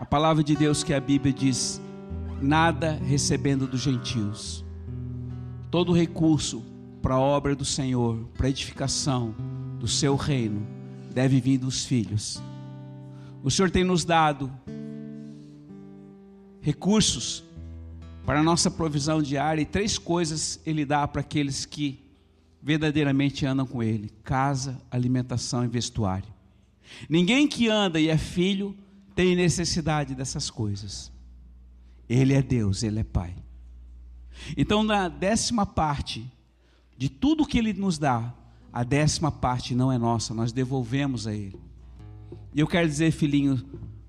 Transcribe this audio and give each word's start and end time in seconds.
A 0.00 0.06
palavra 0.06 0.42
de 0.42 0.56
Deus 0.56 0.82
que 0.82 0.94
a 0.94 0.98
Bíblia 0.98 1.30
diz: 1.30 1.78
nada 2.40 2.98
recebendo 3.04 3.66
dos 3.66 3.82
gentios. 3.82 4.64
Todo 5.70 5.92
recurso 5.92 6.64
para 7.02 7.16
a 7.16 7.20
obra 7.20 7.54
do 7.54 7.66
Senhor, 7.66 8.16
para 8.34 8.46
a 8.46 8.50
edificação 8.50 9.34
do 9.78 9.86
seu 9.86 10.16
reino, 10.16 10.66
deve 11.12 11.38
vir 11.38 11.58
dos 11.58 11.84
filhos. 11.84 12.42
O 13.42 13.50
Senhor 13.50 13.70
tem 13.70 13.84
nos 13.84 14.02
dado 14.02 14.50
recursos 16.62 17.44
para 18.24 18.40
a 18.40 18.42
nossa 18.42 18.70
provisão 18.70 19.20
diária 19.20 19.60
e 19.60 19.66
três 19.66 19.98
coisas 19.98 20.58
Ele 20.64 20.86
dá 20.86 21.06
para 21.06 21.20
aqueles 21.20 21.66
que 21.66 22.02
verdadeiramente 22.62 23.44
andam 23.44 23.66
com 23.66 23.82
Ele: 23.82 24.10
casa, 24.24 24.80
alimentação 24.90 25.62
e 25.62 25.68
vestuário. 25.68 26.32
Ninguém 27.06 27.46
que 27.46 27.68
anda 27.68 28.00
e 28.00 28.08
é 28.08 28.16
filho 28.16 28.74
tem 29.14 29.36
necessidade 29.36 30.14
dessas 30.14 30.50
coisas. 30.50 31.12
Ele 32.08 32.34
é 32.34 32.42
Deus, 32.42 32.82
Ele 32.82 33.00
é 33.00 33.04
Pai. 33.04 33.34
Então, 34.56 34.82
na 34.82 35.08
décima 35.08 35.66
parte 35.66 36.30
de 36.96 37.08
tudo 37.08 37.46
que 37.46 37.58
Ele 37.58 37.72
nos 37.72 37.98
dá, 37.98 38.34
a 38.72 38.82
décima 38.84 39.30
parte 39.30 39.74
não 39.74 39.90
é 39.90 39.98
nossa, 39.98 40.34
nós 40.34 40.52
devolvemos 40.52 41.26
a 41.26 41.34
Ele. 41.34 41.58
E 42.54 42.60
eu 42.60 42.66
quero 42.66 42.88
dizer, 42.88 43.12
filhinho, 43.12 43.64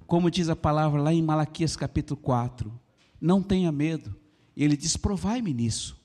como 0.07 0.31
diz 0.31 0.49
a 0.49 0.55
palavra 0.55 1.02
lá 1.02 1.13
em 1.13 1.21
Malaquias 1.21 1.76
capítulo 1.76 2.20
4, 2.20 2.71
não 3.20 3.41
tenha 3.41 3.71
medo. 3.71 4.15
Ele 4.57 4.76
diz: 4.76 4.98
provai-me 4.98 5.54
nisso, 5.54 5.99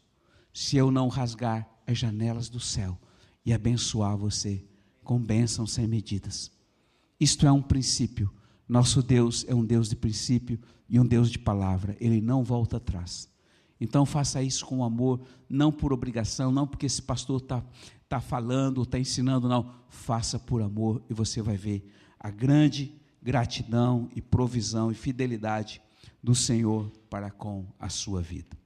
se 0.52 0.76
eu 0.76 0.90
não 0.90 1.08
rasgar 1.08 1.68
as 1.86 1.98
janelas 1.98 2.48
do 2.48 2.60
céu 2.60 2.98
e 3.44 3.52
abençoar 3.52 4.16
você 4.16 4.64
com 5.02 5.18
bênçãos 5.18 5.72
sem 5.72 5.86
medidas. 5.86 6.50
Isto 7.18 7.46
é 7.46 7.52
um 7.52 7.62
princípio. 7.62 8.30
Nosso 8.68 9.02
Deus 9.02 9.44
é 9.48 9.54
um 9.54 9.64
Deus 9.64 9.88
de 9.88 9.96
princípio 9.96 10.58
e 10.88 10.98
um 10.98 11.06
Deus 11.06 11.30
de 11.30 11.38
palavra. 11.38 11.96
Ele 12.00 12.20
não 12.20 12.42
volta 12.42 12.78
atrás. 12.78 13.28
Então 13.80 14.06
faça 14.06 14.42
isso 14.42 14.64
com 14.64 14.82
amor, 14.82 15.20
não 15.48 15.70
por 15.70 15.92
obrigação, 15.92 16.50
não 16.50 16.66
porque 16.66 16.86
esse 16.86 17.02
pastor 17.02 17.40
está 17.42 17.62
tá 18.08 18.20
falando, 18.20 18.82
está 18.82 18.98
ensinando, 18.98 19.48
não. 19.48 19.70
Faça 19.88 20.38
por 20.38 20.62
amor 20.62 21.02
e 21.08 21.14
você 21.14 21.42
vai 21.42 21.56
ver 21.56 21.88
a 22.18 22.30
grande 22.30 22.94
gratidão 23.22 24.08
e 24.14 24.22
provisão 24.22 24.90
e 24.90 24.94
fidelidade 24.94 25.80
do 26.22 26.34
Senhor 26.34 26.90
para 27.10 27.30
com 27.30 27.66
a 27.78 27.88
sua 27.88 28.22
vida. 28.22 28.56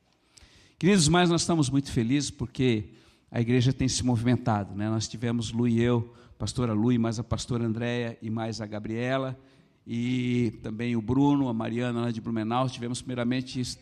Queridos, 0.79 1.09
mas 1.09 1.29
nós 1.29 1.43
estamos 1.43 1.69
muito 1.69 1.93
felizes 1.93 2.31
porque 2.31 2.91
a 3.31 3.41
igreja 3.41 3.73
tem 3.73 3.89
se 3.89 4.05
movimentado. 4.05 4.75
Né? 4.75 4.89
Nós 4.89 5.07
tivemos 5.09 5.53
Lu 5.53 5.69
e 5.69 5.81
eu, 5.81 6.15
pastora 6.39 6.73
Lu 6.73 6.93
e 6.93 6.99
mais 6.99 7.19
a 7.19 7.25
pastora 7.25 7.65
Andréia 7.65 8.19
e 8.23 8.31
mais 8.31 8.61
a 8.61 8.67
Gabriela, 8.67 9.39
e 9.87 10.59
também 10.63 10.97
o 10.97 11.03
Bruno, 11.03 11.49
a 11.49 11.55
Mariana 11.55 12.03
lá 12.03 12.11
de 12.11 12.21
Blumenau. 12.21 12.69
Tivemos 12.69 13.01
primeiramente 13.01 13.79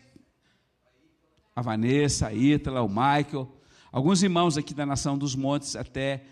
a 1.55 1.61
Vanessa, 1.61 2.27
a 2.27 2.33
Ítala, 2.33 2.81
o 2.81 2.89
Michael, 2.89 3.47
alguns 3.91 4.23
irmãos 4.23 4.57
aqui 4.57 4.73
da 4.73 4.85
Nação 4.85 5.17
dos 5.17 5.35
Montes 5.35 5.75
até 5.75 6.23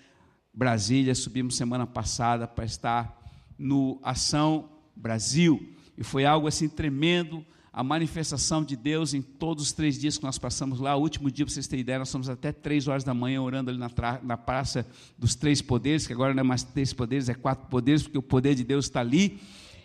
Brasília. 0.53 1.13
Subimos 1.13 1.57
semana 1.57 1.85
passada 1.85 2.47
para 2.47 2.65
estar 2.65 3.21
no 3.57 3.99
Ação 4.03 4.69
Brasil, 4.95 5.75
e 5.97 6.03
foi 6.03 6.25
algo 6.25 6.47
assim 6.47 6.69
tremendo 6.69 7.45
a 7.77 7.83
manifestação 7.83 8.63
de 8.63 8.75
Deus 8.75 9.13
em 9.13 9.21
todos 9.21 9.65
os 9.65 9.71
três 9.71 9.99
dias 9.99 10.17
que 10.17 10.23
nós 10.23 10.39
passamos 10.39 10.79
lá. 10.79 10.95
O 10.95 10.99
último 10.99 11.29
dia, 11.29 11.45
para 11.45 11.53
vocês 11.53 11.67
terem 11.67 11.81
ideia, 11.81 11.99
nós 11.99 12.07
estamos 12.07 12.27
até 12.27 12.51
três 12.51 12.87
horas 12.87 13.03
da 13.03 13.13
manhã 13.13 13.39
orando 13.39 13.69
ali 13.69 13.77
na, 13.77 13.91
na 14.23 14.35
praça 14.35 14.83
dos 15.15 15.35
três 15.35 15.61
poderes, 15.61 16.07
que 16.07 16.11
agora 16.11 16.33
não 16.33 16.39
é 16.39 16.43
mais 16.43 16.63
três 16.63 16.91
poderes, 16.91 17.29
é 17.29 17.35
quatro 17.35 17.67
poderes, 17.67 18.01
porque 18.01 18.17
o 18.17 18.21
poder 18.23 18.55
de 18.55 18.63
Deus 18.63 18.85
está 18.85 19.01
ali. 19.01 19.39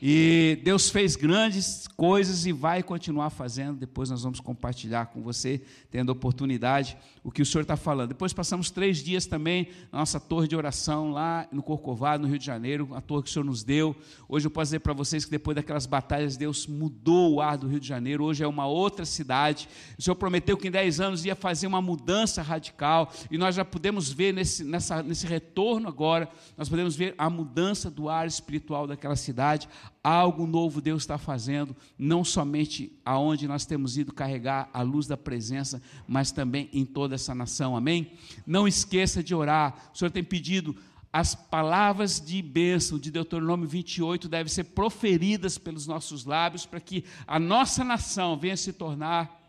E 0.05 0.58
Deus 0.64 0.91
fez 0.91 1.14
grandes 1.14 1.86
coisas 1.86 2.45
e 2.45 2.50
vai 2.50 2.83
continuar 2.83 3.31
fazendo. 3.31 3.77
Depois 3.77 4.11
nós 4.11 4.25
vamos 4.25 4.41
compartilhar 4.41 5.06
com 5.06 5.22
você, 5.22 5.62
tendo 5.92 6.11
oportunidade, 6.11 6.97
o 7.22 7.31
que 7.31 7.41
o 7.41 7.47
Senhor 7.47 7.62
está 7.62 7.77
falando. 7.77 8.08
Depois 8.08 8.33
passamos 8.33 8.69
três 8.69 8.98
dias 8.98 9.27
também 9.27 9.68
na 9.92 10.01
nossa 10.01 10.18
torre 10.18 10.48
de 10.48 10.57
oração 10.57 11.12
lá 11.12 11.46
no 11.52 11.62
Corcovado, 11.62 12.24
no 12.24 12.29
Rio 12.29 12.36
de 12.36 12.45
Janeiro, 12.45 12.89
a 12.96 13.01
torre 13.01 13.23
que 13.23 13.30
o 13.30 13.33
Senhor 13.33 13.45
nos 13.45 13.62
deu. 13.62 13.95
Hoje 14.29 14.48
eu 14.48 14.51
posso 14.51 14.70
dizer 14.70 14.80
para 14.80 14.92
vocês 14.92 15.24
que 15.24 15.30
depois 15.30 15.55
daquelas 15.55 15.86
batalhas, 15.86 16.36
Deus 16.36 16.67
mudou 16.67 17.35
o 17.35 17.41
ar 17.41 17.57
do 17.57 17.68
Rio 17.68 17.79
de 17.79 17.86
Janeiro. 17.86 18.24
Hoje 18.24 18.42
é 18.42 18.48
uma 18.48 18.67
outra 18.67 19.05
cidade. 19.05 19.68
O 19.96 20.02
Senhor 20.02 20.17
prometeu 20.17 20.57
que 20.57 20.67
em 20.67 20.73
dez 20.73 20.98
anos 20.98 21.24
ia 21.24 21.36
fazer 21.36 21.68
uma 21.68 21.80
mudança 21.80 22.42
radical. 22.42 23.12
E 23.30 23.39
nós 23.39 23.55
já 23.55 23.64
podemos 23.64 24.11
ver 24.11 24.35
nesse, 24.35 24.64
nessa, 24.64 25.01
nesse 25.01 25.29
retorno 25.29 25.86
agora, 25.86 26.29
nós 26.58 26.68
podemos 26.68 26.96
ver 26.96 27.14
a 27.17 27.30
mudança 27.30 27.89
do 27.89 28.08
ar 28.08 28.27
espiritual 28.27 28.89
daquela 28.89 29.14
cidade 29.14 29.68
Algo 30.05 30.46
novo 30.46 30.80
Deus 30.80 31.05
está 31.05 31.17
fazendo, 31.17 31.77
não 31.96 32.24
somente 32.24 32.98
aonde 33.05 33.46
nós 33.46 33.64
temos 33.64 33.96
ido 33.96 34.13
carregar 34.13 34.68
a 34.73 34.83
luz 34.83 35.07
da 35.07 35.17
presença, 35.17 35.80
mas 36.08 36.33
também 36.33 36.68
em 36.73 36.85
toda 36.85 37.14
essa 37.14 37.35
nação, 37.35 37.77
amém? 37.77 38.11
Não 38.45 38.67
esqueça 38.67 39.23
de 39.23 39.33
orar, 39.33 39.91
o 39.95 39.98
Senhor 39.98 40.11
tem 40.11 40.24
pedido, 40.24 40.77
as 41.12 41.35
palavras 41.35 42.20
de 42.20 42.41
bênção 42.41 42.98
de 42.98 43.11
Deuteronômio 43.11 43.68
28 43.68 44.29
devem 44.29 44.51
ser 44.51 44.64
proferidas 44.64 45.58
pelos 45.58 45.86
nossos 45.86 46.24
lábios, 46.24 46.64
para 46.67 46.80
que 46.80 47.05
a 47.27 47.39
nossa 47.39 47.85
nação 47.85 48.36
venha 48.36 48.57
se 48.57 48.73
tornar 48.73 49.41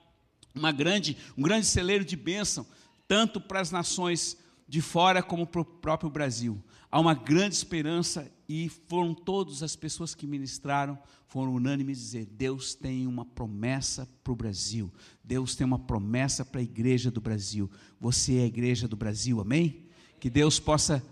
uma 0.54 0.72
grande, 0.72 1.18
um 1.38 1.42
grande 1.42 1.66
celeiro 1.66 2.06
de 2.06 2.16
bênção, 2.16 2.66
tanto 3.08 3.42
para 3.42 3.62
as 3.62 3.72
nações 3.72 4.38
de 4.68 4.82
fora 4.82 5.24
como 5.24 5.48
para 5.48 5.62
o 5.62 5.66
próprio 5.66 6.10
Brasil. 6.10 6.62
Há 6.94 7.00
uma 7.00 7.16
grande 7.16 7.56
esperança 7.56 8.32
e 8.48 8.70
foram 8.70 9.16
todas 9.16 9.64
as 9.64 9.76
pessoas 9.76 10.14
que 10.14 10.28
ministraram, 10.28 10.96
foram 11.26 11.56
unânimes 11.56 11.98
dizer: 11.98 12.28
Deus 12.28 12.76
tem 12.76 13.08
uma 13.08 13.26
promessa 13.26 14.08
para 14.24 14.32
o 14.32 14.36
Brasil, 14.36 14.94
Deus 15.24 15.56
tem 15.56 15.66
uma 15.66 15.80
promessa 15.80 16.46
para 16.46 16.60
a 16.62 16.64
igreja 16.64 17.10
do 17.10 17.20
Brasil. 17.20 17.68
Você 18.00 18.38
é 18.38 18.44
a 18.44 18.46
igreja 18.46 18.88
do 18.88 18.96
Brasil, 18.96 19.42
amém? 19.42 19.88
Que 20.20 20.30
Deus 20.30 20.60
possa 20.60 21.04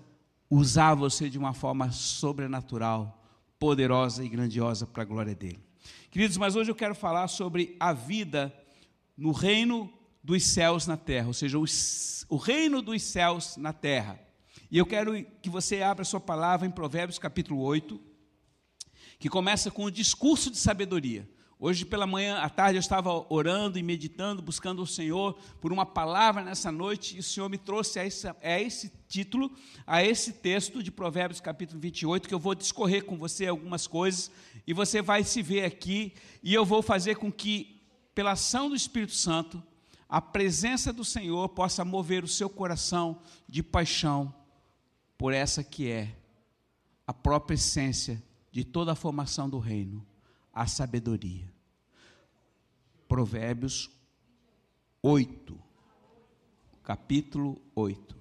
usar 0.47 0.93
você 0.93 1.27
de 1.31 1.39
uma 1.39 1.51
forma 1.51 1.91
sobrenatural, 1.91 3.19
poderosa 3.57 4.23
e 4.23 4.29
grandiosa 4.29 4.85
para 4.85 5.01
a 5.01 5.05
glória 5.07 5.33
dele. 5.33 5.65
Queridos, 6.11 6.37
mas 6.37 6.55
hoje 6.55 6.69
eu 6.69 6.75
quero 6.75 6.93
falar 6.93 7.27
sobre 7.27 7.75
a 7.79 7.91
vida 7.91 8.53
no 9.17 9.31
reino 9.31 9.91
dos 10.23 10.43
céus 10.45 10.85
na 10.85 10.95
terra, 10.95 11.25
ou 11.25 11.33
seja, 11.33 11.57
o 11.57 12.37
reino 12.37 12.83
dos 12.83 13.01
céus 13.01 13.57
na 13.57 13.73
terra. 13.73 14.19
E 14.71 14.77
eu 14.77 14.85
quero 14.85 15.21
que 15.41 15.49
você 15.49 15.81
abra 15.81 16.05
sua 16.05 16.21
palavra 16.21 16.65
em 16.65 16.71
Provérbios 16.71 17.19
capítulo 17.19 17.59
8, 17.59 17.99
que 19.19 19.27
começa 19.27 19.69
com 19.69 19.83
o 19.83 19.91
discurso 19.91 20.49
de 20.49 20.55
sabedoria. 20.55 21.29
Hoje 21.59 21.83
pela 21.83 22.07
manhã, 22.07 22.37
à 22.37 22.49
tarde, 22.49 22.77
eu 22.77 22.79
estava 22.79 23.11
orando 23.27 23.77
e 23.77 23.83
meditando, 23.83 24.41
buscando 24.41 24.81
o 24.81 24.87
Senhor 24.87 25.37
por 25.59 25.73
uma 25.73 25.85
palavra 25.85 26.41
nessa 26.41 26.71
noite, 26.71 27.17
e 27.17 27.19
o 27.19 27.23
Senhor 27.23 27.49
me 27.49 27.57
trouxe 27.57 27.99
a 27.99 28.05
esse, 28.05 28.29
a 28.29 28.35
esse 28.61 28.93
título, 29.09 29.51
a 29.85 30.05
esse 30.05 30.31
texto 30.31 30.81
de 30.81 30.89
Provérbios 30.89 31.41
capítulo 31.41 31.77
28, 31.81 32.25
que 32.25 32.33
eu 32.33 32.39
vou 32.39 32.55
discorrer 32.55 33.03
com 33.03 33.17
você 33.17 33.47
algumas 33.47 33.85
coisas, 33.87 34.31
e 34.65 34.73
você 34.73 35.01
vai 35.01 35.25
se 35.25 35.41
ver 35.41 35.65
aqui, 35.65 36.13
e 36.41 36.53
eu 36.53 36.63
vou 36.63 36.81
fazer 36.81 37.15
com 37.15 37.29
que, 37.29 37.81
pela 38.15 38.31
ação 38.31 38.69
do 38.69 38.75
Espírito 38.75 39.15
Santo, 39.15 39.61
a 40.07 40.21
presença 40.21 40.93
do 40.93 41.03
Senhor 41.03 41.49
possa 41.49 41.83
mover 41.83 42.23
o 42.23 42.27
seu 42.27 42.49
coração 42.49 43.21
de 43.49 43.61
paixão 43.61 44.33
por 45.21 45.33
essa 45.33 45.63
que 45.63 45.87
é 45.87 46.17
a 47.05 47.13
própria 47.13 47.53
essência 47.53 48.23
de 48.51 48.63
toda 48.63 48.93
a 48.93 48.95
formação 48.95 49.47
do 49.47 49.59
reino, 49.59 50.03
a 50.51 50.65
sabedoria. 50.65 51.47
Provérbios 53.07 53.87
8, 54.99 55.55
capítulo 56.81 57.61
8. 57.75 58.19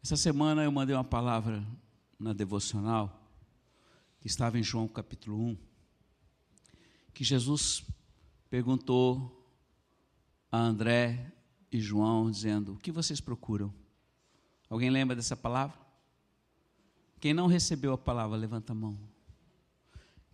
Essa 0.00 0.16
semana 0.16 0.62
eu 0.62 0.70
mandei 0.70 0.94
uma 0.94 1.02
palavra 1.02 1.66
na 2.20 2.32
devocional, 2.32 3.20
que 4.20 4.28
estava 4.28 4.60
em 4.60 4.62
João 4.62 4.86
capítulo 4.86 5.36
1 5.36 5.65
que 7.16 7.24
Jesus 7.24 7.82
perguntou 8.50 9.42
a 10.52 10.58
André 10.58 11.32
e 11.72 11.80
João, 11.80 12.30
dizendo: 12.30 12.74
O 12.74 12.76
que 12.76 12.92
vocês 12.92 13.22
procuram? 13.22 13.72
Alguém 14.68 14.90
lembra 14.90 15.16
dessa 15.16 15.34
palavra? 15.34 15.78
Quem 17.18 17.32
não 17.32 17.46
recebeu 17.46 17.94
a 17.94 17.98
palavra, 17.98 18.36
levanta 18.36 18.72
a 18.72 18.76
mão. 18.76 18.98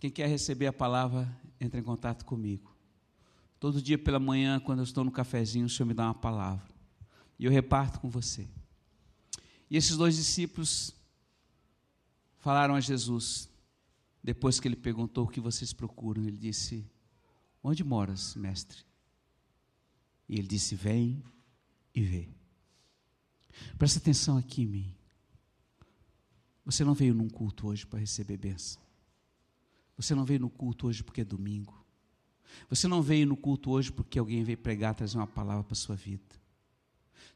Quem 0.00 0.10
quer 0.10 0.26
receber 0.26 0.66
a 0.66 0.72
palavra, 0.72 1.32
entra 1.60 1.78
em 1.78 1.84
contato 1.84 2.24
comigo. 2.24 2.74
Todo 3.60 3.80
dia 3.80 3.96
pela 3.96 4.18
manhã, 4.18 4.58
quando 4.58 4.80
eu 4.80 4.84
estou 4.84 5.04
no 5.04 5.12
cafezinho, 5.12 5.66
o 5.66 5.70
Senhor 5.70 5.86
me 5.86 5.94
dá 5.94 6.06
uma 6.06 6.14
palavra. 6.14 6.66
E 7.38 7.44
eu 7.44 7.52
reparto 7.52 8.00
com 8.00 8.10
você. 8.10 8.48
E 9.70 9.76
esses 9.76 9.96
dois 9.96 10.16
discípulos 10.16 10.92
falaram 12.40 12.74
a 12.74 12.80
Jesus: 12.80 13.51
depois 14.22 14.60
que 14.60 14.68
ele 14.68 14.76
perguntou 14.76 15.24
o 15.24 15.28
que 15.28 15.40
vocês 15.40 15.72
procuram, 15.72 16.24
ele 16.24 16.36
disse: 16.36 16.88
Onde 17.62 17.82
moras, 17.82 18.34
mestre? 18.36 18.84
E 20.28 20.38
ele 20.38 20.46
disse: 20.46 20.74
Vem 20.74 21.22
e 21.94 22.02
vê. 22.02 22.28
Presta 23.76 23.98
atenção 23.98 24.36
aqui 24.36 24.62
em 24.62 24.66
mim. 24.66 24.94
Você 26.64 26.84
não 26.84 26.94
veio 26.94 27.14
num 27.14 27.28
culto 27.28 27.66
hoje 27.66 27.84
para 27.84 27.98
receber 27.98 28.36
bênção. 28.36 28.80
Você 29.96 30.14
não 30.14 30.24
veio 30.24 30.40
no 30.40 30.50
culto 30.50 30.86
hoje 30.86 31.02
porque 31.02 31.22
é 31.22 31.24
domingo. 31.24 31.84
Você 32.68 32.86
não 32.86 33.02
veio 33.02 33.26
no 33.26 33.36
culto 33.36 33.70
hoje 33.70 33.90
porque 33.90 34.18
alguém 34.18 34.44
veio 34.44 34.58
pregar, 34.58 34.94
trazer 34.94 35.16
uma 35.16 35.26
palavra 35.26 35.64
para 35.64 35.72
a 35.72 35.76
sua 35.76 35.96
vida. 35.96 36.40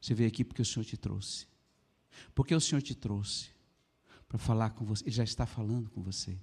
Você 0.01 0.15
veio 0.15 0.29
aqui 0.29 0.45
porque 0.45 0.63
o 0.63 0.65
Senhor 0.65 0.85
te 0.85 0.97
trouxe. 0.97 1.47
Porque 2.35 2.55
o 2.55 2.61
Senhor 2.61 2.81
te 2.81 2.95
trouxe 2.95 3.51
para 4.29 4.39
falar 4.39 4.71
com 4.71 4.85
você. 4.85 5.05
Ele 5.05 5.11
já 5.11 5.25
está 5.25 5.47
falando 5.47 5.91
com 5.91 6.03
você. 6.03 6.39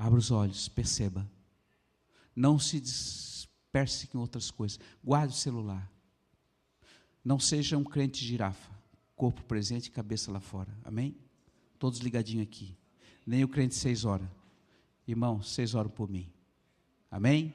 Abra 0.00 0.16
os 0.16 0.30
olhos, 0.30 0.68
perceba. 0.68 1.28
Não 2.34 2.56
se 2.56 2.78
disperse 2.78 4.08
em 4.14 4.16
outras 4.16 4.48
coisas. 4.48 4.78
Guarde 5.02 5.34
o 5.34 5.36
celular. 5.36 5.90
Não 7.24 7.40
seja 7.40 7.76
um 7.76 7.82
crente 7.82 8.24
girafa, 8.24 8.70
corpo 9.16 9.42
presente 9.42 9.86
e 9.86 9.90
cabeça 9.90 10.30
lá 10.30 10.38
fora. 10.38 10.72
Amém? 10.84 11.16
Todos 11.80 11.98
ligadinhos 11.98 12.46
aqui. 12.46 12.78
Nem 13.26 13.42
o 13.42 13.48
crente 13.48 13.74
seis 13.74 14.04
horas. 14.04 14.28
Irmão, 15.04 15.42
seis 15.42 15.74
horas 15.74 15.90
por 15.90 16.08
mim. 16.08 16.32
Amém? 17.10 17.52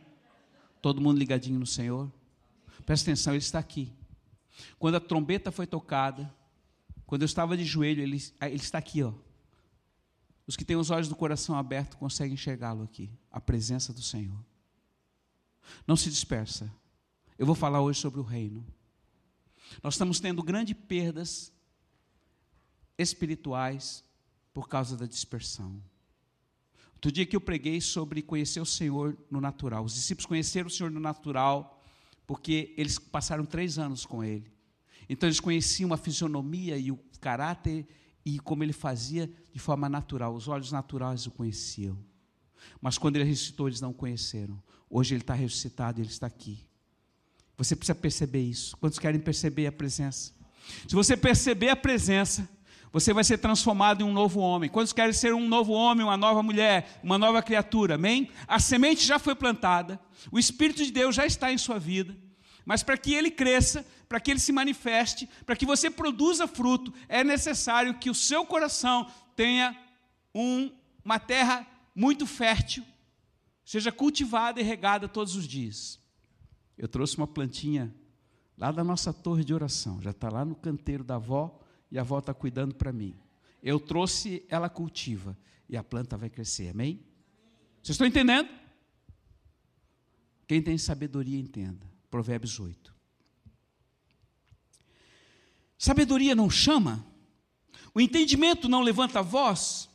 Todo 0.81 0.99
mundo 0.99 1.17
ligadinho 1.17 1.57
no 1.57 1.65
Senhor. 1.65 2.11
Presta 2.85 3.09
atenção, 3.09 3.31
Ele 3.31 3.39
está 3.39 3.59
aqui. 3.59 3.89
Quando 4.77 4.95
a 4.95 4.99
trombeta 4.99 5.49
foi 5.49 5.65
tocada, 5.65 6.29
quando 7.05 7.21
eu 7.21 7.25
estava 7.25 7.55
de 7.55 7.63
joelho, 7.63 8.03
Ele, 8.03 8.21
ele 8.41 8.55
está 8.55 8.79
aqui, 8.79 9.01
ó. 9.01 9.13
Os 10.45 10.57
que 10.57 10.65
têm 10.65 10.75
os 10.75 10.89
olhos 10.89 11.07
do 11.07 11.15
coração 11.15 11.55
aberto 11.55 11.97
conseguem 11.97 12.33
enxergá-lo 12.33 12.83
aqui, 12.83 13.09
a 13.31 13.39
presença 13.39 13.93
do 13.93 14.01
Senhor. 14.01 14.37
Não 15.87 15.95
se 15.95 16.09
dispersa. 16.09 16.71
Eu 17.37 17.45
vou 17.45 17.55
falar 17.55 17.81
hoje 17.81 17.99
sobre 17.99 18.19
o 18.19 18.23
reino. 18.23 18.65
Nós 19.81 19.93
estamos 19.93 20.19
tendo 20.19 20.43
grandes 20.43 20.75
perdas 20.87 21.51
espirituais 22.97 24.03
por 24.53 24.67
causa 24.67 24.97
da 24.97 25.05
dispersão. 25.05 25.81
Outro 26.93 27.11
dia 27.11 27.25
que 27.25 27.35
eu 27.35 27.41
preguei 27.41 27.81
sobre 27.81 28.21
conhecer 28.21 28.61
o 28.61 28.65
Senhor 28.65 29.17
no 29.29 29.41
natural. 29.41 29.83
Os 29.83 29.93
discípulos 29.93 30.25
conheceram 30.25 30.67
o 30.67 30.71
Senhor 30.71 30.91
no 30.91 30.99
natural 30.99 31.81
porque 32.25 32.73
eles 32.77 32.97
passaram 32.97 33.45
três 33.45 33.77
anos 33.77 34.05
com 34.05 34.23
Ele. 34.23 34.51
Então 35.09 35.27
eles 35.27 35.39
conheciam 35.39 35.91
a 35.91 35.97
fisionomia 35.97 36.77
e 36.77 36.91
o 36.91 36.97
caráter 37.19 37.85
e 38.25 38.39
como 38.39 38.63
ele 38.63 38.73
fazia 38.73 39.29
de 39.51 39.59
forma 39.59 39.89
natural. 39.89 40.33
Os 40.33 40.47
olhos 40.47 40.71
naturais 40.71 41.27
o 41.27 41.31
conheciam. 41.31 41.97
Mas 42.81 42.97
quando 42.97 43.17
ele 43.17 43.25
ressuscitou, 43.25 43.67
eles 43.67 43.81
não 43.81 43.91
o 43.91 43.93
conheceram. 43.93 44.61
Hoje 44.89 45.15
ele 45.15 45.21
está 45.21 45.33
ressuscitado 45.33 45.99
ele 45.99 46.07
está 46.07 46.27
aqui. 46.27 46.65
Você 47.57 47.75
precisa 47.75 47.95
perceber 47.95 48.41
isso. 48.41 48.75
Quantos 48.77 48.99
querem 48.99 49.19
perceber 49.19 49.67
a 49.67 49.71
presença? 49.71 50.33
Se 50.87 50.95
você 50.95 51.15
perceber 51.15 51.69
a 51.69 51.75
presença, 51.75 52.49
você 52.91 53.11
vai 53.11 53.23
ser 53.23 53.39
transformado 53.39 54.01
em 54.01 54.03
um 54.03 54.13
novo 54.13 54.39
homem. 54.39 54.69
Quantos 54.69 54.93
querem 54.93 55.13
ser 55.13 55.33
um 55.33 55.47
novo 55.47 55.73
homem, 55.73 56.05
uma 56.05 56.15
nova 56.15 56.43
mulher, 56.43 56.99
uma 57.03 57.17
nova 57.17 57.41
criatura? 57.41 57.95
Amém? 57.95 58.29
A 58.47 58.59
semente 58.59 59.05
já 59.05 59.17
foi 59.17 59.33
plantada, 59.33 59.99
o 60.31 60.37
Espírito 60.37 60.85
de 60.85 60.91
Deus 60.91 61.15
já 61.15 61.25
está 61.25 61.51
em 61.51 61.57
sua 61.57 61.79
vida, 61.79 62.15
mas 62.65 62.83
para 62.83 62.97
que 62.97 63.13
ele 63.13 63.29
cresça, 63.29 63.85
para 64.07 64.19
que 64.19 64.31
ele 64.31 64.39
se 64.39 64.51
manifeste, 64.51 65.27
para 65.45 65.55
que 65.55 65.65
você 65.65 65.89
produza 65.89 66.47
fruto, 66.47 66.93
é 67.07 67.23
necessário 67.23 67.97
que 67.97 68.09
o 68.09 68.15
seu 68.15 68.45
coração 68.45 69.09
tenha 69.35 69.77
um, 70.33 70.71
uma 71.03 71.19
terra 71.19 71.67
muito 71.95 72.25
fértil, 72.25 72.83
seja 73.65 73.91
cultivada 73.91 74.59
e 74.59 74.63
regada 74.63 75.07
todos 75.07 75.35
os 75.35 75.47
dias. 75.47 75.99
Eu 76.77 76.87
trouxe 76.87 77.17
uma 77.17 77.27
plantinha 77.27 77.93
lá 78.57 78.71
da 78.71 78.83
nossa 78.83 79.13
torre 79.13 79.43
de 79.43 79.53
oração, 79.53 80.01
já 80.01 80.11
está 80.11 80.29
lá 80.29 80.45
no 80.45 80.55
canteiro 80.55 81.03
da 81.03 81.15
avó 81.15 81.59
e 81.91 81.97
a 81.97 82.01
avó 82.01 82.19
está 82.19 82.33
cuidando 82.33 82.75
para 82.75 82.91
mim. 82.91 83.15
Eu 83.61 83.79
trouxe, 83.79 84.45
ela 84.49 84.69
cultiva 84.69 85.37
e 85.69 85.77
a 85.77 85.83
planta 85.83 86.17
vai 86.17 86.29
crescer, 86.29 86.69
amém? 86.69 87.05
Vocês 87.81 87.95
estão 87.95 88.07
entendendo? 88.07 88.49
Quem 90.47 90.61
tem 90.61 90.77
sabedoria, 90.77 91.39
entenda. 91.39 91.92
Provérbios 92.13 92.59
8. 92.59 92.93
Sabedoria 95.79 96.35
não 96.35 96.47
chama, 96.47 97.03
o 97.91 97.99
entendimento 97.99 98.69
não 98.69 98.81
levanta 98.81 99.23
voz. 99.23 99.89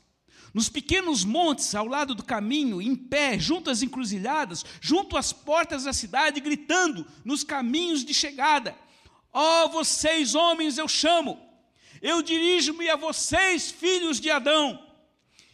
Nos 0.52 0.68
pequenos 0.68 1.22
montes, 1.22 1.76
ao 1.76 1.86
lado 1.86 2.16
do 2.16 2.24
caminho, 2.24 2.82
em 2.82 2.96
pé, 2.96 3.38
junto 3.38 3.70
às 3.70 3.82
encruzilhadas, 3.82 4.64
junto 4.80 5.16
às 5.16 5.32
portas 5.32 5.84
da 5.84 5.92
cidade, 5.92 6.40
gritando 6.40 7.06
nos 7.24 7.44
caminhos 7.44 8.04
de 8.04 8.12
chegada: 8.12 8.76
Ó 9.32 9.66
oh, 9.66 9.68
vocês, 9.68 10.34
homens, 10.34 10.76
eu 10.76 10.88
chamo, 10.88 11.40
eu 12.02 12.20
dirijo-me 12.20 12.90
a 12.90 12.96
vocês, 12.96 13.70
filhos 13.70 14.18
de 14.18 14.28
Adão, 14.28 14.84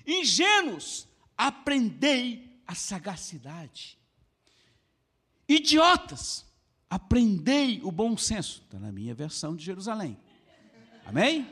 ingênuos, 0.06 1.06
aprendei 1.36 2.58
a 2.66 2.74
sagacidade. 2.74 3.98
Idiotas, 5.46 6.46
aprendei 6.88 7.80
o 7.82 7.90
bom 7.90 8.16
senso. 8.16 8.62
Está 8.64 8.78
na 8.78 8.92
minha 8.92 9.14
versão 9.14 9.54
de 9.56 9.64
Jerusalém. 9.64 10.18
Amém? 11.04 11.46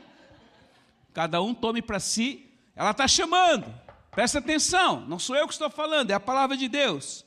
Cada 1.13 1.41
um 1.41 1.53
tome 1.53 1.81
para 1.81 1.99
si. 1.99 2.49
Ela 2.75 2.91
está 2.91 3.07
chamando. 3.07 3.73
Presta 4.11 4.39
atenção, 4.39 5.07
não 5.07 5.17
sou 5.17 5.35
eu 5.35 5.47
que 5.47 5.53
estou 5.53 5.69
falando, 5.71 6.11
é 6.11 6.13
a 6.13 6.19
palavra 6.19 6.55
de 6.55 6.67
Deus. 6.67 7.25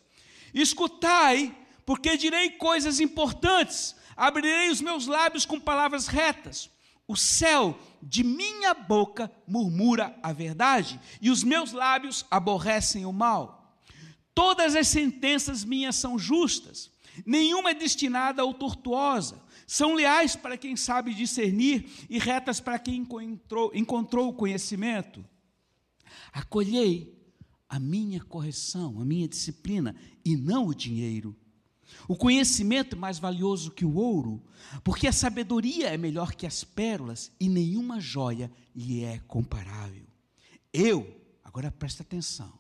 Escutai, 0.55 1.57
porque 1.85 2.17
direi 2.17 2.51
coisas 2.51 3.01
importantes. 3.01 3.97
Abrirei 4.17 4.71
os 4.71 4.81
meus 4.81 5.07
lábios 5.07 5.45
com 5.45 5.59
palavras 5.59 6.07
retas 6.07 6.71
o 7.09 7.17
céu 7.17 7.79
de 8.03 8.25
minha 8.25 8.75
boca 8.75 9.31
murmura 9.47 10.17
a 10.23 10.33
verdade, 10.33 11.01
e 11.21 11.31
os 11.31 11.43
meus 11.45 11.73
lábios 11.73 12.25
aborrecem 12.31 13.07
o 13.07 13.13
mal. 13.13 13.79
Todas 14.35 14.75
as 14.75 14.89
sentenças 14.89 15.65
minhas 15.65 15.97
são 15.97 16.19
justas, 16.19 16.91
nenhuma 17.25 17.71
é 17.71 17.75
destinada 17.75 18.45
ou 18.45 18.53
tortuosa. 18.53 19.43
São 19.67 19.95
leais 19.95 20.37
para 20.37 20.57
quem 20.57 20.77
sabe 20.77 21.15
discernir 21.15 21.89
e 22.11 22.19
retas 22.19 22.61
para 22.61 22.79
quem 22.79 22.97
encontrou, 22.97 23.71
encontrou 23.75 24.29
o 24.29 24.35
conhecimento. 24.35 25.25
Acolhei 26.33 27.17
a 27.69 27.79
minha 27.79 28.21
correção, 28.21 29.01
a 29.01 29.05
minha 29.05 29.27
disciplina, 29.27 29.97
e 30.25 30.37
não 30.37 30.67
o 30.67 30.75
dinheiro 30.75 31.37
o 32.09 32.17
conhecimento 32.17 32.97
é 32.97 32.99
mais 32.99 33.19
valioso 33.19 33.71
que 33.71 33.85
o 33.85 33.95
ouro, 33.95 34.43
porque 34.83 35.07
a 35.07 35.13
sabedoria 35.13 35.89
é 35.89 35.97
melhor 35.97 36.35
que 36.35 36.47
as 36.47 36.65
pérolas 36.65 37.33
e 37.39 37.49
nenhuma 37.49 38.01
joia 38.01 38.51
lhe 38.75 39.03
é 39.03 39.19
comparável. 39.21 40.07
Eu, 40.73 41.21
agora 41.43 41.71
presta 41.71 42.03
atenção, 42.03 42.59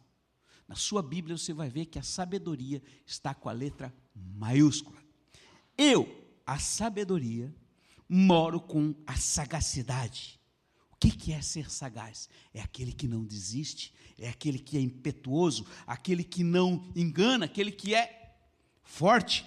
na 0.66 0.74
sua 0.74 1.02
Bíblia 1.02 1.36
você 1.36 1.52
vai 1.52 1.68
ver 1.68 1.86
que 1.86 1.98
a 1.98 2.02
sabedoria 2.02 2.82
está 3.04 3.34
com 3.34 3.48
a 3.48 3.52
letra 3.52 3.94
maiúscula. 4.34 4.98
Eu, 5.76 6.08
a 6.46 6.58
sabedoria, 6.58 7.54
moro 8.08 8.60
com 8.60 8.94
a 9.06 9.16
sagacidade. 9.16 10.40
O 10.92 10.96
que, 10.98 11.10
que 11.10 11.32
é 11.32 11.42
ser 11.42 11.70
sagaz? 11.70 12.28
É 12.54 12.60
aquele 12.60 12.92
que 12.92 13.06
não 13.06 13.24
desiste, 13.24 13.92
é 14.18 14.28
aquele 14.28 14.58
que 14.58 14.78
é 14.78 14.80
impetuoso, 14.80 15.66
aquele 15.86 16.24
que 16.24 16.42
não 16.42 16.90
engana, 16.94 17.44
aquele 17.44 17.70
que 17.70 17.94
é 17.94 18.34
forte, 18.82 19.44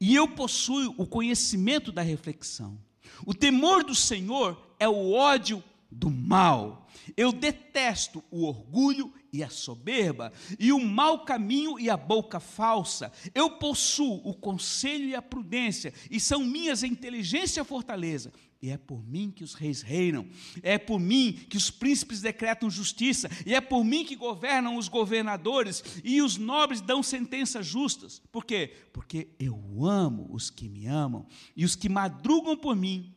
e 0.00 0.14
eu 0.14 0.26
possuo 0.28 0.94
o 0.96 1.06
conhecimento 1.06 1.92
da 1.92 2.02
reflexão. 2.02 2.78
O 3.26 3.34
temor 3.34 3.84
do 3.84 3.94
Senhor 3.94 4.74
é 4.78 4.88
o 4.88 5.12
ódio 5.12 5.62
do 5.90 6.10
mal. 6.10 6.88
Eu 7.16 7.32
detesto 7.32 8.24
o 8.30 8.44
orgulho 8.44 9.12
e 9.32 9.42
a 9.42 9.48
soberba, 9.48 10.32
e 10.58 10.72
o 10.72 10.80
mau 10.80 11.24
caminho 11.24 11.78
e 11.78 11.88
a 11.88 11.96
boca 11.96 12.40
falsa. 12.40 13.12
Eu 13.34 13.50
possuo 13.58 14.20
o 14.24 14.34
conselho 14.34 15.08
e 15.08 15.14
a 15.14 15.22
prudência, 15.22 15.92
e 16.10 16.18
são 16.18 16.44
minhas 16.44 16.82
a 16.82 16.86
inteligência 16.86 17.60
e 17.60 17.62
a 17.62 17.64
fortaleza. 17.64 18.32
E 18.62 18.68
é 18.68 18.76
por 18.76 19.02
mim 19.02 19.30
que 19.30 19.42
os 19.42 19.54
reis 19.54 19.80
reinam, 19.80 20.28
é 20.62 20.76
por 20.76 21.00
mim 21.00 21.32
que 21.48 21.56
os 21.56 21.70
príncipes 21.70 22.20
decretam 22.20 22.68
justiça, 22.68 23.30
e 23.46 23.54
é 23.54 23.60
por 23.60 23.82
mim 23.82 24.04
que 24.04 24.14
governam 24.14 24.76
os 24.76 24.86
governadores, 24.86 25.82
e 26.04 26.20
os 26.20 26.36
nobres 26.36 26.82
dão 26.82 27.02
sentenças 27.02 27.66
justas. 27.66 28.20
Por 28.30 28.44
quê? 28.44 28.74
Porque 28.92 29.28
eu 29.38 29.86
amo 29.86 30.28
os 30.30 30.50
que 30.50 30.68
me 30.68 30.86
amam, 30.86 31.26
e 31.56 31.64
os 31.64 31.74
que 31.74 31.88
madrugam 31.88 32.54
por 32.56 32.76
mim 32.76 33.14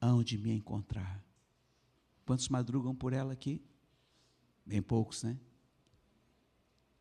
hão 0.00 0.22
de 0.22 0.38
me 0.38 0.52
encontrar. 0.52 1.24
Quantos 2.24 2.48
madrugam 2.48 2.94
por 2.94 3.12
ela 3.12 3.32
aqui? 3.32 3.60
Bem 4.64 4.80
poucos, 4.80 5.24
né? 5.24 5.36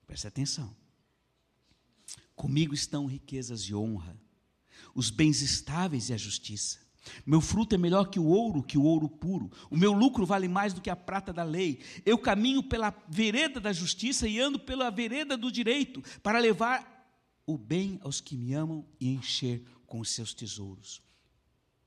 Preste 0.05 0.27
atenção. 0.27 0.75
Comigo 2.35 2.73
estão 2.73 3.05
riquezas 3.05 3.61
e 3.61 3.75
honra, 3.75 4.17
os 4.95 5.09
bens 5.09 5.41
estáveis 5.41 6.09
e 6.09 6.13
a 6.13 6.17
justiça. 6.17 6.79
Meu 7.25 7.41
fruto 7.41 7.75
é 7.75 7.77
melhor 7.77 8.09
que 8.09 8.19
o 8.19 8.25
ouro, 8.25 8.63
que 8.63 8.77
o 8.77 8.83
ouro 8.83 9.09
puro. 9.09 9.51
O 9.69 9.77
meu 9.77 9.91
lucro 9.91 10.25
vale 10.25 10.47
mais 10.47 10.73
do 10.73 10.81
que 10.81 10.89
a 10.89 10.95
prata 10.95 11.33
da 11.33 11.43
lei. 11.43 11.81
Eu 12.05 12.17
caminho 12.17 12.63
pela 12.63 12.95
vereda 13.09 13.59
da 13.59 13.73
justiça 13.73 14.27
e 14.27 14.39
ando 14.39 14.57
pela 14.57 14.89
vereda 14.89 15.35
do 15.35 15.51
direito, 15.51 16.01
para 16.21 16.39
levar 16.39 16.89
o 17.45 17.57
bem 17.57 17.99
aos 18.01 18.21
que 18.21 18.37
me 18.37 18.53
amam 18.53 18.87
e 18.99 19.09
encher 19.09 19.65
com 19.85 19.99
os 19.99 20.09
seus 20.09 20.33
tesouros. 20.33 21.01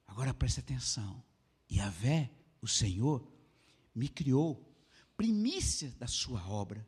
Agora 0.06 0.34
preste 0.34 0.60
atenção. 0.60 1.22
Yahvé, 1.70 2.30
o 2.60 2.68
Senhor, 2.68 3.26
me 3.94 4.08
criou, 4.08 4.70
primícia 5.16 5.94
da 5.98 6.06
sua 6.06 6.46
obra 6.46 6.86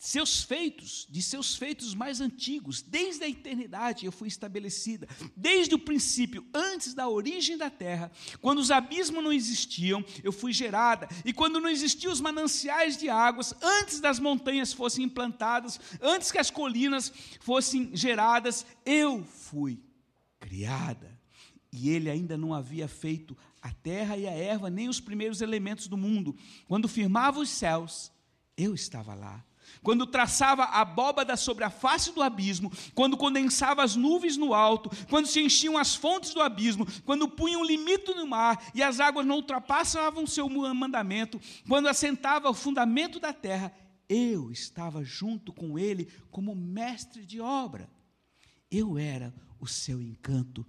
seus 0.00 0.42
feitos, 0.42 1.06
de 1.10 1.20
seus 1.20 1.54
feitos 1.54 1.94
mais 1.94 2.22
antigos, 2.22 2.80
desde 2.80 3.22
a 3.22 3.28
eternidade 3.28 4.06
eu 4.06 4.10
fui 4.10 4.28
estabelecida, 4.28 5.06
desde 5.36 5.74
o 5.74 5.78
princípio, 5.78 6.42
antes 6.54 6.94
da 6.94 7.06
origem 7.06 7.58
da 7.58 7.68
terra, 7.68 8.10
quando 8.40 8.60
os 8.60 8.70
abismos 8.70 9.22
não 9.22 9.30
existiam, 9.30 10.02
eu 10.24 10.32
fui 10.32 10.54
gerada, 10.54 11.06
e 11.22 11.34
quando 11.34 11.60
não 11.60 11.68
existiam 11.68 12.10
os 12.10 12.20
mananciais 12.20 12.96
de 12.96 13.10
águas, 13.10 13.54
antes 13.62 14.00
das 14.00 14.18
montanhas 14.18 14.72
fossem 14.72 15.04
implantadas, 15.04 15.78
antes 16.00 16.32
que 16.32 16.38
as 16.38 16.50
colinas 16.50 17.12
fossem 17.38 17.94
geradas, 17.94 18.64
eu 18.86 19.22
fui 19.22 19.82
criada. 20.38 21.20
E 21.70 21.90
ele 21.90 22.08
ainda 22.08 22.38
não 22.38 22.54
havia 22.54 22.88
feito 22.88 23.36
a 23.60 23.70
terra 23.70 24.16
e 24.16 24.26
a 24.26 24.32
erva, 24.32 24.70
nem 24.70 24.88
os 24.88 24.98
primeiros 24.98 25.42
elementos 25.42 25.88
do 25.88 25.96
mundo. 25.98 26.34
Quando 26.66 26.88
firmava 26.88 27.38
os 27.38 27.50
céus, 27.50 28.10
eu 28.56 28.74
estava 28.74 29.14
lá 29.14 29.44
quando 29.82 30.06
traçava 30.06 30.64
a 30.64 30.80
abóbada 30.80 31.36
sobre 31.36 31.64
a 31.64 31.70
face 31.70 32.12
do 32.12 32.22
abismo, 32.22 32.70
quando 32.94 33.16
condensava 33.16 33.82
as 33.82 33.96
nuvens 33.96 34.36
no 34.36 34.52
alto, 34.52 34.90
quando 35.08 35.26
se 35.26 35.40
enchiam 35.40 35.78
as 35.78 35.94
fontes 35.94 36.34
do 36.34 36.40
abismo, 36.40 36.86
quando 37.04 37.28
punha 37.28 37.58
um 37.58 37.64
limite 37.64 38.14
no 38.14 38.26
mar 38.26 38.70
e 38.74 38.82
as 38.82 39.00
águas 39.00 39.26
não 39.26 39.36
ultrapassavam 39.36 40.26
seu 40.26 40.48
mandamento, 40.48 41.40
quando 41.66 41.88
assentava 41.88 42.48
o 42.48 42.54
fundamento 42.54 43.18
da 43.18 43.32
terra, 43.32 43.72
eu 44.08 44.50
estava 44.50 45.04
junto 45.04 45.52
com 45.52 45.78
ele 45.78 46.08
como 46.30 46.54
mestre 46.54 47.24
de 47.24 47.40
obra. 47.40 47.88
Eu 48.70 48.98
era 48.98 49.34
o 49.58 49.66
seu 49.66 50.00
encanto 50.00 50.66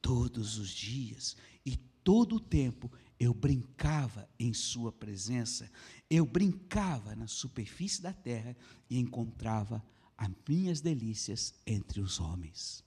todos 0.00 0.58
os 0.58 0.70
dias 0.70 1.36
e 1.64 1.76
todo 1.76 2.36
o 2.36 2.40
tempo 2.40 2.90
eu 3.18 3.32
brincava 3.32 4.28
em 4.38 4.52
Sua 4.52 4.92
presença, 4.92 5.70
eu 6.10 6.24
brincava 6.24 7.14
na 7.16 7.26
superfície 7.26 8.00
da 8.00 8.12
terra 8.12 8.56
e 8.88 8.98
encontrava 8.98 9.84
as 10.16 10.30
minhas 10.48 10.80
delícias 10.80 11.54
entre 11.66 12.00
os 12.00 12.20
homens. 12.20 12.84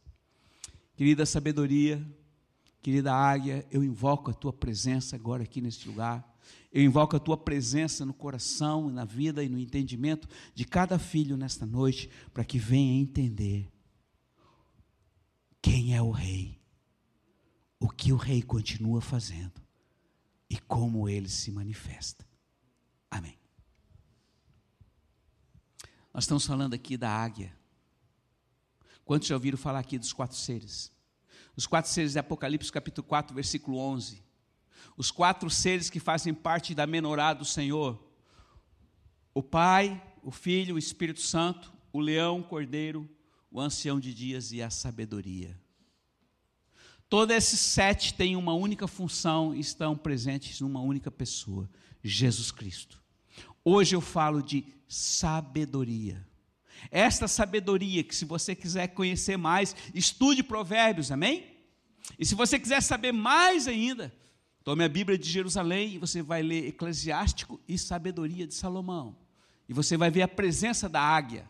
Querida 0.95 1.25
sabedoria, 1.25 2.05
querida 2.81 3.13
águia, 3.13 3.65
eu 3.69 3.83
invoco 3.83 4.31
a 4.31 4.33
Tua 4.33 4.53
presença 4.53 5.15
agora 5.15 5.43
aqui 5.43 5.61
neste 5.61 5.87
lugar. 5.87 6.27
Eu 6.71 6.83
invoco 6.83 7.15
a 7.15 7.19
tua 7.19 7.37
presença 7.37 8.05
no 8.05 8.13
coração, 8.13 8.89
na 8.89 9.03
vida 9.05 9.43
e 9.43 9.49
no 9.49 9.59
entendimento 9.59 10.27
de 10.53 10.65
cada 10.65 10.99
filho 10.99 11.35
nesta 11.35 11.65
noite, 11.65 12.09
para 12.33 12.43
que 12.43 12.57
venha 12.59 13.01
entender 13.01 13.71
quem 15.61 15.95
é 15.95 16.01
o 16.01 16.11
rei, 16.11 16.59
o 17.79 17.89
que 17.89 18.11
o 18.13 18.15
rei 18.15 18.41
continua 18.41 19.01
fazendo 19.01 19.61
e 20.49 20.57
como 20.57 21.09
ele 21.09 21.29
se 21.29 21.51
manifesta. 21.51 22.28
Amém. 23.09 23.37
Nós 26.13 26.23
estamos 26.23 26.45
falando 26.45 26.73
aqui 26.73 26.97
da 26.97 27.09
águia. 27.09 27.55
Quantos 29.05 29.27
já 29.27 29.35
ouviram 29.35 29.57
falar 29.57 29.79
aqui 29.79 29.97
dos 29.97 30.13
quatro 30.13 30.37
seres? 30.37 30.91
Os 31.55 31.65
quatro 31.65 31.91
seres 31.91 32.13
de 32.13 32.19
Apocalipse, 32.19 32.71
capítulo 32.71 33.07
4, 33.07 33.33
versículo 33.33 33.77
11. 33.77 34.23
Os 34.95 35.11
quatro 35.11 35.49
seres 35.49 35.89
que 35.89 35.99
fazem 35.99 36.33
parte 36.33 36.75
da 36.75 36.85
menorá 36.85 37.33
do 37.33 37.45
Senhor: 37.45 38.01
o 39.33 39.41
Pai, 39.41 40.01
o 40.21 40.31
Filho, 40.31 40.75
o 40.75 40.79
Espírito 40.79 41.21
Santo, 41.21 41.73
o 41.91 41.99
leão, 41.99 42.41
o 42.41 42.43
cordeiro, 42.43 43.09
o 43.51 43.59
ancião 43.59 43.99
de 43.99 44.13
dias 44.13 44.51
e 44.51 44.61
a 44.61 44.69
sabedoria. 44.69 45.59
Todos 47.09 47.35
esses 47.35 47.59
sete 47.59 48.13
têm 48.13 48.35
uma 48.35 48.53
única 48.53 48.87
função 48.87 49.55
e 49.55 49.59
estão 49.59 49.97
presentes 49.97 50.61
numa 50.61 50.79
única 50.79 51.09
pessoa, 51.09 51.67
Jesus 52.03 52.51
Cristo. 52.51 53.01
Hoje 53.65 53.95
eu 53.95 54.01
falo 54.01 54.43
de 54.43 54.63
sabedoria. 54.87 56.23
Esta 56.91 57.27
sabedoria 57.27 58.03
que, 58.03 58.15
se 58.15 58.25
você 58.25 58.53
quiser 58.55 58.89
conhecer 58.89 59.37
mais, 59.37 59.75
estude 59.93 60.43
Provérbios, 60.43 61.11
amém? 61.11 61.57
E 62.17 62.25
se 62.25 62.35
você 62.35 62.59
quiser 62.59 62.81
saber 62.81 63.11
mais 63.11 63.67
ainda, 63.67 64.13
tome 64.63 64.83
a 64.83 64.89
Bíblia 64.89 65.17
de 65.17 65.27
Jerusalém 65.27 65.95
e 65.95 65.97
você 65.97 66.21
vai 66.21 66.43
ler 66.43 66.67
Eclesiástico 66.67 67.59
e 67.67 67.75
Sabedoria 67.75 68.45
de 68.45 68.53
Salomão. 68.53 69.17
E 69.67 69.73
você 69.73 69.97
vai 69.97 70.11
ver 70.11 70.21
a 70.21 70.27
presença 70.27 70.87
da 70.87 71.01
águia, 71.01 71.49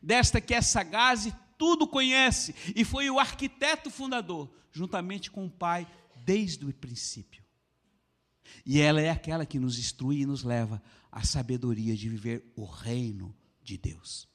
desta 0.00 0.40
que 0.40 0.54
é 0.54 0.62
sagaz 0.62 1.26
e 1.26 1.34
tudo 1.62 1.86
conhece 1.86 2.52
e 2.74 2.84
foi 2.84 3.08
o 3.08 3.20
arquiteto 3.20 3.88
fundador, 3.88 4.50
juntamente 4.72 5.30
com 5.30 5.46
o 5.46 5.50
Pai, 5.50 5.86
desde 6.24 6.66
o 6.66 6.74
princípio. 6.74 7.40
E 8.66 8.80
ela 8.80 9.00
é 9.00 9.10
aquela 9.10 9.46
que 9.46 9.60
nos 9.60 9.78
instrui 9.78 10.22
e 10.22 10.26
nos 10.26 10.42
leva 10.42 10.82
à 11.12 11.22
sabedoria 11.22 11.96
de 11.96 12.08
viver 12.08 12.52
o 12.56 12.64
reino 12.64 13.32
de 13.62 13.78
Deus. 13.78 14.26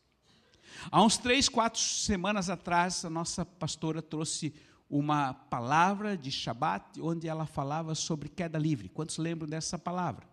Há 0.89 1.03
uns 1.03 1.17
três, 1.17 1.49
quatro 1.49 1.81
semanas 1.81 2.49
atrás, 2.49 3.03
a 3.03 3.09
nossa 3.09 3.45
pastora 3.45 4.01
trouxe 4.01 4.53
uma 4.89 5.33
palavra 5.33 6.15
de 6.15 6.31
Shabat, 6.31 7.01
onde 7.01 7.27
ela 7.27 7.45
falava 7.45 7.93
sobre 7.93 8.29
queda 8.29 8.57
livre. 8.57 8.87
Quantos 8.87 9.17
lembram 9.17 9.49
dessa 9.49 9.77
palavra? 9.77 10.25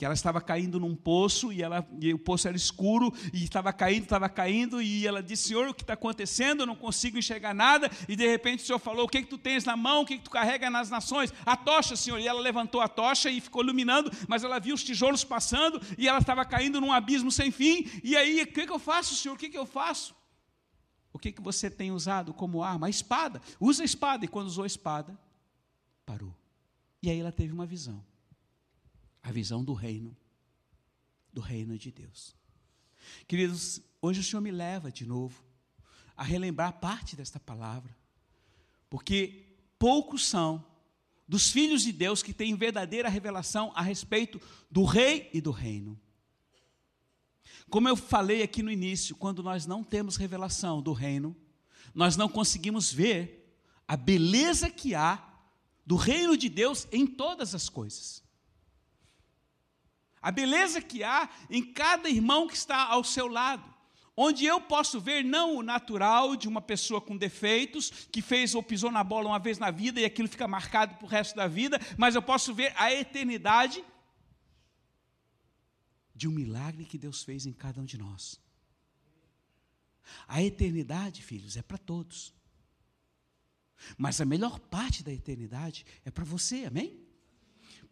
Que 0.00 0.04
ela 0.06 0.14
estava 0.14 0.40
caindo 0.40 0.80
num 0.80 0.96
poço 0.96 1.52
e, 1.52 1.62
ela, 1.62 1.86
e 2.00 2.14
o 2.14 2.18
poço 2.18 2.48
era 2.48 2.56
escuro 2.56 3.12
e 3.34 3.44
estava 3.44 3.70
caindo, 3.70 4.04
estava 4.04 4.30
caindo 4.30 4.80
e 4.80 5.06
ela 5.06 5.22
disse, 5.22 5.48
Senhor, 5.48 5.68
o 5.68 5.74
que 5.74 5.82
está 5.82 5.92
acontecendo? 5.92 6.60
Eu 6.60 6.66
não 6.66 6.74
consigo 6.74 7.18
enxergar 7.18 7.52
nada 7.52 7.90
e 8.08 8.16
de 8.16 8.26
repente 8.26 8.62
o 8.62 8.66
Senhor 8.66 8.78
falou, 8.78 9.04
o 9.04 9.08
que, 9.08 9.20
que 9.20 9.28
tu 9.28 9.36
tens 9.36 9.62
na 9.66 9.76
mão? 9.76 10.00
O 10.00 10.06
que, 10.06 10.16
que 10.16 10.24
tu 10.24 10.30
carrega 10.30 10.70
nas 10.70 10.88
nações? 10.88 11.34
A 11.44 11.54
tocha, 11.54 11.96
Senhor. 11.96 12.18
E 12.18 12.26
ela 12.26 12.40
levantou 12.40 12.80
a 12.80 12.88
tocha 12.88 13.30
e 13.30 13.42
ficou 13.42 13.62
iluminando, 13.62 14.10
mas 14.26 14.42
ela 14.42 14.58
viu 14.58 14.74
os 14.74 14.82
tijolos 14.82 15.22
passando 15.22 15.78
e 15.98 16.08
ela 16.08 16.20
estava 16.20 16.46
caindo 16.46 16.80
num 16.80 16.94
abismo 16.94 17.30
sem 17.30 17.50
fim. 17.50 17.86
E 18.02 18.16
aí, 18.16 18.40
o 18.40 18.46
que, 18.46 18.64
que 18.64 18.72
eu 18.72 18.78
faço, 18.78 19.14
Senhor? 19.14 19.34
O 19.34 19.38
que, 19.38 19.50
que 19.50 19.58
eu 19.58 19.66
faço? 19.66 20.16
O 21.12 21.18
que, 21.18 21.30
que 21.30 21.42
você 21.42 21.68
tem 21.68 21.92
usado 21.92 22.32
como 22.32 22.62
arma? 22.62 22.86
A 22.86 22.90
espada. 22.90 23.42
Usa 23.60 23.82
a 23.82 23.84
espada. 23.84 24.24
E 24.24 24.28
quando 24.28 24.46
usou 24.46 24.64
a 24.64 24.66
espada, 24.66 25.14
parou. 26.06 26.34
E 27.02 27.10
aí 27.10 27.20
ela 27.20 27.30
teve 27.30 27.52
uma 27.52 27.66
visão 27.66 28.02
a 29.22 29.30
visão 29.30 29.64
do 29.64 29.72
reino, 29.72 30.16
do 31.32 31.40
reino 31.40 31.76
de 31.78 31.90
Deus. 31.90 32.34
Queridos, 33.26 33.80
hoje 34.00 34.20
o 34.20 34.24
Senhor 34.24 34.40
me 34.40 34.50
leva 34.50 34.90
de 34.90 35.04
novo 35.04 35.42
a 36.16 36.22
relembrar 36.22 36.80
parte 36.80 37.16
desta 37.16 37.40
palavra, 37.40 37.96
porque 38.88 39.44
poucos 39.78 40.26
são 40.26 40.64
dos 41.26 41.50
filhos 41.50 41.82
de 41.82 41.92
Deus 41.92 42.22
que 42.22 42.34
têm 42.34 42.56
verdadeira 42.56 43.08
revelação 43.08 43.72
a 43.74 43.82
respeito 43.82 44.40
do 44.70 44.84
rei 44.84 45.30
e 45.32 45.40
do 45.40 45.50
reino. 45.50 45.98
Como 47.70 47.88
eu 47.88 47.94
falei 47.94 48.42
aqui 48.42 48.62
no 48.62 48.70
início, 48.70 49.14
quando 49.14 49.42
nós 49.42 49.64
não 49.64 49.84
temos 49.84 50.16
revelação 50.16 50.82
do 50.82 50.92
reino, 50.92 51.36
nós 51.94 52.16
não 52.16 52.28
conseguimos 52.28 52.92
ver 52.92 53.56
a 53.86 53.96
beleza 53.96 54.68
que 54.68 54.94
há 54.94 55.24
do 55.86 55.94
reino 55.96 56.36
de 56.36 56.48
Deus 56.48 56.88
em 56.90 57.06
todas 57.06 57.54
as 57.54 57.68
coisas. 57.68 58.22
A 60.20 60.30
beleza 60.30 60.80
que 60.82 61.02
há 61.02 61.28
em 61.48 61.62
cada 61.62 62.08
irmão 62.08 62.46
que 62.46 62.56
está 62.56 62.84
ao 62.84 63.02
seu 63.02 63.26
lado. 63.26 63.64
Onde 64.16 64.44
eu 64.44 64.60
posso 64.60 65.00
ver 65.00 65.24
não 65.24 65.56
o 65.56 65.62
natural 65.62 66.36
de 66.36 66.46
uma 66.46 66.60
pessoa 66.60 67.00
com 67.00 67.16
defeitos, 67.16 67.90
que 68.12 68.20
fez 68.20 68.54
ou 68.54 68.62
pisou 68.62 68.90
na 68.90 69.02
bola 69.02 69.28
uma 69.28 69.38
vez 69.38 69.58
na 69.58 69.70
vida 69.70 70.00
e 70.00 70.04
aquilo 70.04 70.28
fica 70.28 70.46
marcado 70.46 70.94
para 70.96 71.04
o 71.06 71.08
resto 71.08 71.36
da 71.36 71.46
vida, 71.46 71.80
mas 71.96 72.14
eu 72.14 72.22
posso 72.22 72.52
ver 72.52 72.74
a 72.76 72.92
eternidade 72.92 73.82
de 76.14 76.28
um 76.28 76.32
milagre 76.32 76.84
que 76.84 76.98
Deus 76.98 77.22
fez 77.22 77.46
em 77.46 77.52
cada 77.52 77.80
um 77.80 77.84
de 77.84 77.96
nós. 77.96 78.38
A 80.28 80.42
eternidade, 80.42 81.22
filhos, 81.22 81.56
é 81.56 81.62
para 81.62 81.78
todos. 81.78 82.34
Mas 83.96 84.20
a 84.20 84.26
melhor 84.26 84.58
parte 84.58 85.02
da 85.02 85.12
eternidade 85.12 85.86
é 86.04 86.10
para 86.10 86.24
você, 86.24 86.66
amém? 86.66 87.00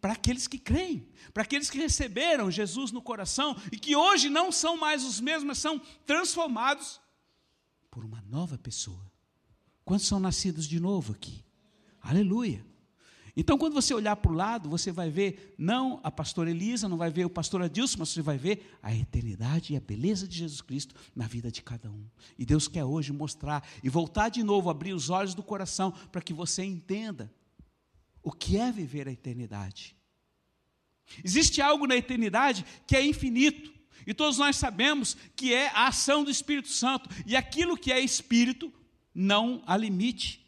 Para 0.01 0.13
aqueles 0.13 0.47
que 0.47 0.57
creem, 0.57 1.07
para 1.33 1.43
aqueles 1.43 1.69
que 1.69 1.77
receberam 1.77 2.49
Jesus 2.49 2.91
no 2.91 3.01
coração 3.01 3.55
e 3.71 3.77
que 3.77 3.95
hoje 3.95 4.29
não 4.29 4.51
são 4.51 4.77
mais 4.77 5.03
os 5.03 5.19
mesmos, 5.19 5.45
mas 5.45 5.57
são 5.57 5.81
transformados 6.05 7.01
por 7.91 8.05
uma 8.05 8.21
nova 8.21 8.57
pessoa. 8.57 9.11
Quantos 9.83 10.07
são 10.07 10.19
nascidos 10.19 10.67
de 10.67 10.79
novo 10.79 11.13
aqui? 11.13 11.43
Aleluia. 12.01 12.65
Então, 13.35 13.57
quando 13.57 13.73
você 13.73 13.93
olhar 13.93 14.15
para 14.17 14.31
o 14.31 14.35
lado, 14.35 14.69
você 14.69 14.91
vai 14.91 15.09
ver 15.09 15.55
não 15.57 15.99
a 16.03 16.11
pastora 16.11 16.49
Elisa, 16.49 16.89
não 16.89 16.97
vai 16.97 17.09
ver 17.09 17.25
o 17.25 17.29
pastor 17.29 17.61
Adilson, 17.61 17.99
mas 17.99 18.09
você 18.09 18.21
vai 18.21 18.37
ver 18.37 18.77
a 18.83 18.93
eternidade 18.93 19.73
e 19.73 19.77
a 19.77 19.79
beleza 19.79 20.27
de 20.27 20.37
Jesus 20.37 20.61
Cristo 20.61 20.93
na 21.15 21.25
vida 21.25 21.51
de 21.51 21.61
cada 21.61 21.89
um. 21.89 22.05
E 22.37 22.45
Deus 22.45 22.67
quer 22.67 22.83
hoje 22.83 23.13
mostrar 23.13 23.65
e 23.83 23.89
voltar 23.89 24.29
de 24.29 24.43
novo, 24.43 24.69
abrir 24.69 24.93
os 24.93 25.09
olhos 25.09 25.33
do 25.33 25.43
coração 25.43 25.91
para 26.11 26.21
que 26.21 26.33
você 26.33 26.63
entenda 26.63 27.31
o 28.23 28.31
que 28.31 28.57
é 28.57 28.71
viver 28.71 29.07
a 29.07 29.11
eternidade. 29.11 29.95
Existe 31.23 31.61
algo 31.61 31.87
na 31.87 31.95
eternidade 31.95 32.65
que 32.85 32.95
é 32.95 33.05
infinito, 33.05 33.73
e 34.05 34.13
todos 34.13 34.37
nós 34.37 34.55
sabemos 34.55 35.17
que 35.35 35.53
é 35.53 35.67
a 35.69 35.87
ação 35.87 36.23
do 36.23 36.31
Espírito 36.31 36.69
Santo, 36.69 37.09
e 37.25 37.35
aquilo 37.35 37.77
que 37.77 37.91
é 37.91 37.99
espírito 37.99 38.71
não 39.13 39.63
há 39.65 39.75
limite 39.75 40.45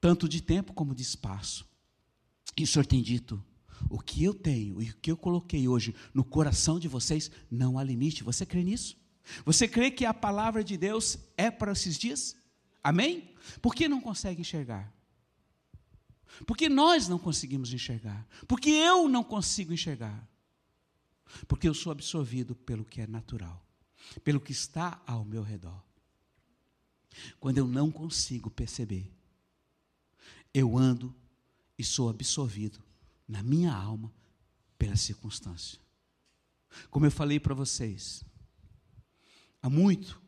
tanto 0.00 0.28
de 0.28 0.42
tempo 0.42 0.74
como 0.74 0.94
de 0.94 1.02
espaço. 1.02 1.66
E 2.56 2.62
o 2.62 2.66
Senhor 2.66 2.84
tem 2.84 3.02
dito: 3.02 3.42
o 3.88 3.98
que 3.98 4.22
eu 4.22 4.34
tenho 4.34 4.82
e 4.82 4.90
o 4.90 4.96
que 4.96 5.10
eu 5.10 5.16
coloquei 5.16 5.66
hoje 5.66 5.94
no 6.12 6.24
coração 6.24 6.78
de 6.78 6.88
vocês 6.88 7.30
não 7.50 7.78
há 7.78 7.82
limite. 7.82 8.22
Você 8.22 8.44
crê 8.44 8.62
nisso? 8.62 8.96
Você 9.44 9.66
crê 9.66 9.90
que 9.90 10.04
a 10.04 10.12
palavra 10.12 10.62
de 10.62 10.76
Deus 10.76 11.16
é 11.36 11.50
para 11.50 11.72
esses 11.72 11.96
dias? 11.96 12.36
Amém? 12.82 13.30
Por 13.62 13.74
que 13.74 13.88
não 13.88 14.00
consegue 14.00 14.42
enxergar? 14.42 14.93
Porque 16.46 16.68
nós 16.68 17.08
não 17.08 17.18
conseguimos 17.18 17.72
enxergar. 17.72 18.26
Porque 18.48 18.70
eu 18.70 19.08
não 19.08 19.22
consigo 19.22 19.72
enxergar. 19.72 20.28
Porque 21.46 21.68
eu 21.68 21.74
sou 21.74 21.92
absorvido 21.92 22.54
pelo 22.54 22.84
que 22.84 23.00
é 23.00 23.06
natural, 23.06 23.64
pelo 24.22 24.40
que 24.40 24.52
está 24.52 25.00
ao 25.06 25.24
meu 25.24 25.42
redor. 25.42 25.82
Quando 27.38 27.58
eu 27.58 27.66
não 27.66 27.90
consigo 27.90 28.50
perceber, 28.50 29.10
eu 30.52 30.76
ando 30.76 31.14
e 31.78 31.84
sou 31.84 32.08
absorvido 32.08 32.82
na 33.26 33.42
minha 33.42 33.72
alma 33.72 34.12
pela 34.78 34.96
circunstância. 34.96 35.78
Como 36.90 37.06
eu 37.06 37.10
falei 37.10 37.38
para 37.38 37.54
vocês, 37.54 38.24
há 39.62 39.70
muito, 39.70 40.20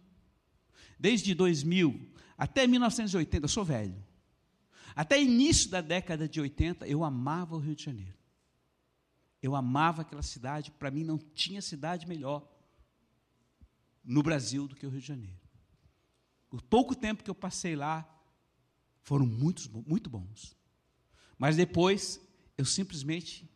desde 0.98 1.34
2000 1.34 2.14
até 2.38 2.66
1980, 2.66 3.44
eu 3.44 3.48
sou 3.48 3.64
velho. 3.64 4.05
Até 4.96 5.22
início 5.22 5.68
da 5.68 5.82
década 5.82 6.26
de 6.26 6.40
80, 6.40 6.88
eu 6.88 7.04
amava 7.04 7.54
o 7.54 7.58
Rio 7.58 7.76
de 7.76 7.84
Janeiro. 7.84 8.16
Eu 9.42 9.54
amava 9.54 10.00
aquela 10.00 10.22
cidade, 10.22 10.70
para 10.70 10.90
mim 10.90 11.04
não 11.04 11.18
tinha 11.18 11.60
cidade 11.60 12.08
melhor 12.08 12.50
no 14.02 14.22
Brasil 14.22 14.66
do 14.66 14.74
que 14.74 14.86
o 14.86 14.88
Rio 14.88 15.02
de 15.02 15.06
Janeiro. 15.06 15.38
O 16.50 16.62
pouco 16.62 16.94
tempo 16.96 17.22
que 17.22 17.28
eu 17.28 17.34
passei 17.34 17.76
lá 17.76 18.08
foram 19.02 19.26
muitos, 19.26 19.68
muito 19.68 20.08
bons. 20.08 20.56
Mas 21.36 21.56
depois 21.56 22.18
eu 22.56 22.64
simplesmente, 22.64 23.46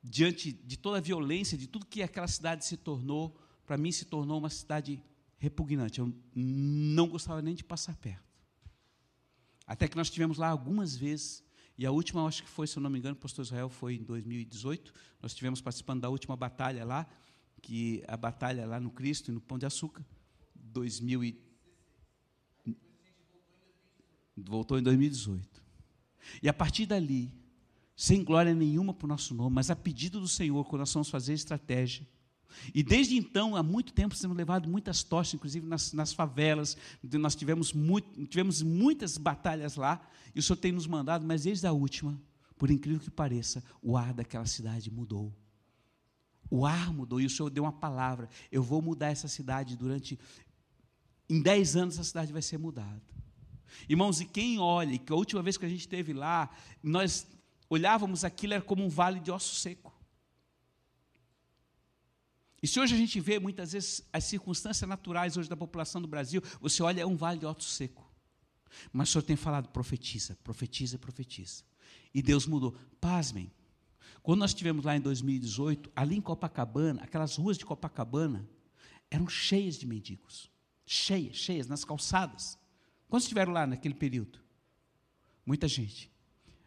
diante 0.00 0.52
de 0.52 0.78
toda 0.78 0.98
a 0.98 1.00
violência, 1.00 1.58
de 1.58 1.66
tudo 1.66 1.84
que 1.84 2.00
aquela 2.00 2.28
cidade 2.28 2.64
se 2.64 2.76
tornou, 2.76 3.36
para 3.66 3.76
mim 3.76 3.90
se 3.90 4.04
tornou 4.04 4.38
uma 4.38 4.50
cidade 4.50 5.02
repugnante. 5.36 5.98
Eu 5.98 6.14
não 6.32 7.08
gostava 7.08 7.42
nem 7.42 7.56
de 7.56 7.64
passar 7.64 7.96
perto. 7.96 8.27
Até 9.68 9.86
que 9.86 9.98
nós 9.98 10.08
tivemos 10.08 10.38
lá 10.38 10.48
algumas 10.48 10.96
vezes, 10.96 11.44
e 11.76 11.84
a 11.84 11.90
última, 11.90 12.26
acho 12.26 12.42
que 12.42 12.48
foi, 12.48 12.66
se 12.66 12.78
eu 12.78 12.82
não 12.82 12.88
me 12.88 12.98
engano, 12.98 13.14
o 13.14 13.18
pastor 13.18 13.44
Israel 13.44 13.68
foi 13.68 13.96
em 13.96 14.02
2018, 14.02 14.92
nós 15.20 15.34
tivemos 15.34 15.60
participando 15.60 16.00
da 16.00 16.08
última 16.08 16.34
batalha 16.34 16.86
lá, 16.86 17.06
que 17.60 18.02
a 18.08 18.16
batalha 18.16 18.66
lá 18.66 18.80
no 18.80 18.90
Cristo 18.90 19.30
e 19.30 19.32
no 19.32 19.42
Pão 19.42 19.58
de 19.58 19.66
Açúcar, 19.66 20.02
2000 20.54 21.22
e... 21.22 21.38
voltou 24.34 24.78
em 24.78 24.82
2018. 24.82 25.62
E 26.42 26.48
a 26.48 26.54
partir 26.54 26.86
dali, 26.86 27.30
sem 27.94 28.24
glória 28.24 28.54
nenhuma 28.54 28.94
para 28.94 29.04
o 29.04 29.08
nosso 29.08 29.34
nome, 29.34 29.54
mas 29.54 29.70
a 29.70 29.76
pedido 29.76 30.18
do 30.18 30.28
Senhor, 30.28 30.64
quando 30.64 30.80
nós 30.80 30.94
vamos 30.94 31.10
fazer 31.10 31.34
estratégia. 31.34 32.08
E 32.74 32.82
desde 32.82 33.16
então, 33.16 33.56
há 33.56 33.62
muito 33.62 33.92
tempo, 33.92 34.18
temos 34.18 34.36
levado 34.36 34.68
muitas 34.68 35.02
tochas, 35.02 35.34
inclusive 35.34 35.66
nas, 35.66 35.92
nas 35.92 36.12
favelas, 36.12 36.76
nós 37.02 37.34
tivemos, 37.34 37.72
muito, 37.72 38.26
tivemos 38.26 38.62
muitas 38.62 39.16
batalhas 39.16 39.76
lá, 39.76 40.00
e 40.34 40.40
o 40.40 40.42
Senhor 40.42 40.56
tem 40.56 40.72
nos 40.72 40.86
mandado, 40.86 41.26
mas 41.26 41.44
desde 41.44 41.66
a 41.66 41.72
última, 41.72 42.20
por 42.56 42.70
incrível 42.70 43.00
que 43.00 43.10
pareça, 43.10 43.62
o 43.82 43.96
ar 43.96 44.12
daquela 44.12 44.46
cidade 44.46 44.90
mudou. 44.90 45.34
O 46.50 46.64
ar 46.64 46.92
mudou, 46.92 47.20
e 47.20 47.26
o 47.26 47.30
Senhor 47.30 47.50
deu 47.50 47.64
uma 47.64 47.72
palavra: 47.72 48.28
eu 48.50 48.62
vou 48.62 48.80
mudar 48.80 49.08
essa 49.08 49.28
cidade 49.28 49.76
durante. 49.76 50.18
Em 51.28 51.42
dez 51.42 51.76
anos, 51.76 51.94
essa 51.94 52.04
cidade 52.04 52.32
vai 52.32 52.40
ser 52.40 52.58
mudada. 52.58 53.02
Irmãos, 53.86 54.20
e 54.20 54.24
quem 54.24 54.58
olha, 54.58 54.96
que 54.96 55.12
a 55.12 55.16
última 55.16 55.42
vez 55.42 55.58
que 55.58 55.66
a 55.66 55.68
gente 55.68 55.80
esteve 55.80 56.14
lá, 56.14 56.48
nós 56.82 57.26
olhávamos 57.68 58.24
aquilo 58.24 58.54
era 58.54 58.62
como 58.62 58.82
um 58.82 58.88
vale 58.88 59.20
de 59.20 59.30
osso 59.30 59.54
seco. 59.56 59.97
E 62.62 62.66
se 62.66 62.80
hoje 62.80 62.94
a 62.94 62.98
gente 62.98 63.20
vê 63.20 63.38
muitas 63.38 63.72
vezes 63.72 64.02
as 64.12 64.24
circunstâncias 64.24 64.88
naturais 64.88 65.36
hoje 65.36 65.48
da 65.48 65.56
população 65.56 66.02
do 66.02 66.08
Brasil, 66.08 66.42
você 66.60 66.82
olha, 66.82 67.02
é 67.02 67.06
um 67.06 67.16
vale 67.16 67.38
de 67.38 67.46
osso 67.46 67.68
seco. 67.68 68.08
Mas 68.92 69.08
o 69.08 69.12
Senhor 69.12 69.22
tem 69.22 69.36
falado, 69.36 69.68
profetiza, 69.68 70.36
profetiza, 70.42 70.98
profetiza. 70.98 71.62
E 72.12 72.20
Deus 72.20 72.46
mudou. 72.46 72.76
Pasmem. 73.00 73.50
Quando 74.22 74.40
nós 74.40 74.50
estivemos 74.50 74.84
lá 74.84 74.96
em 74.96 75.00
2018, 75.00 75.90
ali 75.94 76.16
em 76.16 76.20
Copacabana, 76.20 77.02
aquelas 77.02 77.36
ruas 77.36 77.56
de 77.56 77.64
Copacabana 77.64 78.48
eram 79.10 79.28
cheias 79.28 79.76
de 79.76 79.86
mendigos. 79.86 80.50
Cheias, 80.84 81.36
cheias, 81.36 81.66
nas 81.66 81.84
calçadas. 81.84 82.58
Quantos 83.08 83.24
estiveram 83.24 83.52
lá 83.52 83.66
naquele 83.66 83.94
período? 83.94 84.38
Muita 85.46 85.66
gente. 85.68 86.10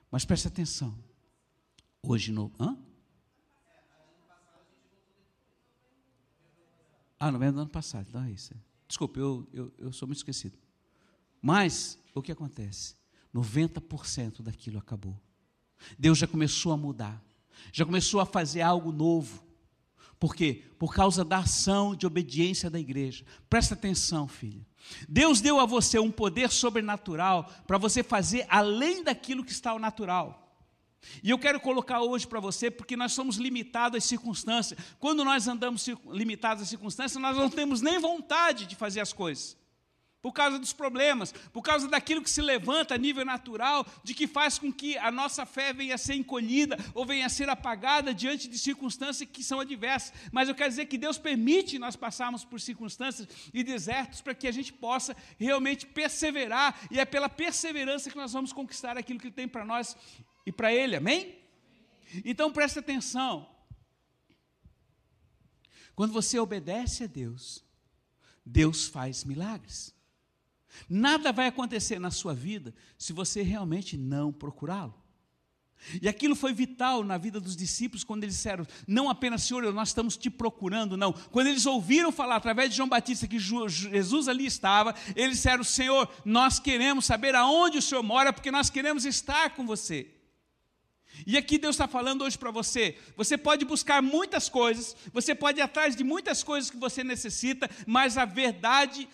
Mas 0.10 0.26
preste 0.26 0.48
atenção. 0.48 0.98
Hoje 2.02 2.32
no. 2.32 2.52
Hã? 2.60 2.78
Ah, 7.24 7.32
novembro 7.32 7.54
do 7.54 7.62
ano 7.62 7.70
passado. 7.70 8.08
Então 8.10 8.24
é 8.24 8.32
isso. 8.32 8.52
Desculpe, 8.88 9.20
eu, 9.20 9.48
eu, 9.54 9.72
eu 9.78 9.94
sou 9.94 10.08
muito 10.08 10.18
esquecido. 10.18 10.58
Mas, 11.40 12.00
o 12.16 12.22
que 12.22 12.32
acontece? 12.32 12.96
90% 13.32 14.42
daquilo 14.42 14.80
acabou. 14.80 15.16
Deus 16.00 16.18
já 16.18 16.26
começou 16.26 16.72
a 16.72 16.78
mudar. 16.78 17.24
Já 17.72 17.86
começou 17.86 18.22
a 18.22 18.26
fazer 18.26 18.62
algo 18.62 18.92
novo. 18.92 19.46
Por 20.20 20.36
quê? 20.36 20.64
Por 20.80 20.96
causa 20.96 21.24
da 21.24 21.38
ação 21.38 21.96
de 21.96 22.08
obediência 22.08 22.72
da 22.72 22.80
igreja. 22.80 23.24
Presta 23.48 23.76
atenção, 23.76 24.28
filha. 24.28 24.66
Deus 25.08 25.42
deu 25.42 25.60
a 25.60 25.66
você 25.68 26.00
um 26.00 26.10
poder 26.10 26.50
sobrenatural 26.50 27.52
para 27.68 27.78
você 27.78 28.02
fazer 28.02 28.48
além 28.50 29.04
daquilo 29.04 29.46
que 29.46 29.52
está 29.52 29.70
ao 29.70 29.80
natural. 29.80 30.41
E 31.24 31.30
eu 31.30 31.40
quero 31.40 31.60
colocar 31.60 32.02
hoje 32.02 32.28
para 32.28 32.40
você, 32.40 32.70
porque 32.70 32.96
nós 32.96 33.14
somos 33.14 33.38
limitados 33.38 33.98
às 33.98 34.04
circunstâncias. 34.04 34.80
Quando 35.00 35.24
nós 35.24 35.48
andamos 35.48 35.88
limitados 36.12 36.64
às 36.64 36.70
circunstâncias, 36.70 37.22
nós 37.22 37.38
não 37.38 37.50
temos 37.50 37.82
nem 37.82 38.00
vontade 38.00 38.66
de 38.66 38.76
fazer 38.76 39.02
as 39.02 39.14
coisas 39.14 39.58
por 40.22 40.32
causa 40.32 40.60
dos 40.60 40.72
problemas, 40.72 41.32
por 41.52 41.62
causa 41.62 41.88
daquilo 41.88 42.22
que 42.22 42.30
se 42.30 42.42
levanta 42.42 42.94
a 42.94 42.98
nível 42.98 43.26
natural, 43.26 43.86
de 44.04 44.14
que 44.14 44.28
faz 44.28 44.60
com 44.60 44.72
que 44.72 44.98
a 44.98 45.12
nossa 45.12 45.46
fé 45.46 45.74
venha 45.74 45.96
a 45.96 45.98
ser 45.98 46.14
encolhida 46.14 46.78
ou 46.94 47.06
venha 47.06 47.26
a 47.26 47.30
ser 47.30 47.50
apagada 47.50 48.14
diante 48.14 48.48
de 48.48 48.58
circunstâncias 48.58 49.28
que 49.32 49.44
são 49.44 49.60
adversas. 49.60 50.14
Mas 50.32 50.48
eu 50.48 50.56
quero 50.56 50.70
dizer 50.70 50.86
que 50.86 50.98
Deus 50.98 51.18
permite 51.18 51.80
nós 51.80 51.96
passarmos 51.96 52.46
por 52.46 52.62
circunstâncias 52.62 53.28
e 53.54 53.64
desertos 53.64 54.22
para 54.22 54.36
que 54.36 54.48
a 54.48 54.52
gente 54.52 54.72
possa 54.72 55.16
realmente 55.40 55.88
perseverar, 55.88 56.80
e 56.92 57.00
é 57.00 57.06
pela 57.06 57.28
perseverança 57.28 58.10
que 58.10 58.18
nós 58.18 58.32
vamos 58.32 58.54
conquistar 58.54 58.98
aquilo 58.98 59.20
que 59.20 59.28
Ele 59.28 59.34
tem 59.34 59.48
para 59.48 59.66
nós 59.66 59.98
e 60.46 60.52
para 60.52 60.74
Ele, 60.74 60.96
amém? 60.96 61.40
Então 62.26 62.52
preste 62.52 62.80
atenção. 62.80 63.50
Quando 65.96 66.14
você 66.14 66.40
obedece 66.40 67.04
a 67.04 67.08
Deus, 67.08 67.64
Deus 68.46 68.88
faz 68.88 69.24
milagres. 69.24 69.94
Nada 70.90 71.32
vai 71.32 71.48
acontecer 71.48 72.00
na 72.00 72.12
sua 72.12 72.34
vida 72.34 72.74
se 72.98 73.14
você 73.14 73.42
realmente 73.42 73.98
não 73.98 74.32
procurá-lo. 74.32 75.02
E 76.00 76.08
aquilo 76.08 76.36
foi 76.36 76.54
vital 76.54 77.04
na 77.04 77.18
vida 77.18 77.40
dos 77.40 77.56
discípulos 77.56 78.04
quando 78.04 78.24
eles 78.24 78.36
disseram: 78.36 78.66
não 78.88 79.10
apenas, 79.10 79.44
Senhor, 79.44 79.74
nós 79.74 79.90
estamos 79.90 80.16
te 80.16 80.30
procurando, 80.30 80.96
não. 80.96 81.12
Quando 81.12 81.48
eles 81.48 81.66
ouviram 81.66 82.12
falar 82.12 82.36
através 82.36 82.70
de 82.70 82.78
João 82.78 82.88
Batista 82.88 83.28
que 83.28 83.40
Jesus 83.40 84.28
ali 84.28 84.46
estava, 84.46 84.94
eles 85.16 85.38
disseram: 85.38 85.64
Senhor, 85.64 86.08
nós 86.24 86.60
queremos 86.60 87.06
saber 87.06 87.36
aonde 87.36 87.80
o 87.80 87.82
Senhor 87.82 88.04
mora, 88.04 88.32
porque 88.32 88.52
nós 88.52 88.70
queremos 88.70 89.06
estar 89.06 89.56
com 89.56 89.66
você. 89.66 90.21
E 91.26 91.38
aqui 91.38 91.58
Deus 91.58 91.76
está 91.76 91.88
falando 91.88 92.24
hoje 92.24 92.38
para 92.38 92.52
você: 92.52 92.98
você 93.16 93.38
pode 93.38 93.66
buscar 93.66 94.02
muitas 94.02 94.50
coisas, 94.50 94.96
você 95.14 95.36
pode 95.36 95.60
ir 95.60 95.62
atrás 95.62 95.96
de 95.96 96.04
muitas 96.04 96.44
coisas 96.44 96.70
que 96.70 96.78
você 96.78 97.04
necessita, 97.04 97.70
mas 97.86 98.18
a 98.18 98.26
verdade 98.26 99.08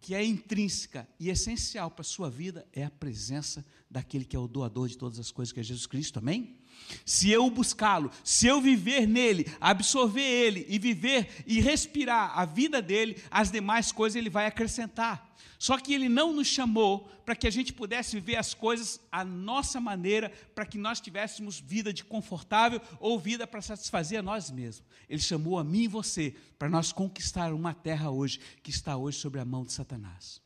que 0.00 0.14
é 0.14 0.24
intrínseca 0.24 1.06
e 1.18 1.28
essencial 1.28 1.90
para 1.90 2.02
a 2.02 2.04
sua 2.04 2.30
vida 2.30 2.66
é 2.72 2.84
a 2.84 2.90
presença 2.90 3.64
daquele 3.90 4.24
que 4.24 4.36
é 4.36 4.38
o 4.38 4.48
doador 4.48 4.88
de 4.88 4.96
todas 4.96 5.18
as 5.18 5.30
coisas, 5.30 5.52
que 5.52 5.60
é 5.60 5.62
Jesus 5.62 5.86
Cristo, 5.86 6.18
amém? 6.18 6.58
Se 7.04 7.30
eu 7.30 7.50
buscá-lo, 7.50 8.10
se 8.24 8.46
eu 8.46 8.60
viver 8.60 9.06
nele, 9.06 9.46
absorver 9.60 10.22
ele 10.22 10.66
e 10.68 10.78
viver 10.78 11.44
e 11.46 11.60
respirar 11.60 12.38
a 12.38 12.44
vida 12.44 12.82
dele, 12.82 13.22
as 13.30 13.50
demais 13.50 13.92
coisas 13.92 14.16
ele 14.16 14.30
vai 14.30 14.46
acrescentar. 14.46 15.28
Só 15.58 15.76
que 15.76 15.92
Ele 15.92 16.08
não 16.08 16.32
nos 16.32 16.46
chamou 16.46 17.00
para 17.24 17.34
que 17.34 17.46
a 17.46 17.50
gente 17.50 17.72
pudesse 17.72 18.14
viver 18.14 18.36
as 18.36 18.54
coisas 18.54 19.00
à 19.10 19.24
nossa 19.24 19.80
maneira, 19.80 20.30
para 20.54 20.64
que 20.64 20.78
nós 20.78 21.00
tivéssemos 21.00 21.58
vida 21.58 21.92
de 21.92 22.04
confortável 22.04 22.80
ou 23.00 23.18
vida 23.18 23.46
para 23.46 23.60
satisfazer 23.60 24.20
a 24.20 24.22
nós 24.22 24.50
mesmos. 24.50 24.86
Ele 25.08 25.20
chamou 25.20 25.58
a 25.58 25.64
mim 25.64 25.82
e 25.82 25.88
você 25.88 26.34
para 26.58 26.68
nós 26.68 26.92
conquistar 26.92 27.52
uma 27.52 27.74
terra 27.74 28.08
hoje 28.08 28.38
que 28.62 28.70
está 28.70 28.96
hoje 28.96 29.18
sobre 29.18 29.40
a 29.40 29.44
mão 29.44 29.64
de 29.64 29.72
Satanás. 29.72 30.40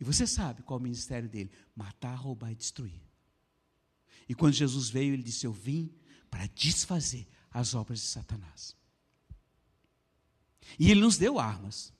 E 0.00 0.04
você 0.04 0.26
sabe 0.26 0.62
qual 0.62 0.78
é 0.78 0.80
o 0.80 0.82
ministério 0.82 1.28
dele: 1.28 1.50
matar, 1.74 2.16
roubar 2.16 2.50
e 2.50 2.56
destruir. 2.56 3.07
E 4.28 4.34
quando 4.34 4.52
Jesus 4.52 4.90
veio, 4.90 5.14
ele 5.14 5.22
disse: 5.22 5.46
Eu 5.46 5.52
vim 5.52 5.92
para 6.30 6.46
desfazer 6.48 7.26
as 7.50 7.74
obras 7.74 8.00
de 8.00 8.06
Satanás. 8.06 8.76
E 10.78 10.90
ele 10.90 11.00
nos 11.00 11.16
deu 11.16 11.38
armas. 11.38 11.92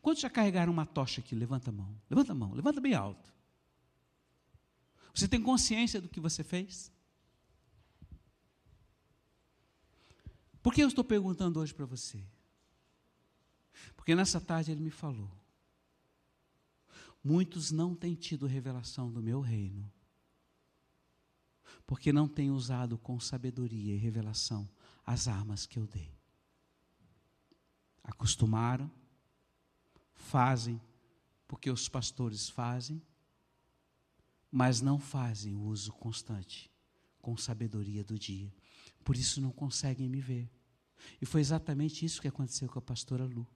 Quantos 0.00 0.22
já 0.22 0.30
carregaram 0.30 0.72
uma 0.72 0.86
tocha 0.86 1.20
aqui? 1.20 1.34
Levanta 1.34 1.70
a 1.70 1.72
mão. 1.72 2.00
Levanta 2.08 2.32
a 2.32 2.34
mão. 2.34 2.54
Levanta 2.54 2.80
bem 2.80 2.94
alto. 2.94 3.34
Você 5.14 5.26
tem 5.26 5.42
consciência 5.42 6.00
do 6.00 6.08
que 6.08 6.20
você 6.20 6.42
fez? 6.42 6.92
Por 10.62 10.74
que 10.74 10.82
eu 10.82 10.88
estou 10.88 11.04
perguntando 11.04 11.60
hoje 11.60 11.72
para 11.72 11.86
você? 11.86 12.22
Porque 13.94 14.14
nessa 14.14 14.40
tarde 14.40 14.72
ele 14.72 14.80
me 14.80 14.90
falou. 14.90 15.30
Muitos 17.22 17.70
não 17.70 17.94
têm 17.94 18.14
tido 18.14 18.46
revelação 18.46 19.10
do 19.10 19.22
meu 19.22 19.40
reino, 19.40 19.90
porque 21.86 22.12
não 22.12 22.28
têm 22.28 22.50
usado 22.50 22.98
com 22.98 23.18
sabedoria 23.20 23.94
e 23.94 23.98
revelação 23.98 24.68
as 25.04 25.28
armas 25.28 25.66
que 25.66 25.78
eu 25.78 25.86
dei. 25.86 26.12
Acostumaram, 28.02 28.90
fazem 30.14 30.80
porque 31.46 31.70
os 31.70 31.88
pastores 31.88 32.48
fazem, 32.48 33.00
mas 34.50 34.80
não 34.80 34.98
fazem 34.98 35.54
o 35.54 35.62
uso 35.62 35.92
constante, 35.92 36.70
com 37.20 37.36
sabedoria 37.36 38.02
do 38.02 38.18
dia. 38.18 38.52
Por 39.04 39.16
isso 39.16 39.40
não 39.40 39.52
conseguem 39.52 40.08
me 40.08 40.20
ver. 40.20 40.50
E 41.20 41.26
foi 41.26 41.40
exatamente 41.40 42.04
isso 42.04 42.20
que 42.20 42.28
aconteceu 42.28 42.68
com 42.68 42.78
a 42.78 42.82
pastora 42.82 43.24
Lu. 43.24 43.46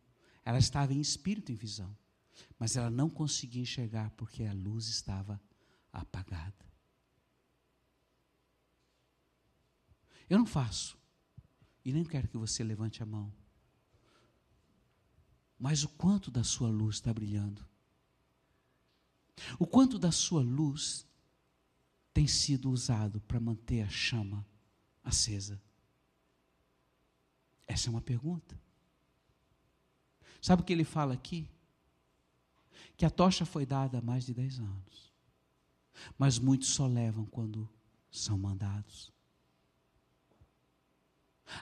Ela 0.45 0.59
estava 0.59 0.93
em 0.93 1.01
espírito 1.01 1.51
em 1.51 1.55
visão, 1.55 1.97
mas 2.59 2.77
ela 2.77 2.91
não 2.91 3.11
conseguia 3.11 3.63
enxergar 3.63 4.11
porque 4.11 4.45
a 4.45 4.53
luz 4.53 4.89
estava 4.89 5.41
apagada. 5.93 6.70
Eu 10.31 10.39
não 10.39 10.47
faço, 10.47 10.97
e 11.85 11.93
nem 11.93 12.05
quero 12.05 12.29
que 12.29 12.39
você 12.39 12.63
levante 12.63 13.03
a 13.03 13.07
mão, 13.07 13.31
mas 15.59 15.83
o 15.83 15.89
quanto 15.89 16.31
da 16.31 16.45
sua 16.45 16.71
luz 16.71 16.97
está 16.97 17.13
brilhando, 17.13 17.67
o 19.59 19.67
quanto 19.67 19.99
da 19.99 20.13
sua 20.13 20.41
luz 20.41 21.05
tem 22.15 22.29
sido 22.29 22.71
usado 22.71 23.21
para 23.23 23.41
manter 23.41 23.83
a 23.83 23.89
chama 23.89 24.47
acesa. 25.03 25.61
Essa 27.67 27.89
é 27.89 27.91
uma 27.91 28.01
pergunta. 28.01 28.61
Sabe 30.41 30.63
o 30.63 30.65
que 30.65 30.73
ele 30.73 30.85
fala 30.85 31.15
aqui? 31.15 31.49
Que 32.97 33.05
a 33.05 33.11
tocha 33.11 33.45
foi 33.45 33.65
dada 33.67 33.99
há 33.99 34.03
mais 34.03 34.25
de 34.25 34.35
10 34.35 34.61
anos. 34.61 35.13
Mas 36.19 36.39
muitos 36.39 36.69
só 36.69 36.87
levam 36.87 37.25
quando 37.27 37.69
são 38.11 38.37
mandados. 38.39 39.13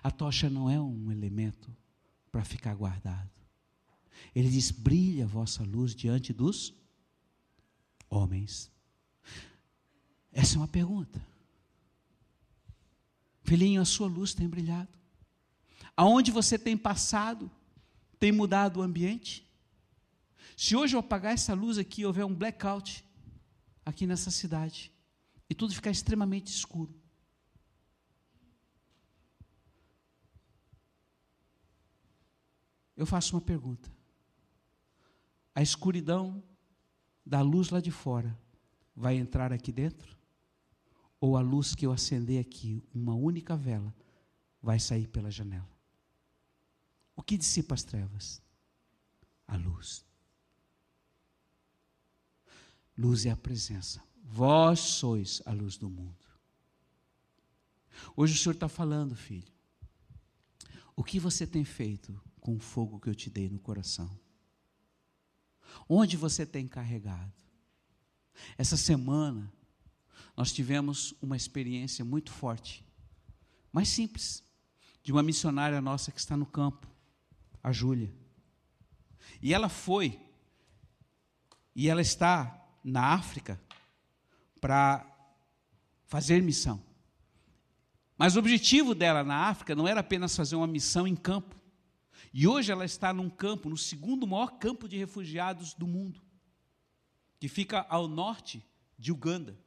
A 0.03 0.11
tocha 0.11 0.49
não 0.49 0.69
é 0.69 0.81
um 0.81 1.11
elemento 1.11 1.75
para 2.31 2.45
ficar 2.45 2.75
guardado. 2.75 3.31
Ele 4.35 4.49
diz: 4.49 4.71
brilha 4.71 5.25
a 5.25 5.29
vossa 5.29 5.63
luz 5.63 5.95
diante 5.95 6.33
dos 6.33 6.75
homens. 8.09 8.71
Essa 10.33 10.57
é 10.57 10.59
uma 10.59 10.69
pergunta. 10.69 11.25
Filhinho, 13.43 13.81
a 13.81 13.85
sua 13.85 14.07
luz 14.07 14.35
tem 14.35 14.49
brilhado. 14.49 14.99
Aonde 15.97 16.31
você 16.31 16.59
tem 16.59 16.77
passado, 16.77 17.51
tem 18.19 18.31
mudado 18.31 18.79
o 18.79 18.83
ambiente? 18.83 19.49
Se 20.57 20.77
hoje 20.77 20.95
eu 20.95 21.01
apagar 21.01 21.33
essa 21.33 21.55
luz 21.55 21.79
aqui, 21.79 22.05
houver 22.05 22.25
um 22.25 22.35
blackout 22.35 23.05
aqui 23.85 24.07
nessa 24.07 24.31
cidade, 24.31 24.93
e 25.49 25.55
tudo 25.55 25.75
ficar 25.75 25.91
extremamente 25.91 26.49
escuro, 26.49 26.95
eu 32.99 33.07
faço 33.07 33.37
uma 33.37 33.41
pergunta: 33.41 33.89
a 35.55 35.63
escuridão 35.63 36.43
da 37.25 37.41
luz 37.41 37.71
lá 37.71 37.81
de 37.81 37.93
fora 37.93 38.37
vai 38.95 39.17
entrar 39.17 39.53
aqui 39.53 39.71
dentro? 39.71 40.19
Ou 41.21 41.37
a 41.37 41.41
luz 41.41 41.75
que 41.75 41.87
eu 41.87 41.93
acender 41.93 42.41
aqui, 42.41 42.83
uma 42.93 43.15
única 43.15 43.57
vela, 43.57 43.95
vai 44.61 44.81
sair 44.81 45.07
pela 45.07 45.31
janela? 45.31 45.71
O 47.15 47.23
que 47.23 47.37
dissipa 47.37 47.75
as 47.75 47.85
trevas? 47.85 48.43
A 49.47 49.57
luz. 49.57 50.05
Luz 52.97 53.27
é 53.27 53.31
a 53.31 53.37
presença. 53.37 54.03
Vós 54.25 54.81
sois 54.81 55.41
a 55.47 55.53
luz 55.53 55.77
do 55.77 55.89
mundo. 55.89 56.27
Hoje 58.17 58.35
o 58.35 58.39
Senhor 58.39 58.55
está 58.55 58.69
falando, 58.69 59.15
filho. 59.15 59.53
O 60.95 61.05
que 61.05 61.19
você 61.19 61.47
tem 61.47 61.65
feito 61.65 62.21
com 62.49 62.57
o 62.57 62.59
fogo 62.59 62.99
que 62.99 63.11
eu 63.11 63.15
te 63.15 63.29
dei 63.29 63.47
no 63.51 63.59
coração? 63.59 64.11
Onde 65.87 66.17
você 66.17 66.47
tem 66.47 66.67
carregado? 66.67 67.31
Essa 68.57 68.75
semana, 68.75 69.53
nós 70.35 70.51
tivemos 70.51 71.13
uma 71.21 71.37
experiência 71.37 72.03
muito 72.07 72.33
forte, 72.33 72.83
mais 73.71 73.91
simples, 73.91 74.43
de 75.03 75.13
uma 75.13 75.23
missionária 75.23 75.79
nossa 75.83 76.11
que 76.11 76.19
está 76.19 76.39
no 76.39 76.47
campo 76.47 76.89
a 77.63 77.71
Júlia. 77.71 78.11
E 79.43 79.53
ela 79.53 79.69
foi, 79.69 80.19
e 81.77 81.87
ela 81.87 82.01
está 82.01 82.67
na 82.83 83.13
África 83.13 83.61
para 84.59 85.07
fazer 86.07 86.43
missão. 86.43 86.83
Mas 88.17 88.37
o 88.37 88.39
objetivo 88.39 88.95
dela 88.95 89.23
na 89.23 89.37
África 89.37 89.75
não 89.75 89.87
era 89.87 90.01
apenas 90.01 90.35
fazer 90.35 90.57
uma 90.57 90.67
missão 90.67 91.07
em 91.07 91.15
campo. 91.15 91.58
E 92.33 92.47
hoje 92.47 92.73
ela 92.73 92.85
está 92.85 93.13
num 93.13 93.31
campo, 93.31 93.69
no 93.69 93.77
segundo 93.77 94.27
maior 94.27 94.59
campo 94.59 94.89
de 94.89 94.97
refugiados 94.97 95.75
do 95.75 95.87
mundo, 95.87 96.21
que 97.39 97.49
fica 97.49 97.87
ao 97.89 98.09
norte 98.09 98.65
de 98.99 99.13
Uganda. 99.13 99.59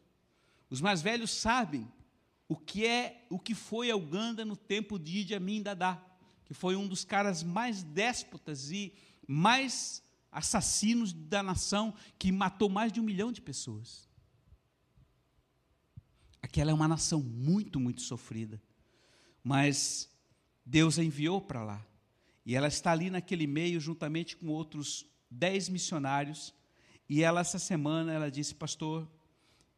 Os 0.70 0.82
mais 0.82 1.02
velhos 1.02 1.32
sabem 1.32 1.88
o 2.48 2.56
que 2.56 2.86
é, 2.86 3.26
o 3.30 3.40
que 3.40 3.56
foi 3.56 3.90
a 3.90 3.96
Uganda 3.96 4.44
no 4.44 4.56
tempo 4.56 5.00
de 5.00 5.20
Idi 5.20 5.36
Amin 5.36 5.62
Dada 5.62 6.12
que 6.52 6.56
foi 6.56 6.76
um 6.76 6.86
dos 6.86 7.06
caras 7.06 7.44
mais 7.44 7.82
déspotas 7.82 8.72
e 8.72 8.94
mais 9.26 10.04
assassinos 10.30 11.14
da 11.14 11.42
nação, 11.42 11.94
que 12.20 12.30
matou 12.30 12.68
mais 12.68 12.92
de 12.92 13.00
um 13.00 13.04
milhão 13.04 13.32
de 13.32 13.40
pessoas. 13.40 14.06
Aquela 16.42 16.72
é 16.72 16.74
uma 16.74 16.90
nação 16.90 17.24
muito, 17.24 17.80
muito 17.80 18.02
sofrida. 18.02 18.62
Mas 19.42 20.10
Deus 20.66 21.00
a 21.00 21.04
enviou 21.06 21.40
para 21.40 21.64
lá. 21.64 21.86
E 22.46 22.56
ela 22.56 22.68
está 22.68 22.92
ali 22.92 23.10
naquele 23.10 23.48
meio, 23.48 23.80
juntamente 23.80 24.36
com 24.36 24.48
outros 24.48 25.06
dez 25.30 25.70
missionários. 25.70 26.54
E 27.08 27.24
ela, 27.24 27.42
essa 27.42 27.60
semana, 27.60 28.12
ela 28.12 28.32
disse, 28.32 28.56
pastor, 28.56 29.08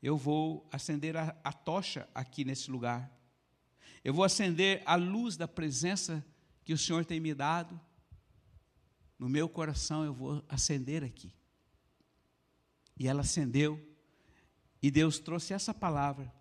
eu 0.02 0.18
vou 0.18 0.68
acender 0.72 1.16
a, 1.18 1.36
a 1.44 1.52
tocha 1.52 2.08
aqui 2.14 2.44
nesse 2.44 2.70
lugar. 2.70 3.12
Eu 4.04 4.14
vou 4.14 4.26
acender 4.26 4.82
a 4.86 4.96
luz 4.96 5.38
da 5.38 5.48
presença 5.48 6.26
que 6.64 6.74
o 6.74 6.78
Senhor 6.78 7.06
tem 7.06 7.20
me 7.20 7.34
dado, 7.34 7.80
no 9.18 9.30
meu 9.30 9.48
coração 9.48 10.04
eu 10.04 10.14
vou 10.14 10.44
acender 10.50 11.04
aqui. 11.04 11.34
E 13.00 13.08
ela 13.08 13.22
acendeu, 13.22 13.80
e 14.82 14.92
Deus 14.92 15.20
trouxe 15.20 15.54
essa 15.54 15.74
palavra 15.74 16.32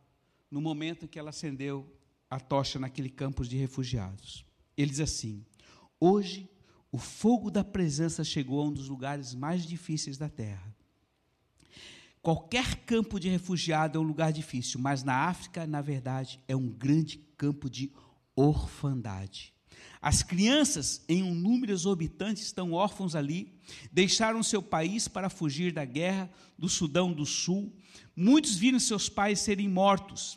no 0.51 0.61
momento 0.61 1.09
que 1.09 1.19
ela 1.19 1.31
acendeu 1.31 1.89
a 2.29 2.41
tocha 2.41 2.79
naquele 2.79 3.09
campo 3.09 3.45
de 3.45 3.57
refugiados. 3.57 4.45
Ele 4.77 4.91
diz 4.91 5.01
assim: 5.01 5.45
Hoje 6.05 6.51
o 6.91 6.99
fogo 6.99 7.49
da 7.49 7.63
presença 7.63 8.25
chegou 8.25 8.61
a 8.61 8.65
um 8.65 8.73
dos 8.73 8.89
lugares 8.89 9.37
mais 9.37 9.65
difíceis 9.65 10.19
da 10.19 10.29
terra. 10.29 10.75
Qualquer 12.21 12.85
campo 12.85 13.21
de 13.21 13.29
refugiado 13.29 13.97
é 13.97 14.01
um 14.01 14.05
lugar 14.05 14.33
difícil, 14.33 14.81
mas 14.81 15.05
na 15.05 15.15
África, 15.29 15.65
na 15.65 15.81
verdade, 15.81 16.41
é 16.49 16.57
um 16.57 16.69
grande 16.69 17.19
campo 17.37 17.71
de 17.71 17.93
orfandade. 18.35 19.55
As 20.01 20.25
crianças, 20.25 21.05
em 21.09 21.23
um 21.23 21.33
número 21.33 21.71
exorbitante, 21.71 22.43
estão 22.43 22.73
órfãos 22.73 23.15
ali, 23.15 23.57
deixaram 23.93 24.43
seu 24.43 24.61
país 24.61 25.07
para 25.07 25.31
fugir 25.31 25.73
da 25.73 25.85
guerra 25.85 26.29
do 26.59 26.69
Sudão 26.69 27.13
do 27.13 27.25
Sul. 27.25 27.73
Muitos 28.17 28.57
viram 28.57 28.81
seus 28.81 29.09
pais 29.09 29.39
serem 29.39 29.69
mortos. 29.69 30.37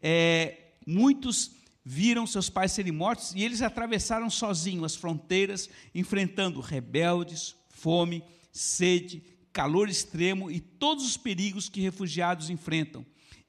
É, 0.00 0.72
muitos 0.86 1.61
viram 1.84 2.26
seus 2.26 2.48
pais 2.48 2.72
serem 2.72 2.92
mortos 2.92 3.34
e 3.34 3.42
eles 3.42 3.62
atravessaram 3.62 4.30
sozinhos 4.30 4.84
as 4.84 4.96
fronteiras, 4.96 5.68
enfrentando 5.94 6.60
rebeldes, 6.60 7.56
fome, 7.68 8.22
sede, 8.52 9.22
calor 9.52 9.88
extremo 9.88 10.50
e 10.50 10.60
todos 10.60 11.04
os 11.04 11.16
perigos 11.16 11.68
que 11.68 11.80
refugiados 11.80 12.50
enfrentam. 12.50 13.04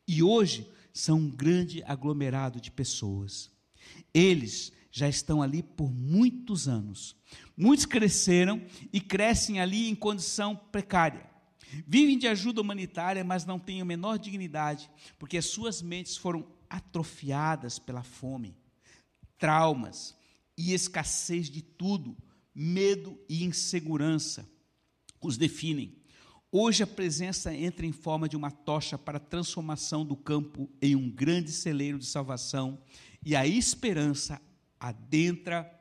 E 0.07 0.21
hoje 0.21 0.67
são 0.91 1.17
um 1.17 1.29
grande 1.29 1.83
aglomerado 1.85 2.59
de 2.59 2.69
pessoas. 2.69 3.51
Eles 4.13 4.71
já 4.91 5.09
estão 5.09 5.41
ali 5.41 5.63
por 5.63 5.91
muitos 5.91 6.67
anos. 6.67 7.15
Muitos 7.57 7.85
cresceram 7.85 8.61
e 8.91 9.01
crescem 9.01 9.59
ali 9.59 9.89
em 9.89 9.95
condição 9.95 10.55
precária. 10.55 11.33
Vivem 11.87 12.17
de 12.17 12.27
ajuda 12.27 12.61
humanitária, 12.61 13.23
mas 13.23 13.45
não 13.45 13.57
têm 13.57 13.81
a 13.81 13.85
menor 13.85 14.19
dignidade, 14.19 14.89
porque 15.17 15.37
as 15.37 15.45
suas 15.45 15.81
mentes 15.81 16.15
foram 16.15 16.45
atrofiadas 16.73 17.77
pela 17.77 18.01
fome, 18.01 18.57
traumas 19.37 20.15
e 20.57 20.73
escassez 20.73 21.47
de 21.47 21.61
tudo, 21.61 22.17
medo 22.53 23.15
e 23.29 23.43
insegurança 23.43 24.49
os 25.21 25.37
definem. 25.37 25.95
Hoje 26.51 26.81
a 26.81 26.87
presença 26.87 27.53
entra 27.53 27.85
em 27.85 27.91
forma 27.91 28.27
de 28.27 28.35
uma 28.35 28.49
tocha 28.49 28.97
para 28.97 29.17
a 29.17 29.21
transformação 29.21 30.03
do 30.03 30.15
campo 30.15 30.67
em 30.81 30.95
um 30.95 31.11
grande 31.11 31.51
celeiro 31.51 31.99
de 31.99 32.07
salvação 32.07 32.81
e 33.23 33.35
a 33.35 33.45
esperança 33.45 34.41
adentra 34.79 35.71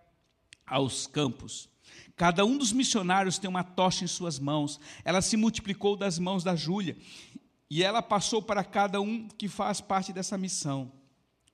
aos 0.66 1.06
campos. 1.06 1.70
Cada 2.16 2.44
um 2.44 2.58
dos 2.58 2.70
missionários 2.70 3.38
tem 3.38 3.48
uma 3.48 3.64
tocha 3.64 4.04
em 4.04 4.06
suas 4.06 4.38
mãos. 4.38 4.78
Ela 5.04 5.22
se 5.22 5.38
multiplicou 5.38 5.96
das 5.96 6.18
mãos 6.18 6.44
da 6.44 6.54
Júlia 6.54 6.96
e 7.74 7.82
ela 7.82 8.02
passou 8.02 8.42
para 8.42 8.62
cada 8.62 9.00
um 9.00 9.26
que 9.26 9.48
faz 9.48 9.80
parte 9.80 10.12
dessa 10.12 10.36
missão. 10.36 10.92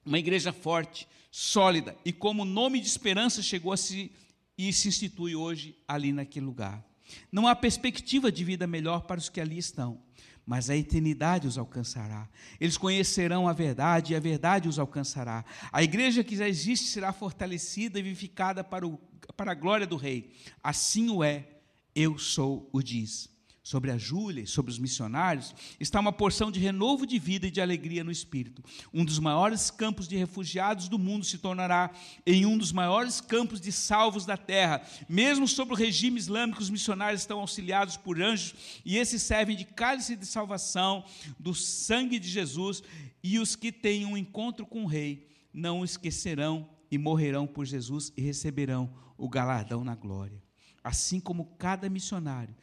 Uma 0.05 0.19
igreja 0.19 0.53
forte, 0.53 1.07
sólida 1.31 1.97
e 2.05 2.13
como 2.13 2.45
nome 2.45 2.81
de 2.81 2.89
esperança 2.89 3.41
chegou 3.41 3.73
a 3.73 3.77
se 3.77 4.11
e 4.59 4.73
se 4.73 4.89
institui 4.89 5.37
hoje 5.37 5.79
ali 5.87 6.13
naquele 6.13 6.45
lugar. 6.45 6.85
Não 7.31 7.47
há 7.47 7.55
perspectiva 7.55 8.33
de 8.33 8.43
vida 8.43 8.67
melhor 8.67 9.03
para 9.03 9.21
os 9.21 9.29
que 9.29 9.41
ali 9.41 9.59
estão, 9.59 10.03
mas 10.45 10.69
a 10.69 10.77
eternidade 10.77 11.47
os 11.47 11.57
alcançará. 11.57 12.29
Eles 12.59 12.77
conhecerão 12.77 13.47
a 13.47 13.53
verdade 13.53 14.13
e 14.13 14.17
a 14.17 14.21
verdade 14.21 14.69
os 14.69 14.77
alcançará. 14.77 15.45
A 15.71 15.85
igreja 15.85 16.25
que 16.25 16.37
já 16.37 16.49
existe 16.49 16.87
será 16.89 17.13
fortalecida 17.13 17.97
e 17.97 18.03
vivificada 18.03 18.65
para, 18.65 18.85
o, 18.85 18.99
para 19.37 19.53
a 19.53 19.55
glória 19.55 19.87
do 19.87 19.95
Rei. 19.95 20.33
Assim 20.65 21.11
o 21.11 21.23
é, 21.23 21.47
eu 21.95 22.19
sou 22.19 22.69
o 22.73 22.83
diz 22.83 23.38
sobre 23.69 23.91
a 23.91 23.99
Júlia, 23.99 24.47
sobre 24.47 24.73
os 24.73 24.79
missionários, 24.79 25.55
está 25.79 26.01
uma 26.01 26.11
porção 26.11 26.51
de 26.51 26.59
renovo 26.59 27.07
de 27.07 27.19
vida 27.19 27.47
e 27.47 27.51
de 27.51 27.61
alegria 27.61 28.03
no 28.03 28.11
espírito. 28.11 28.65
Um 28.95 29.05
dos 29.05 29.19
maiores 29.19 29.71
campos 29.71 30.09
de 30.09 30.17
refugiados 30.17 30.89
do 30.89 30.99
mundo 30.99 31.27
se 31.27 31.37
tornará 31.37 31.91
em 32.25 32.47
um 32.47 32.57
dos 32.57 32.73
maiores 32.73 33.21
campos 33.21 33.61
de 33.61 33.71
salvos 33.71 34.25
da 34.25 34.39
terra. 34.39 34.81
Mesmo 35.07 35.47
sob 35.47 35.73
o 35.73 35.77
regime 35.77 36.19
islâmico, 36.19 36.63
os 36.63 36.71
missionários 36.71 37.21
estão 37.21 37.41
auxiliados 37.41 37.99
por 37.99 38.19
anjos 38.23 38.55
e 38.87 38.97
esses 38.97 39.23
servem 39.23 39.55
de 39.55 39.67
cálice 39.67 40.17
de 40.17 40.25
salvação 40.25 41.05
do 41.39 41.55
sangue 41.55 42.19
de 42.19 42.31
Jesus. 42.31 42.83
E 43.23 43.39
os 43.39 43.55
que 43.55 43.71
têm 43.71 44.07
um 44.07 44.17
encontro 44.17 44.65
com 44.65 44.85
o 44.85 44.89
Rei 44.89 45.29
não 45.53 45.81
o 45.81 45.85
esquecerão 45.85 46.67
e 46.91 46.97
morrerão 46.97 47.47
por 47.47 47.67
Jesus 47.67 48.15
e 48.17 48.23
receberão 48.23 48.91
o 49.19 49.29
galardão 49.29 49.85
na 49.85 49.95
glória. 49.95 50.43
Assim 50.83 51.21
como 51.21 51.55
cada 51.59 51.91
missionário 51.91 52.57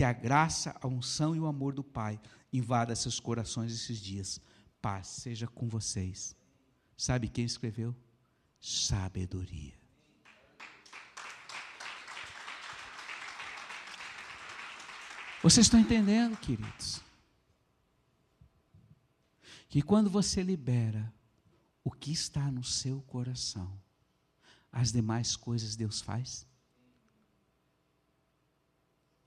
que 0.00 0.04
a 0.04 0.14
graça, 0.14 0.74
a 0.80 0.86
unção 0.86 1.36
e 1.36 1.40
o 1.40 1.46
amor 1.46 1.74
do 1.74 1.84
Pai 1.84 2.18
invada 2.50 2.96
seus 2.96 3.20
corações 3.20 3.70
esses 3.70 3.98
dias. 3.98 4.40
Paz 4.80 5.08
seja 5.08 5.46
com 5.46 5.68
vocês. 5.68 6.34
Sabe 6.96 7.28
quem 7.28 7.44
escreveu? 7.44 7.94
Sabedoria. 8.58 9.74
Vocês 15.42 15.66
estão 15.66 15.78
entendendo, 15.78 16.34
queridos? 16.38 17.02
Que 19.68 19.82
quando 19.82 20.08
você 20.08 20.42
libera 20.42 21.12
o 21.84 21.90
que 21.90 22.10
está 22.10 22.50
no 22.50 22.64
seu 22.64 23.02
coração, 23.02 23.78
as 24.72 24.92
demais 24.92 25.36
coisas 25.36 25.76
Deus 25.76 26.00
faz? 26.00 26.46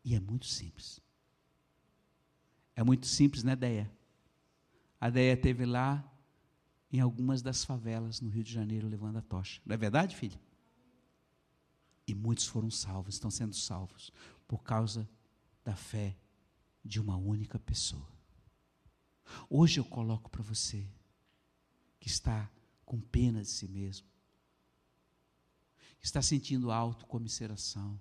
E 0.03 0.15
é 0.15 0.19
muito 0.19 0.45
simples. 0.45 1.01
É 2.75 2.83
muito 2.83 3.05
simples, 3.05 3.43
né, 3.43 3.55
Deia? 3.55 3.91
A 4.99 5.09
Deia 5.09 5.37
teve 5.37 5.65
lá 5.65 6.03
em 6.91 6.99
algumas 6.99 7.41
das 7.41 7.63
favelas 7.63 8.21
no 8.21 8.29
Rio 8.29 8.43
de 8.43 8.53
Janeiro 8.53 8.87
levando 8.87 9.17
a 9.17 9.21
tocha. 9.21 9.61
Não 9.65 9.73
é 9.73 9.77
verdade, 9.77 10.15
filha? 10.15 10.39
E 12.05 12.13
muitos 12.13 12.45
foram 12.45 12.69
salvos, 12.69 13.15
estão 13.15 13.31
sendo 13.31 13.55
salvos, 13.55 14.11
por 14.47 14.63
causa 14.63 15.09
da 15.63 15.75
fé 15.75 16.17
de 16.83 16.99
uma 16.99 17.15
única 17.15 17.57
pessoa. 17.57 18.11
Hoje 19.49 19.79
eu 19.79 19.85
coloco 19.85 20.29
para 20.29 20.43
você, 20.43 20.85
que 21.99 22.07
está 22.07 22.51
com 22.85 22.99
pena 22.99 23.41
de 23.41 23.47
si 23.47 23.67
mesmo, 23.67 24.07
que 25.99 26.05
está 26.05 26.21
sentindo 26.21 26.71
autocomisseração, 26.71 27.99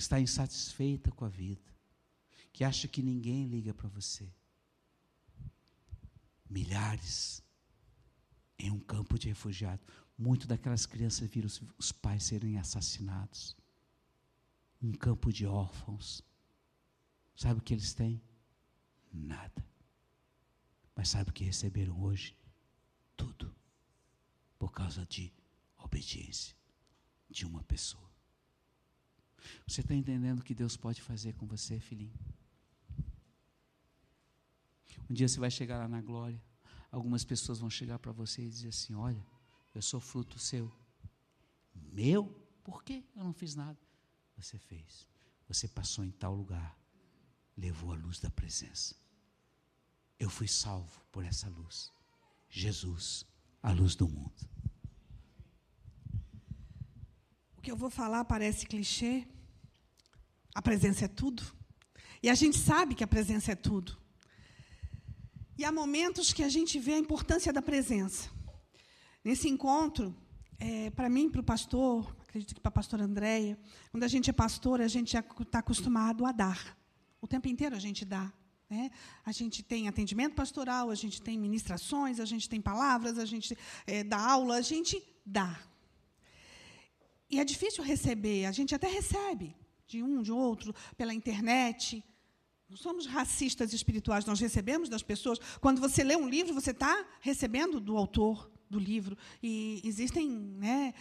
que 0.00 0.02
está 0.02 0.18
insatisfeita 0.18 1.10
com 1.12 1.26
a 1.26 1.28
vida, 1.28 1.60
que 2.54 2.64
acha 2.64 2.88
que 2.88 3.02
ninguém 3.02 3.46
liga 3.46 3.74
para 3.74 3.86
você. 3.90 4.32
Milhares 6.48 7.42
em 8.58 8.70
um 8.70 8.80
campo 8.80 9.18
de 9.18 9.28
refugiados. 9.28 9.86
Muito 10.16 10.48
daquelas 10.48 10.86
crianças 10.86 11.28
viram 11.28 11.46
os, 11.46 11.62
os 11.76 11.92
pais 11.92 12.24
serem 12.24 12.56
assassinados. 12.56 13.54
Um 14.80 14.92
campo 14.92 15.30
de 15.30 15.44
órfãos. 15.44 16.22
Sabe 17.36 17.60
o 17.60 17.62
que 17.62 17.74
eles 17.74 17.92
têm? 17.92 18.22
Nada. 19.12 19.62
Mas 20.96 21.10
sabe 21.10 21.28
o 21.28 21.32
que 21.34 21.44
receberam 21.44 22.02
hoje? 22.02 22.34
Tudo. 23.18 23.54
Por 24.58 24.72
causa 24.72 25.04
de 25.04 25.30
obediência 25.76 26.56
de 27.28 27.44
uma 27.44 27.62
pessoa. 27.64 28.09
Você 29.66 29.80
está 29.80 29.94
entendendo 29.94 30.40
o 30.40 30.42
que 30.42 30.54
Deus 30.54 30.76
pode 30.76 31.00
fazer 31.00 31.34
com 31.34 31.46
você, 31.46 31.78
filhinho? 31.78 32.14
Um 35.08 35.14
dia 35.14 35.26
você 35.28 35.40
vai 35.40 35.50
chegar 35.50 35.78
lá 35.78 35.88
na 35.88 36.00
glória. 36.00 36.40
Algumas 36.90 37.24
pessoas 37.24 37.58
vão 37.58 37.70
chegar 37.70 37.98
para 37.98 38.12
você 38.12 38.42
e 38.42 38.48
dizer 38.48 38.68
assim: 38.68 38.94
Olha, 38.94 39.24
eu 39.74 39.82
sou 39.82 40.00
fruto 40.00 40.38
seu. 40.38 40.72
Meu? 41.74 42.26
Por 42.62 42.84
quê? 42.84 43.04
Eu 43.16 43.24
não 43.24 43.32
fiz 43.32 43.54
nada. 43.54 43.78
Você 44.36 44.58
fez. 44.58 45.06
Você 45.48 45.66
passou 45.66 46.04
em 46.04 46.10
tal 46.10 46.34
lugar. 46.34 46.78
Levou 47.56 47.92
a 47.92 47.96
luz 47.96 48.20
da 48.20 48.30
presença. 48.30 48.94
Eu 50.18 50.30
fui 50.30 50.46
salvo 50.46 51.00
por 51.10 51.24
essa 51.24 51.48
luz. 51.48 51.90
Jesus, 52.48 53.26
a 53.62 53.72
luz 53.72 53.94
do 53.94 54.08
mundo. 54.08 54.48
O 57.60 57.62
que 57.62 57.70
eu 57.70 57.76
vou 57.76 57.90
falar 57.90 58.24
parece 58.24 58.64
clichê. 58.64 59.28
A 60.54 60.62
presença 60.62 61.04
é 61.04 61.08
tudo. 61.08 61.42
E 62.22 62.30
a 62.30 62.34
gente 62.34 62.56
sabe 62.56 62.94
que 62.94 63.04
a 63.04 63.06
presença 63.06 63.52
é 63.52 63.54
tudo. 63.54 63.98
E 65.58 65.64
há 65.66 65.70
momentos 65.70 66.32
que 66.32 66.42
a 66.42 66.48
gente 66.48 66.78
vê 66.78 66.94
a 66.94 66.98
importância 66.98 67.52
da 67.52 67.60
presença. 67.60 68.30
Nesse 69.22 69.46
encontro, 69.46 70.16
é, 70.58 70.88
para 70.88 71.10
mim, 71.10 71.28
para 71.28 71.42
o 71.42 71.44
pastor, 71.44 72.16
acredito 72.22 72.54
que 72.54 72.60
para 72.62 72.70
a 72.70 72.72
pastora 72.72 73.04
Andréia, 73.04 73.58
quando 73.90 74.04
a 74.04 74.08
gente 74.08 74.30
é 74.30 74.32
pastor, 74.32 74.80
a 74.80 74.88
gente 74.88 75.14
está 75.14 75.58
acostumado 75.58 76.24
a 76.24 76.32
dar. 76.32 76.78
O 77.20 77.28
tempo 77.28 77.46
inteiro 77.46 77.76
a 77.76 77.78
gente 77.78 78.06
dá. 78.06 78.32
Né? 78.70 78.90
A 79.22 79.32
gente 79.32 79.62
tem 79.62 79.86
atendimento 79.86 80.34
pastoral, 80.34 80.88
a 80.88 80.94
gente 80.94 81.20
tem 81.20 81.38
ministrações, 81.38 82.20
a 82.20 82.24
gente 82.24 82.48
tem 82.48 82.58
palavras, 82.58 83.18
a 83.18 83.26
gente 83.26 83.54
é, 83.86 84.02
dá 84.02 84.18
aula, 84.18 84.56
a 84.56 84.62
gente 84.62 85.02
dá. 85.26 85.60
E 87.30 87.38
é 87.38 87.44
difícil 87.44 87.84
receber, 87.84 88.44
a 88.46 88.52
gente 88.52 88.74
até 88.74 88.88
recebe 88.88 89.54
de 89.86 90.02
um, 90.02 90.22
de 90.22 90.32
outro, 90.32 90.74
pela 90.96 91.14
internet. 91.14 92.04
Não 92.68 92.76
somos 92.76 93.06
racistas 93.06 93.72
espirituais, 93.72 94.24
nós 94.24 94.40
recebemos 94.40 94.88
das 94.88 95.02
pessoas. 95.02 95.38
Quando 95.60 95.80
você 95.80 96.02
lê 96.02 96.16
um 96.16 96.28
livro, 96.28 96.54
você 96.54 96.70
está 96.70 97.04
recebendo 97.20 97.80
do 97.80 97.96
autor 97.96 98.50
do 98.70 98.78
livro. 98.78 99.18
E 99.42 99.80
existem 99.84 100.28
né, 100.30 100.94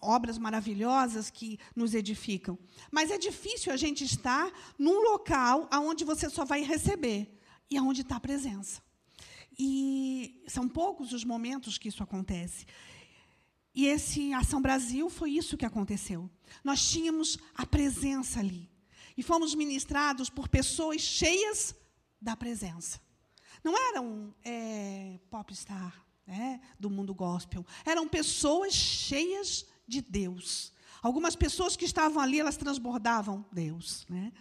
obras 0.00 0.38
maravilhosas 0.38 1.28
que 1.28 1.58
nos 1.74 1.92
edificam. 1.94 2.56
Mas 2.90 3.10
é 3.10 3.18
difícil 3.18 3.72
a 3.72 3.76
gente 3.76 4.04
estar 4.04 4.52
num 4.78 5.02
local 5.02 5.68
onde 5.72 6.04
você 6.04 6.30
só 6.30 6.44
vai 6.44 6.62
receber 6.62 7.36
e 7.68 7.78
onde 7.80 8.02
está 8.02 8.16
a 8.16 8.20
presença. 8.20 8.80
E 9.58 10.42
são 10.46 10.68
poucos 10.68 11.12
os 11.12 11.24
momentos 11.24 11.78
que 11.78 11.88
isso 11.88 12.02
acontece. 12.02 12.66
E 13.74 13.86
esse 13.86 14.32
Ação 14.32 14.62
Brasil 14.62 15.10
foi 15.10 15.32
isso 15.32 15.56
que 15.56 15.64
aconteceu. 15.64 16.30
Nós 16.62 16.88
tínhamos 16.88 17.38
a 17.54 17.66
presença 17.66 18.38
ali. 18.38 18.70
E 19.16 19.22
fomos 19.22 19.54
ministrados 19.54 20.30
por 20.30 20.48
pessoas 20.48 21.00
cheias 21.00 21.74
da 22.20 22.36
presença. 22.36 23.00
Não 23.62 23.76
eram 23.88 24.34
é, 24.44 25.18
popstar 25.30 26.04
né, 26.26 26.60
do 26.78 26.88
mundo 26.88 27.14
gospel. 27.14 27.66
Eram 27.84 28.08
pessoas 28.08 28.72
cheias 28.72 29.66
de 29.86 30.00
Deus. 30.00 30.72
Algumas 31.02 31.36
pessoas 31.36 31.76
que 31.76 31.84
estavam 31.84 32.22
ali, 32.22 32.40
elas 32.40 32.56
transbordavam 32.56 33.44
Deus. 33.52 34.06
Né? 34.08 34.32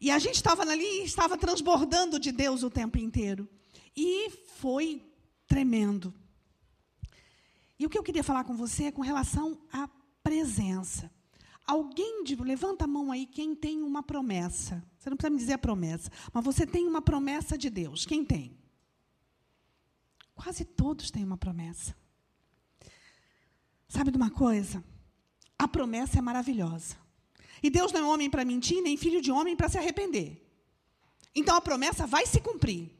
E 0.00 0.10
a 0.10 0.18
gente 0.18 0.36
estava 0.36 0.62
ali 0.62 1.00
e 1.00 1.04
estava 1.04 1.36
transbordando 1.36 2.18
de 2.18 2.32
Deus 2.32 2.62
o 2.62 2.70
tempo 2.70 2.98
inteiro. 2.98 3.48
E 3.96 4.30
foi 4.58 5.02
tremendo. 5.46 6.14
E 7.78 7.86
o 7.86 7.90
que 7.90 7.98
eu 7.98 8.02
queria 8.02 8.24
falar 8.24 8.44
com 8.44 8.56
você 8.56 8.84
é 8.84 8.92
com 8.92 9.02
relação 9.02 9.60
à 9.72 9.88
presença. 10.22 11.10
Alguém, 11.66 12.24
de, 12.24 12.34
levanta 12.34 12.84
a 12.84 12.88
mão 12.88 13.12
aí, 13.12 13.26
quem 13.26 13.54
tem 13.54 13.82
uma 13.82 14.02
promessa. 14.02 14.82
Você 14.98 15.10
não 15.10 15.16
precisa 15.16 15.30
me 15.30 15.38
dizer 15.38 15.52
a 15.54 15.58
promessa, 15.58 16.10
mas 16.32 16.44
você 16.44 16.66
tem 16.66 16.86
uma 16.86 17.02
promessa 17.02 17.56
de 17.58 17.68
Deus. 17.70 18.06
Quem 18.06 18.24
tem? 18.24 18.58
Quase 20.34 20.64
todos 20.64 21.10
têm 21.10 21.24
uma 21.24 21.36
promessa. 21.36 21.94
Sabe 23.88 24.10
de 24.10 24.16
uma 24.16 24.30
coisa? 24.30 24.82
a 25.58 25.66
promessa 25.66 26.18
é 26.18 26.22
maravilhosa. 26.22 26.96
E 27.60 27.68
Deus 27.68 27.90
não 27.90 28.00
é 28.00 28.14
homem 28.14 28.30
para 28.30 28.44
mentir, 28.44 28.80
nem 28.80 28.96
filho 28.96 29.20
de 29.20 29.32
homem 29.32 29.56
para 29.56 29.68
se 29.68 29.76
arrepender. 29.76 30.40
Então 31.34 31.56
a 31.56 31.60
promessa 31.60 32.06
vai 32.06 32.24
se 32.24 32.40
cumprir. 32.40 32.92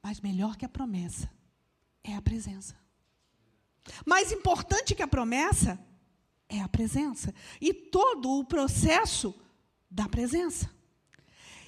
Mas 0.00 0.20
melhor 0.20 0.56
que 0.56 0.64
a 0.64 0.68
promessa 0.68 1.28
é 2.04 2.14
a 2.14 2.22
presença. 2.22 2.76
Mais 4.04 4.32
importante 4.32 4.94
que 4.94 5.02
a 5.02 5.08
promessa 5.08 5.78
é 6.48 6.60
a 6.60 6.68
presença. 6.68 7.34
E 7.60 7.72
todo 7.72 8.38
o 8.38 8.44
processo 8.44 9.34
da 9.90 10.08
presença. 10.08 10.70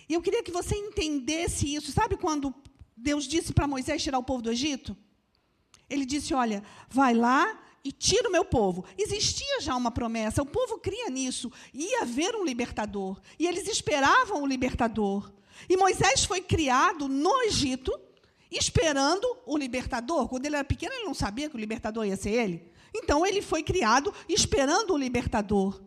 E 0.09 0.15
eu 0.15 0.23
queria 0.23 0.43
que 0.43 0.51
você 0.51 0.75
entendesse 0.75 1.75
isso. 1.75 1.93
Sabe 1.93 2.17
quando 2.17 2.55
Deus 2.97 3.27
disse 3.27 3.53
para 3.53 3.67
Moisés 3.67 4.03
tirar 4.03 4.19
o 4.19 4.25
povo 4.25 4.43
do 4.43 4.51
Egito? 4.51 4.97
Ele 5.89 6.05
disse: 6.05 6.35
Olha, 6.35 6.63
vai 6.89 7.15
lá 7.15 7.59
e 7.85 7.93
tira 7.93 8.29
o 8.29 8.33
meu 8.33 8.45
povo. 8.45 8.85
Existia 8.97 9.61
já 9.61 9.77
uma 9.77 9.91
promessa, 9.91 10.43
o 10.43 10.47
povo 10.47 10.79
cria 10.79 11.09
nisso. 11.11 11.53
Ia 11.73 12.03
haver 12.03 12.35
um 12.35 12.45
libertador. 12.45 13.21
E 13.39 13.47
eles 13.47 13.69
esperavam 13.69 14.43
o 14.43 14.47
libertador. 14.47 15.33
E 15.69 15.77
Moisés 15.77 16.25
foi 16.25 16.41
criado 16.41 17.09
no 17.09 17.43
Egito, 17.43 17.93
esperando 18.51 19.27
o 19.47 19.57
libertador. 19.57 20.29
Quando 20.29 20.47
ele 20.47 20.57
era 20.57 20.65
pequeno, 20.65 20.95
ele 20.95 21.05
não 21.05 21.15
sabia 21.15 21.49
que 21.49 21.57
o 21.57 21.59
libertador 21.59 22.07
ia 22.07 22.17
ser 22.17 22.31
ele. 22.31 22.71
Então, 22.95 23.27
ele 23.27 23.43
foi 23.43 23.63
criado 23.63 24.13
esperando 24.29 24.95
o 24.95 24.97
libertador. 24.97 25.83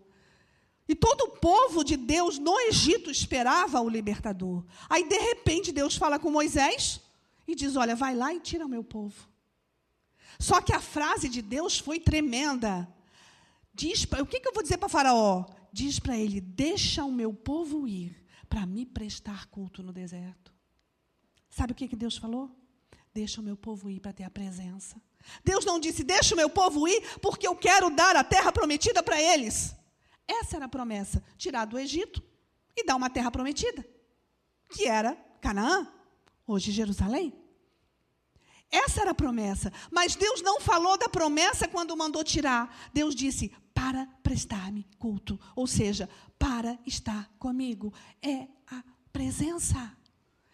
E 0.87 0.95
todo 0.95 1.21
o 1.21 1.29
povo 1.29 1.83
de 1.83 1.95
Deus 1.95 2.37
no 2.37 2.59
Egito 2.61 3.09
esperava 3.09 3.79
o 3.79 3.89
libertador. 3.89 4.63
Aí, 4.89 5.07
de 5.07 5.17
repente, 5.17 5.71
Deus 5.71 5.95
fala 5.95 6.19
com 6.19 6.29
Moisés 6.29 6.99
e 7.47 7.55
diz: 7.55 7.75
Olha, 7.75 7.95
vai 7.95 8.15
lá 8.15 8.33
e 8.33 8.39
tira 8.39 8.65
o 8.65 8.69
meu 8.69 8.83
povo. 8.83 9.29
Só 10.39 10.59
que 10.59 10.73
a 10.73 10.81
frase 10.81 11.29
de 11.29 11.41
Deus 11.41 11.79
foi 11.79 11.99
tremenda. 11.99 12.87
Diz 13.73 14.03
o 14.03 14.25
que, 14.25 14.39
que 14.39 14.47
eu 14.47 14.53
vou 14.53 14.63
dizer 14.63 14.77
para 14.77 14.89
Faraó? 14.89 15.45
Diz 15.71 15.99
para 15.99 16.17
ele: 16.17 16.41
Deixa 16.41 17.03
o 17.05 17.11
meu 17.11 17.33
povo 17.33 17.87
ir 17.87 18.25
para 18.49 18.65
me 18.65 18.85
prestar 18.85 19.45
culto 19.47 19.81
no 19.81 19.93
deserto. 19.93 20.50
Sabe 21.51 21.73
o 21.73 21.75
que, 21.75 21.87
que 21.87 21.95
Deus 21.95 22.17
falou? 22.17 22.49
Deixa 23.13 23.41
o 23.41 23.43
meu 23.43 23.57
povo 23.57 23.89
ir 23.89 23.99
para 23.99 24.13
ter 24.13 24.23
a 24.23 24.29
presença. 24.29 24.99
Deus 25.43 25.65
não 25.65 25.79
disse: 25.79 26.03
Deixa 26.03 26.33
o 26.33 26.37
meu 26.37 26.49
povo 26.49 26.87
ir 26.87 27.19
porque 27.19 27.47
eu 27.47 27.55
quero 27.55 27.89
dar 27.89 28.15
a 28.15 28.23
terra 28.23 28.51
prometida 28.51 29.03
para 29.03 29.21
eles. 29.21 29.75
Essa 30.27 30.55
era 30.55 30.65
a 30.65 30.69
promessa: 30.69 31.23
tirar 31.37 31.65
do 31.65 31.77
Egito 31.77 32.23
e 32.75 32.85
dar 32.85 32.95
uma 32.95 33.09
terra 33.09 33.29
prometida, 33.29 33.85
que 34.69 34.87
era 34.87 35.13
Canaã, 35.41 35.91
hoje 36.47 36.71
Jerusalém. 36.71 37.33
Essa 38.71 39.01
era 39.01 39.11
a 39.11 39.15
promessa. 39.15 39.71
Mas 39.91 40.15
Deus 40.15 40.41
não 40.41 40.61
falou 40.61 40.97
da 40.97 41.09
promessa 41.09 41.67
quando 41.67 41.97
mandou 41.97 42.23
tirar. 42.23 42.89
Deus 42.93 43.13
disse: 43.13 43.51
para 43.73 44.07
prestar-me 44.23 44.87
culto. 44.97 45.37
Ou 45.55 45.67
seja, 45.67 46.09
para 46.39 46.79
estar 46.85 47.29
comigo. 47.37 47.93
É 48.21 48.47
a 48.67 48.81
presença. 49.11 49.97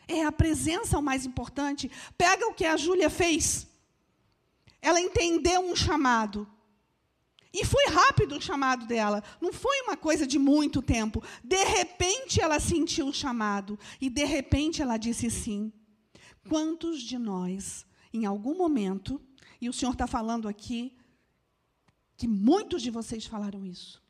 É 0.07 0.23
a 0.23 0.31
presença 0.31 0.97
o 0.97 1.01
mais 1.01 1.25
importante. 1.25 1.91
Pega 2.17 2.47
o 2.47 2.53
que 2.53 2.65
a 2.65 2.77
Júlia 2.77 3.09
fez. 3.09 3.67
Ela 4.81 5.01
entendeu 5.01 5.61
um 5.61 5.75
chamado. 5.75 6.47
E 7.53 7.65
foi 7.65 7.85
rápido 7.87 8.37
o 8.37 8.41
chamado 8.41 8.85
dela. 8.85 9.23
Não 9.41 9.51
foi 9.51 9.81
uma 9.81 9.97
coisa 9.97 10.27
de 10.27 10.37
muito 10.37 10.81
tempo. 10.81 11.23
De 11.43 11.63
repente 11.63 12.39
ela 12.39 12.59
sentiu 12.59 13.07
o 13.07 13.13
chamado. 13.13 13.77
E 13.99 14.09
de 14.09 14.23
repente 14.23 14.81
ela 14.81 14.97
disse 14.97 15.29
sim. 15.29 15.73
Quantos 16.47 17.01
de 17.01 17.17
nós 17.17 17.85
em 18.13 18.25
algum 18.25 18.55
momento, 18.55 19.21
e 19.61 19.69
o 19.69 19.73
Senhor 19.73 19.91
está 19.91 20.07
falando 20.07 20.47
aqui, 20.47 20.95
que 22.15 22.27
muitos 22.27 22.81
de 22.81 22.89
vocês 22.89 23.25
falaram 23.25 23.65
isso. 23.65 24.01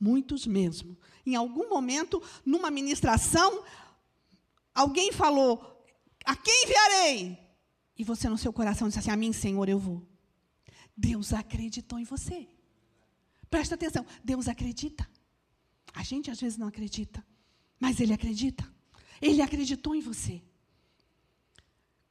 Muitos 0.00 0.46
mesmo. 0.46 0.98
Em 1.24 1.36
algum 1.36 1.68
momento, 1.68 2.22
numa 2.44 2.70
ministração, 2.70 3.62
alguém 4.74 5.12
falou: 5.12 5.84
A 6.24 6.34
quem 6.36 6.64
enviarei? 6.64 7.38
E 7.96 8.04
você, 8.04 8.28
no 8.28 8.38
seu 8.38 8.52
coração, 8.52 8.88
disse 8.88 8.98
assim: 8.98 9.10
A 9.10 9.16
mim, 9.16 9.32
Senhor, 9.32 9.68
eu 9.68 9.78
vou. 9.78 10.06
Deus 10.96 11.32
acreditou 11.32 11.98
em 11.98 12.04
você. 12.04 12.48
Presta 13.48 13.74
atenção: 13.74 14.04
Deus 14.22 14.48
acredita. 14.48 15.08
A 15.94 16.02
gente 16.02 16.30
às 16.30 16.40
vezes 16.40 16.58
não 16.58 16.66
acredita, 16.66 17.24
mas 17.78 18.00
Ele 18.00 18.12
acredita. 18.12 18.68
Ele 19.20 19.40
acreditou 19.40 19.94
em 19.94 20.00
você. 20.00 20.42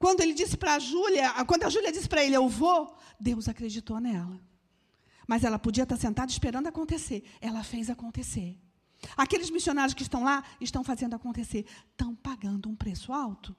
Quando 0.04 0.20
ele 0.20 0.34
disse 0.34 0.58
para 0.58 0.74
a 0.76 0.80
Júlia, 0.80 1.32
quando 1.46 1.64
a 1.64 1.70
Júlia 1.70 1.90
disse 1.90 2.10
para 2.10 2.22
ele, 2.22 2.36
eu 2.36 2.50
vou, 2.50 2.94
Deus 3.18 3.48
acreditou 3.48 4.02
nela. 4.02 4.38
Mas 5.26 5.46
ela 5.46 5.58
podia 5.58 5.84
estar 5.84 5.96
sentada 5.96 6.30
esperando 6.30 6.68
acontecer. 6.68 7.24
Ela 7.40 7.64
fez 7.64 7.90
acontecer. 7.90 8.60
Aqueles 9.16 9.50
missionários 9.50 9.94
que 9.94 10.04
estão 10.04 10.24
lá 10.24 10.44
estão 10.60 10.84
fazendo 10.84 11.16
acontecer. 11.16 11.66
Estão 11.92 12.16
pagando 12.16 12.70
um 12.70 12.76
preço 12.76 13.12
alto. 13.12 13.56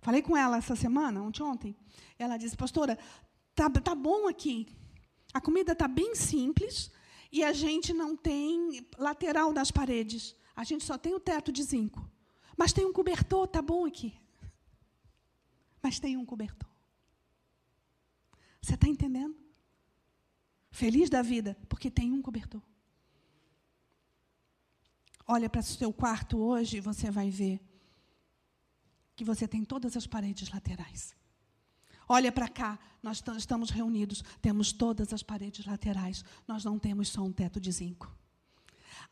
Falei 0.00 0.22
com 0.22 0.36
ela 0.36 0.56
essa 0.56 0.74
semana, 0.74 1.22
ontem, 1.22 1.42
ontem. 1.42 1.76
Ela 2.18 2.36
disse, 2.36 2.56
pastora, 2.56 2.98
tá, 3.54 3.68
tá 3.68 3.94
bom 3.94 4.28
aqui. 4.28 4.66
A 5.32 5.40
comida 5.40 5.72
está 5.72 5.86
bem 5.86 6.14
simples 6.14 6.90
e 7.30 7.44
a 7.44 7.52
gente 7.52 7.92
não 7.92 8.16
tem 8.16 8.86
lateral 8.98 9.52
nas 9.52 9.70
paredes. 9.70 10.34
A 10.56 10.64
gente 10.64 10.84
só 10.84 10.96
tem 10.96 11.14
o 11.14 11.20
teto 11.20 11.52
de 11.52 11.62
zinco. 11.62 12.08
Mas 12.56 12.72
tem 12.72 12.84
um 12.84 12.92
cobertor, 12.92 13.46
tá 13.46 13.62
bom 13.62 13.86
aqui 13.86 14.20
mas 15.82 15.98
tem 15.98 16.16
um 16.16 16.24
cobertor. 16.24 16.68
Você 18.60 18.74
está 18.74 18.86
entendendo? 18.86 19.36
Feliz 20.70 21.08
da 21.08 21.22
vida, 21.22 21.56
porque 21.68 21.90
tem 21.90 22.12
um 22.12 22.22
cobertor. 22.22 22.62
Olha 25.32 25.48
para 25.48 25.60
o 25.60 25.62
seu 25.62 25.92
quarto 25.92 26.38
hoje 26.38 26.78
e 26.78 26.80
você 26.80 27.08
vai 27.08 27.30
ver 27.30 27.60
que 29.14 29.24
você 29.24 29.46
tem 29.46 29.64
todas 29.64 29.96
as 29.96 30.04
paredes 30.04 30.50
laterais. 30.50 31.14
Olha 32.08 32.32
para 32.32 32.48
cá, 32.48 32.76
nós 33.00 33.22
estamos 33.36 33.70
reunidos, 33.70 34.24
temos 34.42 34.72
todas 34.72 35.12
as 35.12 35.22
paredes 35.22 35.64
laterais, 35.64 36.24
nós 36.48 36.64
não 36.64 36.80
temos 36.80 37.10
só 37.10 37.22
um 37.22 37.30
teto 37.30 37.60
de 37.60 37.70
zinco. 37.70 38.12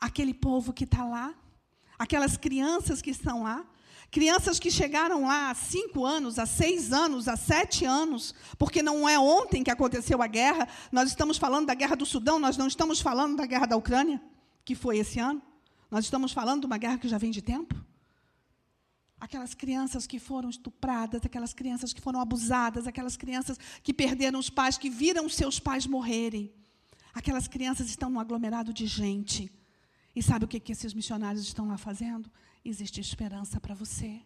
Aquele 0.01 0.35
povo 0.35 0.73
que 0.73 0.83
está 0.83 1.05
lá, 1.05 1.33
aquelas 1.97 2.37
crianças 2.37 3.01
que 3.01 3.11
estão 3.11 3.45
lá, 3.45 3.65
Crianças 4.11 4.59
que 4.59 4.71
chegaram 4.71 5.27
lá 5.27 5.51
há 5.51 5.55
cinco 5.55 6.05
anos, 6.07 6.39
há 6.39 6.47
seis 6.47 6.95
anos, 6.95 7.29
há 7.29 7.37
sete 7.37 7.85
anos, 7.85 8.35
porque 8.57 8.83
não 8.83 9.07
é 9.07 9.19
ontem 9.19 9.63
que 9.63 9.71
aconteceu 9.71 10.23
a 10.23 10.27
guerra, 10.27 10.67
nós 10.91 11.11
estamos 11.11 11.37
falando 11.37 11.67
da 11.67 11.75
guerra 11.75 11.95
do 11.95 12.07
Sudão, 12.07 12.39
nós 12.39 12.57
não 12.57 12.67
estamos 12.67 13.01
falando 13.01 13.37
da 13.37 13.45
guerra 13.45 13.67
da 13.67 13.77
Ucrânia, 13.77 14.21
que 14.65 14.75
foi 14.75 14.97
esse 14.97 15.21
ano. 15.21 15.43
Nós 15.91 16.05
estamos 16.05 16.33
falando 16.33 16.61
de 16.61 16.67
uma 16.67 16.79
guerra 16.79 16.99
que 16.99 17.09
já 17.09 17.19
vem 17.19 17.31
de 17.31 17.43
tempo. 17.43 17.75
Aquelas 19.21 19.55
crianças 19.55 20.07
que 20.07 20.19
foram 20.19 20.49
estupradas, 20.49 21.23
aquelas 21.25 21.53
crianças 21.53 21.93
que 21.93 22.01
foram 22.01 22.21
abusadas, 22.21 22.87
aquelas 22.87 23.17
crianças 23.17 23.59
que 23.83 23.93
perderam 23.93 24.39
os 24.39 24.49
pais, 24.49 24.79
que 24.79 24.89
viram 24.89 25.29
seus 25.29 25.59
pais 25.59 25.87
morrerem. 25.87 26.53
Aquelas 27.13 27.49
crianças 27.49 27.89
estão 27.89 28.11
num 28.11 28.21
aglomerado 28.21 28.73
de 28.73 28.87
gente. 28.87 29.51
E 30.15 30.23
sabe 30.23 30.45
o 30.45 30.49
que, 30.49 30.61
que 30.61 30.73
esses 30.73 30.95
missionários 30.95 31.43
estão 31.43 31.67
lá 31.67 31.77
fazendo? 31.77 32.31
existe 32.65 33.01
esperança 33.01 33.61
para 33.61 33.75
você. 33.75 34.21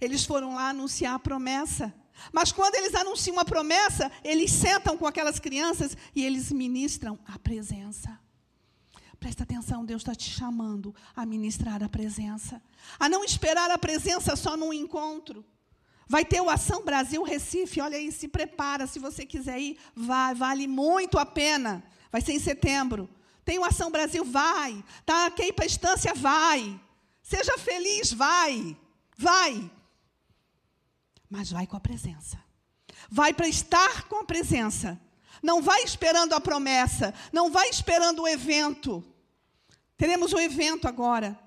Eles 0.00 0.24
foram 0.24 0.54
lá 0.54 0.70
anunciar 0.70 1.14
a 1.14 1.18
promessa. 1.18 1.94
Mas 2.32 2.52
quando 2.52 2.74
eles 2.74 2.94
anunciam 2.94 3.38
a 3.38 3.44
promessa, 3.44 4.10
eles 4.24 4.50
sentam 4.50 4.98
com 4.98 5.06
aquelas 5.06 5.38
crianças 5.38 5.96
e 6.14 6.24
eles 6.24 6.52
ministram 6.52 7.18
a 7.26 7.38
presença. 7.38 8.18
Presta 9.18 9.42
atenção, 9.42 9.84
Deus 9.84 10.02
está 10.02 10.14
te 10.14 10.30
chamando 10.30 10.94
a 11.14 11.26
ministrar 11.26 11.82
a 11.82 11.88
presença. 11.88 12.62
A 12.98 13.08
não 13.08 13.24
esperar 13.24 13.70
a 13.70 13.78
presença 13.78 14.36
só 14.36 14.56
num 14.56 14.72
encontro. 14.72 15.44
Vai 16.08 16.24
ter 16.24 16.40
o 16.40 16.48
Ação 16.48 16.84
Brasil 16.84 17.22
Recife, 17.22 17.80
olha 17.80 17.98
aí, 17.98 18.10
se 18.10 18.28
prepara, 18.28 18.86
se 18.86 18.98
você 18.98 19.26
quiser 19.26 19.60
ir, 19.60 19.78
vai, 19.94 20.34
vale 20.34 20.66
muito 20.66 21.18
a 21.18 21.26
pena. 21.26 21.82
Vai 22.10 22.20
ser 22.20 22.32
em 22.32 22.38
setembro. 22.38 23.10
Tem 23.44 23.58
o 23.58 23.64
Ação 23.64 23.90
Brasil, 23.90 24.24
vai. 24.24 24.82
Tá, 25.04 25.26
aqui 25.26 25.52
para 25.52 25.64
a 25.64 25.66
estância, 25.66 26.14
vai. 26.14 26.80
Seja 27.22 27.58
feliz, 27.58 28.12
vai, 28.12 28.76
vai. 29.16 29.70
Mas 31.28 31.50
vai 31.50 31.66
com 31.66 31.76
a 31.76 31.80
presença. 31.80 32.38
Vai 33.10 33.34
para 33.34 33.48
estar 33.48 34.04
com 34.04 34.16
a 34.16 34.24
presença. 34.24 34.98
Não 35.42 35.62
vai 35.62 35.82
esperando 35.82 36.32
a 36.34 36.40
promessa, 36.40 37.14
não 37.32 37.50
vai 37.50 37.68
esperando 37.68 38.22
o 38.22 38.28
evento. 38.28 39.04
Teremos 39.96 40.32
um 40.32 40.38
evento 40.38 40.86
agora, 40.86 41.38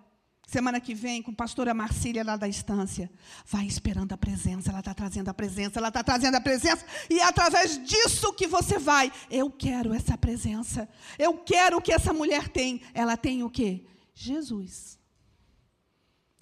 semana 0.45 0.81
que 0.81 0.93
vem, 0.93 1.21
com 1.21 1.31
a 1.31 1.35
pastora 1.35 1.73
Marcília 1.73 2.23
lá 2.23 2.35
da 2.35 2.47
estância. 2.47 3.09
Vai 3.45 3.65
esperando 3.65 4.11
a 4.11 4.17
presença, 4.17 4.69
ela 4.69 4.79
está 4.79 4.93
trazendo 4.93 5.29
a 5.29 5.33
presença, 5.33 5.79
ela 5.79 5.87
está 5.87 6.03
trazendo 6.03 6.35
a 6.35 6.41
presença, 6.41 6.85
e 7.09 7.19
é 7.19 7.23
através 7.23 7.81
disso 7.85 8.33
que 8.33 8.47
você 8.47 8.77
vai. 8.77 9.11
Eu 9.29 9.49
quero 9.49 9.93
essa 9.93 10.17
presença. 10.17 10.89
Eu 11.17 11.37
quero 11.37 11.77
o 11.77 11.81
que 11.81 11.93
essa 11.93 12.11
mulher 12.13 12.49
tem. 12.49 12.81
Ela 12.93 13.15
tem 13.15 13.43
o 13.43 13.49
quê? 13.49 13.85
Jesus. 14.13 14.99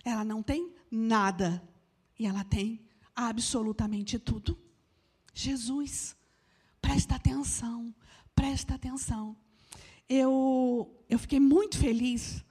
Ela 0.03 0.23
não 0.23 0.41
tem 0.41 0.73
nada. 0.89 1.61
E 2.17 2.25
ela 2.25 2.43
tem 2.43 2.81
absolutamente 3.15 4.17
tudo. 4.17 4.57
Jesus. 5.33 6.17
Presta 6.81 7.15
atenção. 7.15 7.93
Presta 8.35 8.75
atenção. 8.75 9.35
eu, 10.07 11.03
eu 11.09 11.19
fiquei 11.19 11.39
muito 11.39 11.77
feliz 11.77 12.43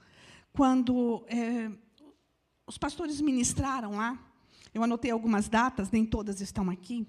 quando 0.53 1.25
é, 1.27 1.71
os 2.67 2.77
pastores 2.77 3.19
ministraram 3.21 3.97
lá. 3.97 4.17
Eu 4.73 4.83
anotei 4.83 5.11
algumas 5.11 5.49
datas, 5.49 5.89
nem 5.89 6.05
todas 6.05 6.41
estão 6.41 6.69
aqui, 6.69 7.07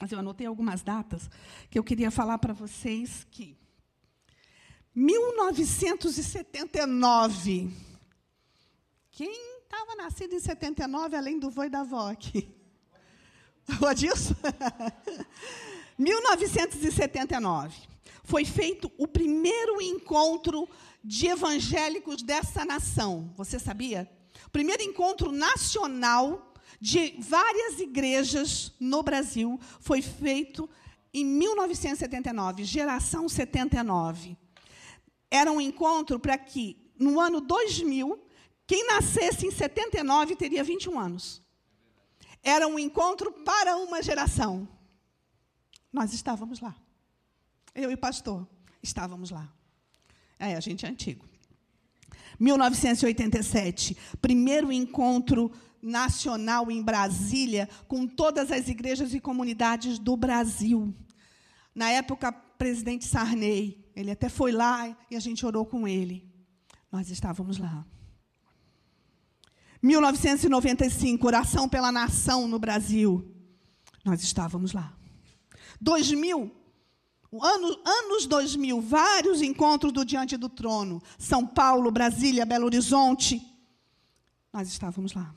mas 0.00 0.10
eu 0.10 0.18
anotei 0.18 0.46
algumas 0.46 0.82
datas 0.82 1.28
que 1.70 1.78
eu 1.78 1.84
queria 1.84 2.10
falar 2.10 2.38
para 2.38 2.54
vocês 2.54 3.26
que 3.30 3.58
1979. 4.94 7.70
Quem 9.10 9.60
estava 9.62 9.94
nascido 9.96 10.34
em 10.34 10.40
79, 10.40 11.16
além 11.16 11.38
do 11.38 11.50
vô 11.50 11.64
e 11.64 11.68
da 11.68 11.80
avó 11.80 12.10
aqui? 12.10 12.48
O 13.80 13.86
Adilson? 13.86 14.34
1979. 15.98 17.76
Foi 18.22 18.44
feito 18.44 18.90
o 18.96 19.06
primeiro 19.06 19.80
encontro 19.80 20.68
de 21.02 21.26
evangélicos 21.26 22.22
dessa 22.22 22.64
nação. 22.64 23.32
Você 23.36 23.58
sabia? 23.58 24.10
Primeiro 24.50 24.82
encontro 24.82 25.30
nacional 25.30 26.54
de 26.80 27.14
várias 27.18 27.78
igrejas 27.78 28.72
no 28.80 29.02
Brasil 29.02 29.58
foi 29.80 30.00
feito 30.00 30.68
em 31.12 31.24
1979, 31.24 32.64
geração 32.64 33.28
79. 33.28 34.36
Era 35.30 35.50
um 35.52 35.60
encontro 35.60 36.18
para 36.18 36.36
que, 36.36 36.76
no 36.98 37.20
ano 37.20 37.40
2000, 37.40 38.20
quem 38.66 38.86
nascesse 38.86 39.46
em 39.46 39.50
79 39.50 40.36
teria 40.36 40.64
21 40.64 40.98
anos. 40.98 41.42
Era 42.42 42.66
um 42.66 42.78
encontro 42.78 43.30
para 43.30 43.76
uma 43.76 44.02
geração. 44.02 44.68
Nós 45.94 46.12
estávamos 46.12 46.58
lá. 46.58 46.74
Eu 47.72 47.88
e 47.88 47.94
o 47.94 47.98
pastor 47.98 48.44
estávamos 48.82 49.30
lá. 49.30 49.48
É, 50.40 50.56
a 50.56 50.60
gente 50.60 50.84
é 50.84 50.88
antigo. 50.88 51.24
1987, 52.40 53.96
primeiro 54.20 54.72
encontro 54.72 55.52
nacional 55.80 56.68
em 56.68 56.82
Brasília, 56.82 57.68
com 57.86 58.08
todas 58.08 58.50
as 58.50 58.66
igrejas 58.68 59.14
e 59.14 59.20
comunidades 59.20 60.00
do 60.00 60.16
Brasil. 60.16 60.92
Na 61.72 61.90
época, 61.90 62.32
presidente 62.32 63.06
Sarney, 63.06 63.88
ele 63.94 64.10
até 64.10 64.28
foi 64.28 64.50
lá 64.50 64.98
e 65.08 65.14
a 65.14 65.20
gente 65.20 65.46
orou 65.46 65.64
com 65.64 65.86
ele. 65.86 66.28
Nós 66.90 67.08
estávamos 67.08 67.56
lá. 67.56 67.86
1995, 69.80 71.24
oração 71.24 71.68
pela 71.68 71.92
nação 71.92 72.48
no 72.48 72.58
Brasil. 72.58 73.32
Nós 74.04 74.24
estávamos 74.24 74.72
lá. 74.72 74.92
2000, 75.80 76.50
ano, 77.42 77.80
anos 77.84 78.26
2000, 78.26 78.80
vários 78.80 79.42
encontros 79.42 79.92
do 79.92 80.04
Diante 80.04 80.36
do 80.36 80.48
Trono. 80.48 81.02
São 81.18 81.46
Paulo, 81.46 81.90
Brasília, 81.90 82.46
Belo 82.46 82.66
Horizonte. 82.66 83.42
Nós 84.52 84.68
estávamos 84.68 85.14
lá. 85.14 85.34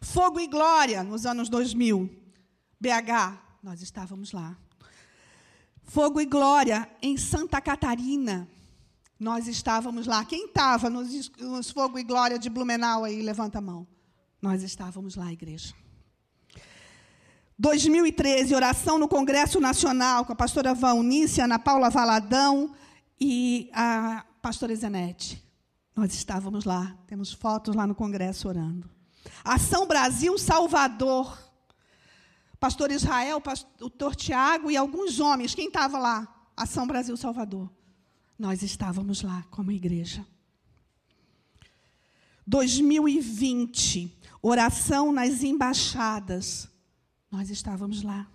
Fogo 0.00 0.40
e 0.40 0.46
Glória, 0.46 1.02
nos 1.02 1.24
anos 1.24 1.48
2000. 1.48 2.10
BH, 2.80 3.38
nós 3.62 3.80
estávamos 3.80 4.32
lá. 4.32 4.56
Fogo 5.84 6.20
e 6.20 6.26
Glória, 6.26 6.88
em 7.00 7.16
Santa 7.16 7.60
Catarina. 7.60 8.48
Nós 9.18 9.46
estávamos 9.46 10.06
lá. 10.06 10.24
Quem 10.24 10.46
estava 10.46 10.90
nos, 10.90 11.30
nos 11.38 11.70
Fogo 11.70 11.98
e 11.98 12.02
Glória 12.02 12.38
de 12.38 12.50
Blumenau 12.50 13.04
aí? 13.04 13.22
Levanta 13.22 13.58
a 13.58 13.60
mão. 13.62 13.86
Nós 14.40 14.62
estávamos 14.62 15.14
lá, 15.14 15.32
igreja. 15.32 15.72
2013, 17.62 18.56
oração 18.56 18.98
no 18.98 19.06
Congresso 19.06 19.60
Nacional 19.60 20.24
com 20.24 20.32
a 20.32 20.34
pastora 20.34 20.74
Valnice, 20.74 21.40
Ana 21.40 21.60
Paula 21.60 21.88
Valadão 21.90 22.74
e 23.20 23.70
a 23.72 24.26
pastora 24.42 24.74
Zenete. 24.74 25.40
Nós 25.94 26.12
estávamos 26.12 26.64
lá, 26.64 26.98
temos 27.06 27.32
fotos 27.32 27.76
lá 27.76 27.86
no 27.86 27.94
Congresso 27.94 28.48
orando. 28.48 28.90
Ação 29.44 29.86
Brasil 29.86 30.36
Salvador. 30.36 31.38
Pastor 32.58 32.90
Israel, 32.90 33.40
pastor 33.40 34.16
Tiago 34.16 34.68
e 34.68 34.76
alguns 34.76 35.20
homens. 35.20 35.54
Quem 35.54 35.68
estava 35.68 36.00
lá? 36.00 36.50
Ação 36.56 36.84
Brasil 36.84 37.16
Salvador. 37.16 37.70
Nós 38.36 38.64
estávamos 38.64 39.22
lá 39.22 39.46
como 39.52 39.70
igreja. 39.70 40.26
2020, 42.44 44.18
oração 44.42 45.12
nas 45.12 45.44
embaixadas. 45.44 46.71
Nós 47.32 47.48
estávamos 47.48 48.02
lá. 48.02 48.30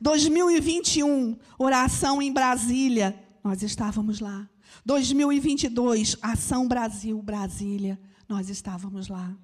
2021, 0.00 1.36
oração 1.58 2.22
em 2.22 2.32
Brasília. 2.32 3.14
Nós 3.44 3.62
estávamos 3.62 4.20
lá. 4.20 4.48
2022, 4.86 6.16
Ação 6.22 6.66
Brasil, 6.66 7.20
Brasília. 7.20 8.00
Nós 8.26 8.48
estávamos 8.48 9.08
lá. 9.08 9.36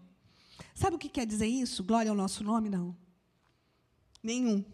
Sabe 0.75 0.97
o 0.97 0.99
que 0.99 1.11
quer 1.11 1.27
dizer 1.27 1.47
isso? 1.47 1.85
Glória 1.85 2.11
ao 2.11 2.17
nosso 2.17 2.43
nome? 2.43 2.71
Não. 2.71 2.97
Nenhum. 4.23 4.65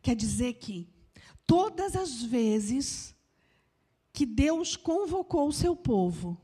Quer 0.00 0.16
dizer 0.16 0.54
que 0.54 0.88
todas 1.46 1.94
as 1.94 2.22
vezes 2.22 3.14
que 4.14 4.24
Deus 4.24 4.76
convocou 4.76 5.46
o 5.46 5.52
seu 5.52 5.76
povo, 5.76 6.40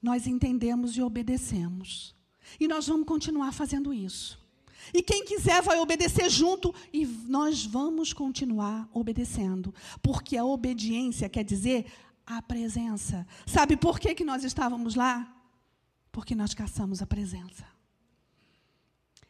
nós 0.00 0.28
entendemos 0.28 0.96
e 0.96 1.02
obedecemos. 1.02 2.14
E 2.60 2.68
nós 2.68 2.86
vamos 2.86 3.04
continuar 3.04 3.50
fazendo 3.50 3.92
isso. 3.92 4.47
E 4.92 5.02
quem 5.02 5.24
quiser 5.24 5.62
vai 5.62 5.78
obedecer 5.78 6.28
junto 6.30 6.74
e 6.92 7.06
nós 7.06 7.64
vamos 7.64 8.12
continuar 8.12 8.88
obedecendo. 8.92 9.74
Porque 10.02 10.36
a 10.36 10.44
obediência 10.44 11.28
quer 11.28 11.44
dizer 11.44 11.86
a 12.26 12.42
presença. 12.42 13.26
Sabe 13.46 13.76
por 13.76 13.98
que, 13.98 14.14
que 14.14 14.24
nós 14.24 14.44
estávamos 14.44 14.94
lá? 14.94 15.34
Porque 16.12 16.34
nós 16.34 16.54
caçamos 16.54 17.00
a 17.00 17.06
presença. 17.06 17.64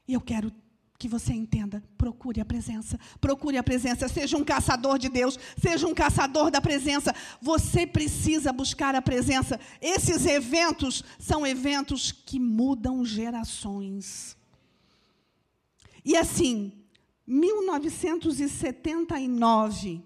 E 0.07 0.15
eu 0.15 0.21
quero 0.21 0.53
que 0.99 1.07
você 1.07 1.33
entenda, 1.33 1.81
procure 1.97 2.41
a 2.41 2.45
presença, 2.45 2.99
procure 3.21 3.57
a 3.57 3.63
presença, 3.63 4.09
seja 4.09 4.37
um 4.37 4.45
caçador 4.45 4.99
de 4.99 5.09
Deus, 5.09 5.39
seja 5.57 5.87
um 5.87 5.95
caçador 5.95 6.51
da 6.51 6.61
presença, 6.61 7.15
você 7.41 7.87
precisa 7.87 8.53
buscar 8.53 8.97
a 8.97 9.03
presença. 9.03 9.61
Esses 9.81 10.27
eventos 10.27 11.05
são 11.17 11.47
eventos 11.47 12.11
que 12.11 12.41
mudam 12.41 13.05
gerações. 13.05 14.37
E 16.09 16.17
assim, 16.17 16.73
1979, 17.27 20.03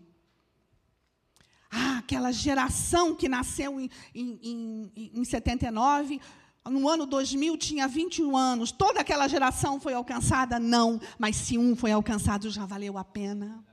ah, 1.71 1.99
aquela 1.99 2.33
geração 2.33 3.15
que 3.15 3.29
nasceu 3.29 3.79
em, 3.79 3.89
em, 4.13 4.91
em, 4.97 5.13
em 5.15 5.25
79, 5.25 6.21
no 6.69 6.89
ano 6.89 7.07
2000 7.07 7.57
tinha 7.57 7.87
21 7.87 8.37
anos. 8.37 8.73
Toda 8.73 9.01
aquela 9.01 9.29
geração 9.29 9.79
foi 9.79 9.95
alcançada? 9.95 10.59
Não. 10.59 11.01
Mas 11.21 11.37
se 11.37 11.57
um 11.57 11.77
foi 11.77 11.93
alcançado, 11.93 12.51
já 12.51 12.67
valeu 12.67 12.99
a 12.99 13.05
pena. 13.05 13.65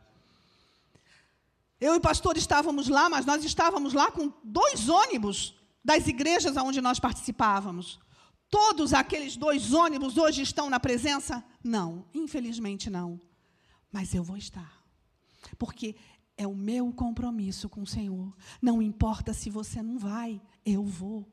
Eu 1.81 1.95
e 1.95 1.97
o 1.97 2.01
pastor 2.01 2.37
estávamos 2.37 2.89
lá, 2.89 3.09
mas 3.09 3.25
nós 3.25 3.43
estávamos 3.43 3.93
lá 3.93 4.11
com 4.11 4.31
dois 4.43 4.87
ônibus 4.87 5.55
das 5.83 6.07
igrejas 6.07 6.55
onde 6.57 6.79
nós 6.79 6.99
participávamos. 6.99 7.99
Todos 8.49 8.93
aqueles 8.93 9.37
dois 9.37 9.73
ônibus 9.73 10.17
hoje 10.17 10.41
estão 10.41 10.69
na 10.69 10.79
presença? 10.79 11.43
Não, 11.63 12.05
infelizmente 12.13 12.89
não. 12.89 13.19
Mas 13.91 14.13
eu 14.13 14.23
vou 14.23 14.37
estar. 14.37 14.83
Porque 15.57 15.95
é 16.35 16.47
o 16.47 16.55
meu 16.55 16.91
compromisso 16.91 17.69
com 17.69 17.81
o 17.81 17.87
Senhor. 17.87 18.35
Não 18.61 18.81
importa 18.81 19.33
se 19.33 19.49
você 19.49 19.81
não 19.81 19.99
vai, 19.99 20.41
eu 20.65 20.83
vou. 20.83 21.27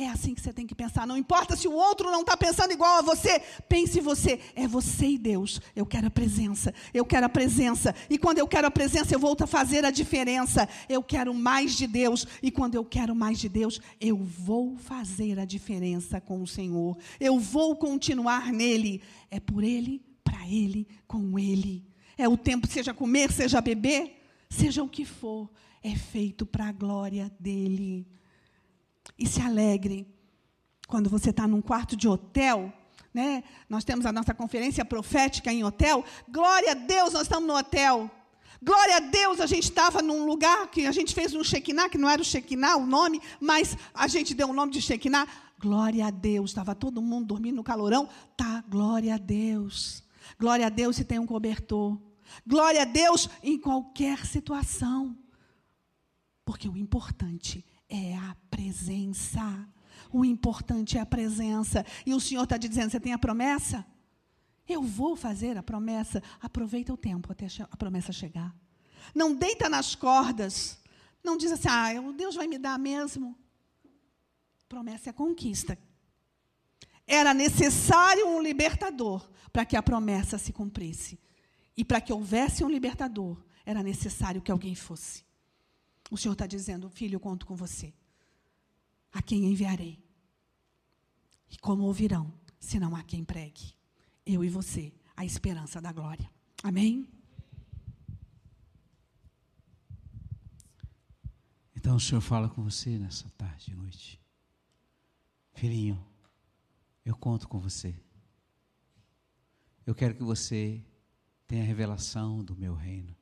É 0.00 0.08
assim 0.08 0.34
que 0.34 0.40
você 0.40 0.50
tem 0.50 0.66
que 0.66 0.74
pensar. 0.74 1.06
Não 1.06 1.14
importa 1.14 1.54
se 1.54 1.68
o 1.68 1.74
outro 1.74 2.10
não 2.10 2.22
está 2.22 2.34
pensando 2.34 2.72
igual 2.72 3.00
a 3.00 3.02
você. 3.02 3.38
Pense 3.68 4.00
você. 4.00 4.40
É 4.54 4.66
você 4.66 5.08
e 5.08 5.18
Deus. 5.18 5.60
Eu 5.76 5.84
quero 5.84 6.06
a 6.06 6.10
presença. 6.10 6.72
Eu 6.94 7.04
quero 7.04 7.26
a 7.26 7.28
presença. 7.28 7.94
E 8.08 8.16
quando 8.16 8.38
eu 8.38 8.48
quero 8.48 8.66
a 8.66 8.70
presença, 8.70 9.14
eu 9.14 9.18
vou 9.18 9.36
fazer 9.46 9.84
a 9.84 9.90
diferença. 9.90 10.66
Eu 10.88 11.02
quero 11.02 11.34
mais 11.34 11.76
de 11.76 11.86
Deus. 11.86 12.26
E 12.42 12.50
quando 12.50 12.76
eu 12.76 12.82
quero 12.82 13.14
mais 13.14 13.38
de 13.38 13.46
Deus, 13.46 13.78
eu 14.00 14.16
vou 14.16 14.74
fazer 14.78 15.38
a 15.38 15.44
diferença 15.44 16.18
com 16.18 16.40
o 16.40 16.46
Senhor. 16.46 16.96
Eu 17.20 17.38
vou 17.38 17.76
continuar 17.76 18.50
nele. 18.54 19.02
É 19.30 19.38
por 19.38 19.62
Ele, 19.62 20.02
para 20.24 20.48
Ele, 20.48 20.88
com 21.06 21.38
Ele. 21.38 21.84
É 22.16 22.26
o 22.26 22.38
tempo, 22.38 22.66
seja 22.66 22.94
comer, 22.94 23.30
seja 23.30 23.60
beber, 23.60 24.18
seja 24.48 24.82
o 24.82 24.88
que 24.88 25.04
for. 25.04 25.50
É 25.82 25.94
feito 25.94 26.46
para 26.46 26.68
a 26.68 26.72
glória 26.72 27.30
dEle 27.38 28.06
e 29.18 29.26
se 29.26 29.40
alegre. 29.40 30.06
Quando 30.86 31.08
você 31.08 31.30
está 31.30 31.46
num 31.46 31.60
quarto 31.60 31.96
de 31.96 32.08
hotel, 32.08 32.72
né? 33.12 33.42
Nós 33.68 33.84
temos 33.84 34.06
a 34.06 34.12
nossa 34.12 34.32
conferência 34.32 34.84
profética 34.84 35.52
em 35.52 35.64
hotel. 35.64 36.04
Glória 36.28 36.72
a 36.72 36.74
Deus, 36.74 37.12
nós 37.12 37.22
estamos 37.22 37.46
no 37.46 37.56
hotel. 37.56 38.10
Glória 38.62 38.96
a 38.96 39.00
Deus, 39.00 39.40
a 39.40 39.46
gente 39.46 39.64
estava 39.64 40.02
num 40.02 40.26
lugar 40.26 40.70
que 40.70 40.86
a 40.86 40.92
gente 40.92 41.14
fez 41.14 41.34
um 41.34 41.42
Shekinah, 41.42 41.88
que 41.88 41.96
não 41.96 42.08
era 42.08 42.20
o 42.20 42.24
Shekinah 42.24 42.76
o 42.76 42.86
nome, 42.86 43.20
mas 43.40 43.76
a 43.94 44.06
gente 44.06 44.34
deu 44.34 44.50
o 44.50 44.52
nome 44.52 44.72
de 44.72 44.82
Shekinah. 44.82 45.26
Glória 45.58 46.06
a 46.06 46.10
Deus, 46.10 46.50
estava 46.50 46.74
todo 46.74 47.02
mundo 47.02 47.26
dormindo 47.26 47.56
no 47.56 47.64
calorão. 47.64 48.08
Tá, 48.36 48.62
glória 48.68 49.14
a 49.14 49.18
Deus. 49.18 50.02
Glória 50.38 50.66
a 50.66 50.70
Deus 50.70 50.96
se 50.96 51.04
tem 51.04 51.18
um 51.18 51.26
cobertor. 51.26 51.98
Glória 52.46 52.82
a 52.82 52.84
Deus 52.84 53.28
em 53.42 53.58
qualquer 53.58 54.24
situação. 54.26 55.16
Porque 56.44 56.68
o 56.68 56.76
importante 56.76 57.64
é 57.90 58.16
a 58.16 58.36
presença. 58.50 59.68
O 60.12 60.24
importante 60.24 60.96
é 60.96 61.00
a 61.00 61.06
presença. 61.06 61.84
E 62.06 62.14
o 62.14 62.20
Senhor 62.20 62.44
está 62.44 62.56
dizendo: 62.56 62.90
você 62.90 63.00
tem 63.00 63.12
a 63.12 63.18
promessa? 63.18 63.84
Eu 64.66 64.82
vou 64.82 65.16
fazer 65.16 65.58
a 65.58 65.62
promessa. 65.62 66.22
Aproveita 66.40 66.92
o 66.94 66.96
tempo 66.96 67.32
até 67.32 67.46
a 67.70 67.76
promessa 67.76 68.12
chegar. 68.12 68.54
Não 69.14 69.34
deita 69.34 69.68
nas 69.68 69.94
cordas. 69.94 70.78
Não 71.22 71.36
diz 71.36 71.52
assim, 71.52 71.68
ah, 71.68 71.90
Deus 72.16 72.36
vai 72.36 72.46
me 72.46 72.58
dar 72.58 72.78
mesmo. 72.78 73.36
Promessa 74.68 75.10
é 75.10 75.12
conquista. 75.12 75.76
Era 77.06 77.34
necessário 77.34 78.28
um 78.28 78.40
libertador 78.40 79.28
para 79.52 79.64
que 79.64 79.76
a 79.76 79.82
promessa 79.82 80.38
se 80.38 80.52
cumprisse. 80.52 81.18
E 81.76 81.84
para 81.84 82.00
que 82.00 82.12
houvesse 82.12 82.62
um 82.62 82.68
libertador, 82.68 83.42
era 83.66 83.82
necessário 83.82 84.40
que 84.40 84.52
alguém 84.52 84.74
fosse. 84.74 85.24
O 86.10 86.16
Senhor 86.16 86.32
está 86.32 86.46
dizendo, 86.46 86.90
filho, 86.90 87.14
eu 87.14 87.20
conto 87.20 87.46
com 87.46 87.54
você. 87.54 87.94
A 89.12 89.22
quem 89.22 89.44
enviarei? 89.44 90.02
E 91.48 91.56
como 91.58 91.84
ouvirão, 91.84 92.32
se 92.58 92.78
não 92.78 92.96
há 92.96 93.02
quem 93.02 93.24
pregue? 93.24 93.74
Eu 94.26 94.44
e 94.44 94.48
você, 94.48 94.92
a 95.16 95.24
esperança 95.24 95.80
da 95.80 95.92
glória. 95.92 96.30
Amém? 96.62 97.08
Então 101.74 101.96
o 101.96 102.00
Senhor 102.00 102.20
fala 102.20 102.48
com 102.48 102.62
você 102.62 102.98
nessa 102.98 103.28
tarde 103.30 103.72
e 103.72 103.74
noite. 103.74 104.20
Filhinho, 105.54 106.04
eu 107.04 107.16
conto 107.16 107.48
com 107.48 107.58
você. 107.58 107.94
Eu 109.86 109.94
quero 109.94 110.14
que 110.14 110.22
você 110.22 110.84
tenha 111.46 111.62
a 111.62 111.66
revelação 111.66 112.44
do 112.44 112.54
meu 112.54 112.74
reino. 112.74 113.16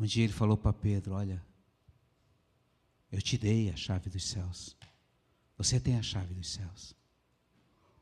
Um 0.00 0.06
dia 0.06 0.24
ele 0.24 0.32
falou 0.32 0.56
para 0.56 0.72
Pedro: 0.72 1.14
Olha, 1.14 1.44
eu 3.12 3.20
te 3.20 3.36
dei 3.36 3.68
a 3.68 3.76
chave 3.76 4.08
dos 4.08 4.24
céus. 4.24 4.74
Você 5.58 5.78
tem 5.78 5.98
a 5.98 6.02
chave 6.02 6.32
dos 6.32 6.48
céus. 6.48 6.96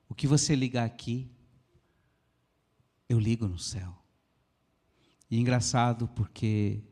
O 0.09 0.15
que 0.15 0.29
você 0.29 0.55
ligar 0.55 0.85
aqui, 0.85 1.29
eu 3.09 3.19
ligo 3.19 3.49
no 3.49 3.59
céu. 3.59 4.01
E 5.29 5.41
engraçado 5.41 6.07
porque 6.07 6.85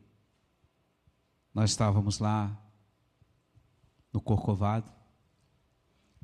nós 1.53 1.69
estávamos 1.69 2.19
lá 2.19 2.61
no 4.11 4.19
Corcovado. 4.19 4.91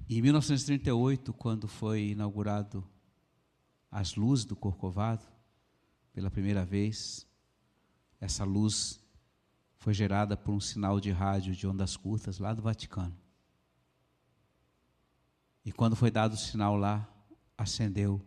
E 0.10 0.18
em 0.18 0.22
1938, 0.22 1.32
quando 1.34 1.70
foi 1.70 2.10
inaugurado 2.10 2.86
as 3.90 4.16
luzes 4.16 4.44
do 4.44 4.58
Corcovado, 4.58 5.26
pela 6.12 6.30
primeira 6.30 6.66
vez, 6.66 7.26
essa 8.24 8.46
luz 8.46 9.02
foi 9.76 9.94
gerada 9.94 10.38
por 10.38 10.54
um 10.54 10.60
sinal 10.60 10.98
de 10.98 11.12
rádio 11.12 11.54
de 11.54 11.68
ondas 11.68 11.98
curtas 11.98 12.40
lá 12.40 12.54
do 12.54 12.62
Vaticano. 12.62 13.14
E 15.66 15.74
quando 15.74 15.94
foi 15.94 16.10
dado 16.10 16.34
o 16.34 16.38
sinal 16.38 16.78
lá, 16.78 17.06
acendeu 17.58 18.26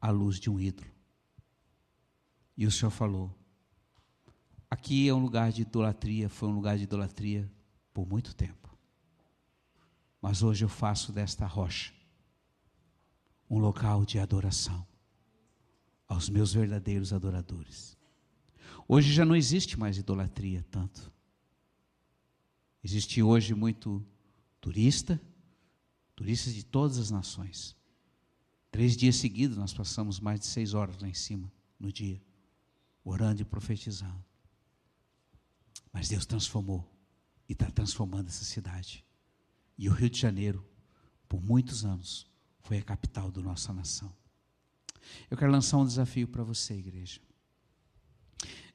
a 0.00 0.10
luz 0.10 0.40
de 0.40 0.50
um 0.50 0.58
ídolo. 0.58 0.90
E 2.56 2.66
o 2.66 2.72
Senhor 2.72 2.90
falou: 2.90 3.32
Aqui 4.68 5.08
é 5.08 5.14
um 5.14 5.20
lugar 5.20 5.52
de 5.52 5.62
idolatria, 5.62 6.28
foi 6.28 6.48
um 6.48 6.54
lugar 6.54 6.76
de 6.76 6.82
idolatria 6.82 7.48
por 7.92 8.04
muito 8.04 8.34
tempo. 8.34 8.76
Mas 10.20 10.42
hoje 10.42 10.64
eu 10.64 10.68
faço 10.68 11.12
desta 11.12 11.46
rocha 11.46 11.92
um 13.48 13.58
local 13.58 14.04
de 14.04 14.18
adoração 14.18 14.84
aos 16.08 16.28
meus 16.28 16.52
verdadeiros 16.52 17.12
adoradores. 17.12 17.93
Hoje 18.86 19.12
já 19.12 19.24
não 19.24 19.34
existe 19.34 19.78
mais 19.78 19.96
idolatria 19.96 20.64
tanto. 20.70 21.12
Existe 22.82 23.22
hoje 23.22 23.54
muito 23.54 24.04
turista, 24.60 25.20
turistas 26.14 26.54
de 26.54 26.64
todas 26.64 26.98
as 26.98 27.10
nações. 27.10 27.74
Três 28.70 28.96
dias 28.96 29.16
seguidos 29.16 29.56
nós 29.56 29.72
passamos 29.72 30.20
mais 30.20 30.40
de 30.40 30.46
seis 30.46 30.74
horas 30.74 31.00
lá 31.00 31.08
em 31.08 31.14
cima 31.14 31.50
no 31.78 31.92
dia, 31.92 32.20
orando 33.02 33.40
e 33.40 33.44
profetizando. 33.44 34.22
Mas 35.92 36.08
Deus 36.08 36.26
transformou 36.26 36.84
e 37.48 37.52
está 37.52 37.70
transformando 37.70 38.28
essa 38.28 38.44
cidade. 38.44 39.04
E 39.78 39.88
o 39.88 39.92
Rio 39.92 40.10
de 40.10 40.18
Janeiro, 40.18 40.66
por 41.28 41.42
muitos 41.42 41.84
anos, 41.84 42.26
foi 42.60 42.78
a 42.78 42.82
capital 42.82 43.30
da 43.30 43.40
nossa 43.40 43.72
nação. 43.72 44.14
Eu 45.30 45.36
quero 45.36 45.52
lançar 45.52 45.78
um 45.78 45.86
desafio 45.86 46.28
para 46.28 46.42
você, 46.42 46.74
igreja. 46.74 47.20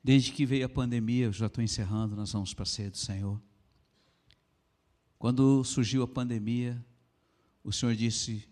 Desde 0.03 0.31
que 0.31 0.45
veio 0.45 0.65
a 0.65 0.69
pandemia, 0.69 1.25
eu 1.25 1.33
já 1.33 1.47
estou 1.47 1.63
encerrando, 1.63 2.15
nós 2.15 2.31
vamos 2.31 2.53
para 2.53 2.63
a 2.63 2.65
ceia 2.65 2.89
do 2.89 2.97
Senhor. 2.97 3.41
Quando 5.17 5.63
surgiu 5.63 6.03
a 6.03 6.07
pandemia, 6.07 6.83
o 7.63 7.71
Senhor 7.73 7.95
disse: 7.95 8.47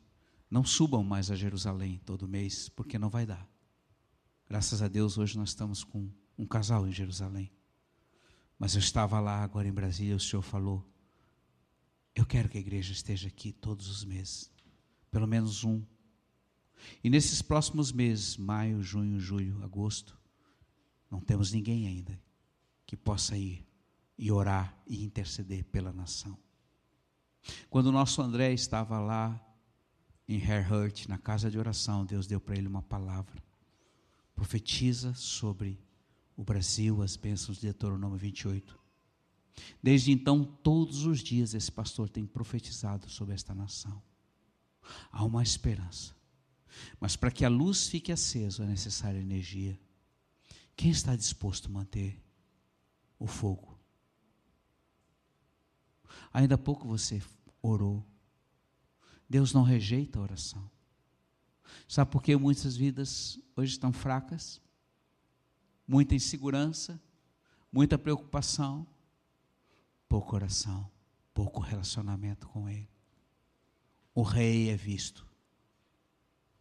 não 0.49 0.63
subam 0.63 1.03
mais 1.03 1.29
a 1.29 1.35
Jerusalém 1.35 2.01
todo 2.05 2.27
mês, 2.27 2.69
porque 2.69 2.97
não 2.97 3.09
vai 3.09 3.25
dar. 3.25 3.47
Graças 4.49 4.81
a 4.81 4.87
Deus, 4.87 5.17
hoje 5.17 5.37
nós 5.37 5.49
estamos 5.49 5.83
com 5.83 6.09
um 6.37 6.45
casal 6.45 6.87
em 6.87 6.91
Jerusalém. 6.91 7.51
Mas 8.57 8.73
eu 8.73 8.79
estava 8.79 9.19
lá 9.19 9.43
agora 9.43 9.67
em 9.67 9.73
Brasília, 9.73 10.15
o 10.15 10.19
Senhor 10.19 10.41
falou: 10.41 10.85
Eu 12.15 12.25
quero 12.25 12.47
que 12.47 12.57
a 12.57 12.61
igreja 12.61 12.93
esteja 12.93 13.27
aqui 13.27 13.51
todos 13.51 13.89
os 13.89 14.05
meses, 14.05 14.49
pelo 15.11 15.27
menos 15.27 15.65
um. 15.65 15.83
E 17.03 17.09
nesses 17.09 17.41
próximos 17.41 17.91
meses, 17.91 18.37
maio, 18.37 18.81
junho, 18.81 19.19
julho, 19.19 19.61
agosto, 19.63 20.16
não 21.09 21.19
temos 21.19 21.51
ninguém 21.51 21.87
ainda 21.87 22.19
que 22.85 22.95
possa 22.95 23.37
ir 23.37 23.65
e 24.17 24.31
orar 24.31 24.75
e 24.87 25.03
interceder 25.03 25.63
pela 25.65 25.93
nação. 25.93 26.37
Quando 27.69 27.87
o 27.87 27.91
nosso 27.91 28.21
André 28.21 28.53
estava 28.53 28.99
lá 28.99 29.39
em 30.27 30.37
Herhurt, 30.37 31.07
na 31.07 31.17
casa 31.17 31.49
de 31.49 31.57
oração, 31.57 32.05
Deus 32.05 32.27
deu 32.27 32.39
para 32.39 32.57
ele 32.57 32.67
uma 32.67 32.81
palavra. 32.81 33.41
Profetiza 34.35 35.13
sobre 35.13 35.79
o 36.35 36.43
Brasil, 36.43 37.01
as 37.01 37.15
bênçãos 37.15 37.57
de 37.57 37.63
Deuteronômio 37.63 38.17
28. 38.17 38.77
Desde 39.81 40.11
então, 40.11 40.43
todos 40.43 41.05
os 41.05 41.19
dias, 41.21 41.53
esse 41.53 41.71
pastor 41.71 42.09
tem 42.09 42.25
profetizado 42.25 43.09
sobre 43.09 43.33
esta 43.33 43.55
nação. 43.55 44.01
Há 45.11 45.23
uma 45.23 45.41
esperança. 45.41 46.15
Mas 46.99 47.15
para 47.15 47.31
que 47.31 47.43
a 47.43 47.49
luz 47.49 47.87
fique 47.87 48.11
acesa, 48.11 48.63
é 48.63 48.67
necessária 48.67 49.19
energia. 49.19 49.79
Quem 50.77 50.91
está 50.91 51.13
disposto 51.13 51.67
a 51.67 51.71
manter 51.71 52.23
o 53.19 53.27
fogo? 53.27 53.77
Ainda 56.31 56.55
há 56.55 56.57
pouco 56.57 56.87
você 56.87 57.21
orou. 57.61 58.07
Deus 59.29 59.51
não 59.51 59.63
rejeita 59.63 60.19
a 60.19 60.21
oração. 60.21 60.71
Sabe 61.85 62.09
por 62.09 62.23
que 62.23 62.33
muitas 62.37 62.77
vidas 62.77 63.37
hoje 63.57 63.73
estão 63.73 63.91
fracas? 63.91 64.61
muita 65.87 66.13
insegurança, 66.13 67.01
muita 67.71 67.97
preocupação, 67.97 68.85
pouco 70.09 70.35
oração, 70.35 70.91
pouco 71.33 71.61
relacionamento 71.61 72.47
com 72.49 72.67
Ele. 72.67 72.89
O 74.13 74.21
rei 74.21 74.69
é 74.69 74.75
visto 74.75 75.25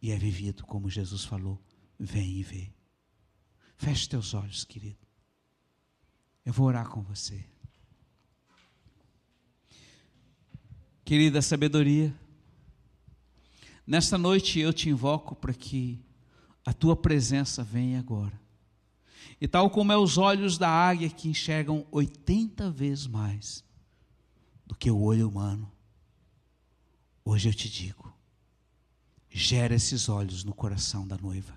e 0.01 0.11
é 0.11 0.17
vivido 0.17 0.65
como 0.65 0.89
Jesus 0.89 1.25
falou: 1.25 1.61
vem 1.99 2.37
e 2.37 2.43
vê. 2.43 2.73
Feche 3.77 4.09
teus 4.09 4.33
olhos, 4.33 4.63
querido. 4.63 4.97
Eu 6.45 6.53
vou 6.53 6.67
orar 6.67 6.87
com 6.89 7.01
você. 7.01 7.43
Querida 11.05 11.41
sabedoria, 11.41 12.13
nesta 13.85 14.17
noite 14.17 14.59
eu 14.59 14.73
te 14.73 14.89
invoco 14.89 15.35
para 15.35 15.53
que 15.53 16.03
a 16.65 16.73
tua 16.73 16.97
presença 16.97 17.63
venha 17.63 17.99
agora 17.99 18.37
e 19.39 19.47
tal 19.47 19.69
como 19.69 19.91
é 19.91 19.97
os 19.97 20.17
olhos 20.17 20.57
da 20.57 20.69
águia 20.69 21.09
que 21.09 21.29
enxergam 21.29 21.85
80 21.91 22.71
vezes 22.71 23.07
mais 23.07 23.63
do 24.65 24.75
que 24.75 24.89
o 24.89 24.99
olho 24.99 25.29
humano, 25.29 25.71
hoje 27.23 27.49
eu 27.49 27.53
te 27.53 27.69
digo: 27.69 28.13
gera 29.29 29.75
esses 29.75 30.09
olhos 30.09 30.43
no 30.43 30.53
coração 30.53 31.07
da 31.07 31.17
noiva, 31.17 31.56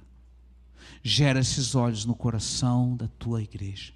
gera 1.02 1.40
esses 1.40 1.74
olhos 1.74 2.04
no 2.04 2.14
coração 2.14 2.96
da 2.96 3.08
tua 3.08 3.42
igreja, 3.42 3.92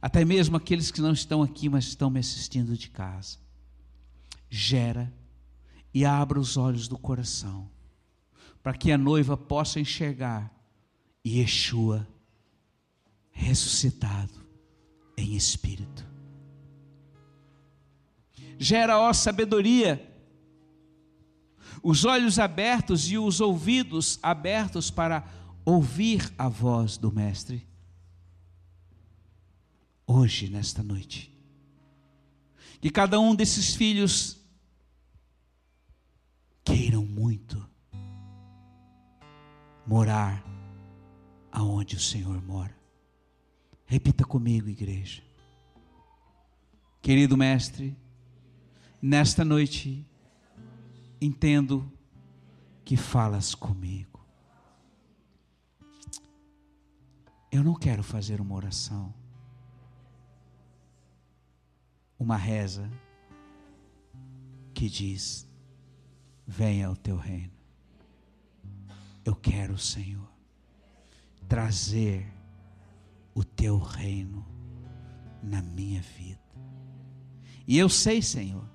até 0.00 0.24
mesmo 0.24 0.56
aqueles 0.56 0.90
que 0.90 1.00
não 1.00 1.12
estão 1.12 1.42
aqui, 1.42 1.68
mas 1.68 1.86
estão 1.86 2.10
me 2.10 2.20
assistindo 2.20 2.76
de 2.76 2.88
casa. 2.90 3.38
Gera 4.48 5.12
e 5.92 6.04
abra 6.04 6.38
os 6.38 6.56
olhos 6.56 6.88
do 6.88 6.96
coração, 6.96 7.68
para 8.62 8.74
que 8.74 8.92
a 8.92 8.98
noiva 8.98 9.36
possa 9.36 9.80
enxergar 9.80 10.52
Yeshua 11.26 12.06
ressuscitado 13.30 14.32
em 15.16 15.34
espírito. 15.34 16.06
Gera, 18.58 18.98
ó 18.98 19.12
sabedoria, 19.12 20.04
os 21.82 22.04
olhos 22.04 22.38
abertos 22.38 23.10
e 23.10 23.16
os 23.16 23.40
ouvidos 23.40 24.18
abertos 24.22 24.90
para 24.90 25.24
ouvir 25.68 26.32
a 26.38 26.48
voz 26.48 26.96
do 26.96 27.12
Mestre. 27.12 27.68
hoje, 30.06 30.48
nesta 30.48 30.82
noite. 30.82 31.30
Que 32.80 32.88
cada 32.88 33.20
um 33.20 33.34
desses 33.34 33.74
filhos 33.74 34.40
queiram 36.64 37.04
muito 37.04 37.68
morar 39.86 40.42
aonde 41.52 41.96
o 41.96 42.00
Senhor 42.00 42.40
mora. 42.40 42.74
Repita 43.84 44.24
comigo, 44.24 44.70
igreja. 44.70 45.22
Querido 47.02 47.36
mestre, 47.36 47.94
nesta 49.02 49.44
noite 49.44 50.06
entendo 51.20 51.92
que 52.86 52.96
falas 52.96 53.54
comigo. 53.54 54.17
Eu 57.50 57.64
não 57.64 57.74
quero 57.74 58.02
fazer 58.02 58.40
uma 58.40 58.54
oração, 58.54 59.12
uma 62.18 62.36
reza 62.36 62.90
que 64.74 64.88
diz: 64.88 65.48
Venha 66.46 66.90
o 66.90 66.96
teu 66.96 67.16
reino. 67.16 67.52
Eu 69.24 69.34
quero, 69.34 69.78
Senhor, 69.78 70.28
trazer 71.48 72.32
o 73.34 73.42
teu 73.42 73.78
reino 73.78 74.46
na 75.42 75.62
minha 75.62 76.02
vida. 76.02 76.40
E 77.66 77.78
eu 77.78 77.88
sei, 77.88 78.22
Senhor, 78.22 78.68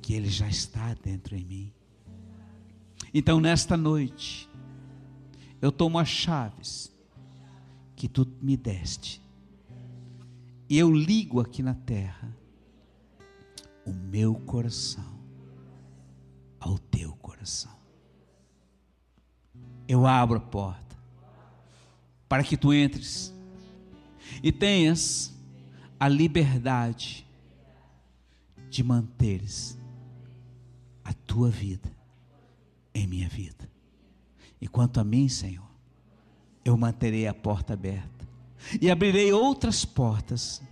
que 0.00 0.14
Ele 0.14 0.28
já 0.28 0.48
está 0.48 0.94
dentro 0.94 1.36
em 1.36 1.44
mim. 1.44 1.72
Então, 3.12 3.40
nesta 3.40 3.76
noite, 3.76 4.48
eu 5.60 5.72
tomo 5.72 5.98
as 5.98 6.08
chaves 6.08 6.97
que 7.98 8.06
tu 8.06 8.24
me 8.40 8.56
deste, 8.56 9.20
e 10.68 10.78
eu 10.78 10.94
ligo 10.94 11.40
aqui 11.40 11.64
na 11.64 11.74
terra 11.74 12.32
o 13.84 13.92
meu 13.92 14.36
coração 14.36 15.18
ao 16.60 16.78
teu 16.78 17.16
coração. 17.16 17.76
Eu 19.88 20.06
abro 20.06 20.36
a 20.36 20.40
porta 20.40 20.96
para 22.28 22.44
que 22.44 22.56
tu 22.56 22.72
entres 22.72 23.34
e 24.44 24.52
tenhas 24.52 25.34
a 25.98 26.06
liberdade 26.06 27.26
de 28.70 28.84
manteres 28.84 29.76
a 31.02 31.12
tua 31.12 31.50
vida 31.50 31.90
em 32.94 33.08
minha 33.08 33.28
vida. 33.28 33.68
E 34.60 34.68
quanto 34.68 35.00
a 35.00 35.04
mim, 35.04 35.28
Senhor, 35.28 35.67
eu 36.68 36.76
manterei 36.76 37.26
a 37.26 37.32
porta 37.32 37.72
aberta 37.72 38.28
e 38.80 38.90
abrirei 38.90 39.32
outras 39.32 39.86
portas 39.86 40.62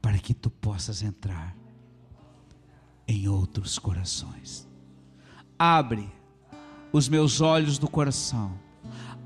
para 0.00 0.16
que 0.18 0.32
tu 0.32 0.48
possas 0.48 1.02
entrar 1.02 1.56
em 3.06 3.26
outros 3.26 3.80
corações. 3.80 4.68
Abre 5.58 6.08
os 6.92 7.08
meus 7.08 7.40
olhos 7.40 7.78
do 7.78 7.88
coração, 7.88 8.56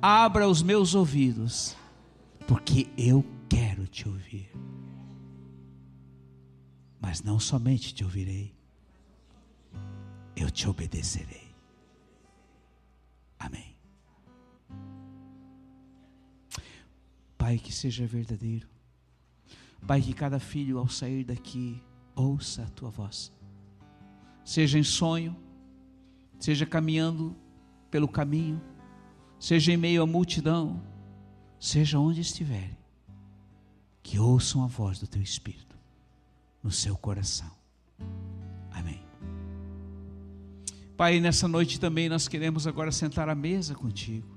abra 0.00 0.48
os 0.48 0.62
meus 0.62 0.94
ouvidos, 0.94 1.76
porque 2.46 2.88
eu 2.96 3.22
quero 3.50 3.86
te 3.86 4.08
ouvir. 4.08 4.50
Mas 6.98 7.22
não 7.22 7.38
somente 7.38 7.94
te 7.94 8.02
ouvirei, 8.02 8.54
eu 10.34 10.50
te 10.50 10.66
obedecerei. 10.66 11.54
Amém. 13.38 13.75
Pai, 17.46 17.58
que 17.58 17.72
seja 17.72 18.04
verdadeiro. 18.04 18.66
Pai, 19.86 20.02
que 20.02 20.12
cada 20.12 20.40
filho 20.40 20.78
ao 20.78 20.88
sair 20.88 21.22
daqui 21.22 21.80
ouça 22.12 22.64
a 22.64 22.70
tua 22.70 22.90
voz. 22.90 23.32
Seja 24.44 24.80
em 24.80 24.82
sonho, 24.82 25.36
seja 26.40 26.66
caminhando 26.66 27.36
pelo 27.88 28.08
caminho, 28.08 28.60
seja 29.38 29.70
em 29.70 29.76
meio 29.76 30.02
à 30.02 30.06
multidão, 30.08 30.82
seja 31.56 32.00
onde 32.00 32.20
estiverem, 32.20 32.76
que 34.02 34.18
ouçam 34.18 34.64
a 34.64 34.66
voz 34.66 34.98
do 34.98 35.06
teu 35.06 35.22
Espírito 35.22 35.78
no 36.64 36.72
seu 36.72 36.96
coração. 36.96 37.52
Amém. 38.72 39.00
Pai, 40.96 41.20
nessa 41.20 41.46
noite 41.46 41.78
também 41.78 42.08
nós 42.08 42.26
queremos 42.26 42.66
agora 42.66 42.90
sentar 42.90 43.28
à 43.28 43.36
mesa 43.36 43.72
contigo 43.72 44.35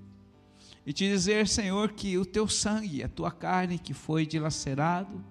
e 0.90 0.92
te 0.92 1.08
dizer, 1.08 1.48
Senhor, 1.48 1.92
que 1.92 2.18
o 2.18 2.26
teu 2.26 2.48
sangue, 2.48 3.04
a 3.04 3.08
tua 3.08 3.30
carne 3.30 3.78
que 3.78 3.94
foi 3.94 4.26
dilacerado, 4.26 5.24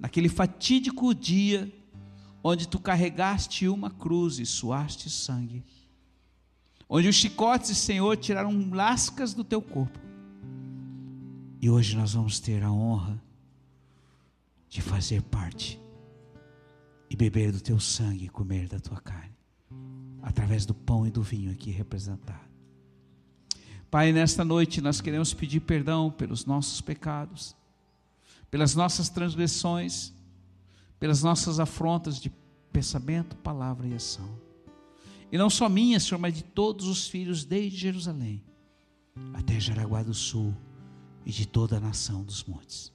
naquele 0.00 0.30
fatídico 0.30 1.14
dia 1.14 1.70
onde 2.42 2.66
tu 2.66 2.80
carregaste 2.80 3.68
uma 3.68 3.90
cruz 3.90 4.38
e 4.38 4.46
suaste 4.46 5.10
sangue, 5.10 5.62
onde 6.88 7.06
os 7.06 7.14
chicotes, 7.14 7.76
Senhor, 7.76 8.16
tiraram 8.16 8.70
lascas 8.70 9.34
do 9.34 9.44
teu 9.44 9.60
corpo, 9.60 10.00
e 11.60 11.68
hoje 11.68 11.94
nós 11.94 12.14
vamos 12.14 12.40
ter 12.40 12.62
a 12.62 12.72
honra 12.72 13.22
de 14.70 14.80
fazer 14.80 15.20
parte 15.20 15.78
e 17.10 17.14
beber 17.14 17.52
do 17.52 17.60
teu 17.60 17.78
sangue 17.78 18.24
e 18.24 18.30
comer 18.30 18.68
da 18.68 18.80
tua 18.80 19.02
carne 19.02 19.36
através 20.22 20.64
do 20.64 20.72
pão 20.72 21.06
e 21.06 21.10
do 21.10 21.20
vinho 21.20 21.52
aqui 21.52 21.70
representado. 21.70 22.51
Pai, 23.92 24.10
nesta 24.10 24.42
noite 24.42 24.80
nós 24.80 25.02
queremos 25.02 25.34
pedir 25.34 25.60
perdão 25.60 26.10
pelos 26.10 26.46
nossos 26.46 26.80
pecados, 26.80 27.54
pelas 28.50 28.74
nossas 28.74 29.10
transgressões, 29.10 30.14
pelas 30.98 31.22
nossas 31.22 31.60
afrontas 31.60 32.18
de 32.18 32.32
pensamento, 32.72 33.36
palavra 33.36 33.86
e 33.86 33.92
ação. 33.92 34.34
E 35.30 35.36
não 35.36 35.50
só 35.50 35.68
minha, 35.68 36.00
Senhor, 36.00 36.18
mas 36.18 36.32
de 36.32 36.42
todos 36.42 36.86
os 36.86 37.06
filhos 37.06 37.44
desde 37.44 37.76
Jerusalém 37.76 38.42
até 39.34 39.60
Jaraguá 39.60 40.02
do 40.02 40.14
Sul 40.14 40.56
e 41.26 41.30
de 41.30 41.46
toda 41.46 41.76
a 41.76 41.80
nação 41.80 42.24
dos 42.24 42.42
montes. 42.44 42.90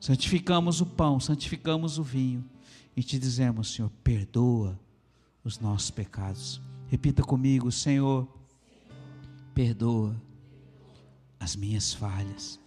Santificamos 0.00 0.80
o 0.80 0.86
pão, 0.86 1.20
santificamos 1.20 1.96
o 1.96 2.02
vinho 2.02 2.44
e 2.96 3.04
te 3.04 3.20
dizemos, 3.20 3.72
Senhor, 3.72 3.92
perdoa 4.02 4.80
os 5.44 5.60
nossos 5.60 5.92
pecados. 5.92 6.60
Repita 6.88 7.22
comigo, 7.22 7.70
Senhor, 7.70 8.26
perdoa 9.58 10.14
as 11.40 11.56
minhas 11.56 11.92
falhas, 11.92 12.60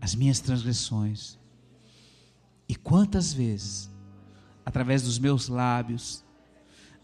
as 0.00 0.14
minhas 0.14 0.40
transgressões. 0.40 1.38
E 2.66 2.74
quantas 2.74 3.30
vezes, 3.30 3.90
através 4.64 5.02
dos 5.02 5.18
meus 5.18 5.46
lábios, 5.46 6.24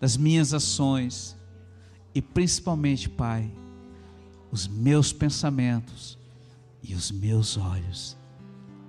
das 0.01 0.17
minhas 0.17 0.55
ações, 0.55 1.37
e 2.15 2.23
principalmente, 2.23 3.07
Pai, 3.07 3.53
os 4.51 4.67
meus 4.67 5.13
pensamentos 5.13 6.19
e 6.83 6.95
os 6.95 7.11
meus 7.11 7.59
olhos 7.59 8.17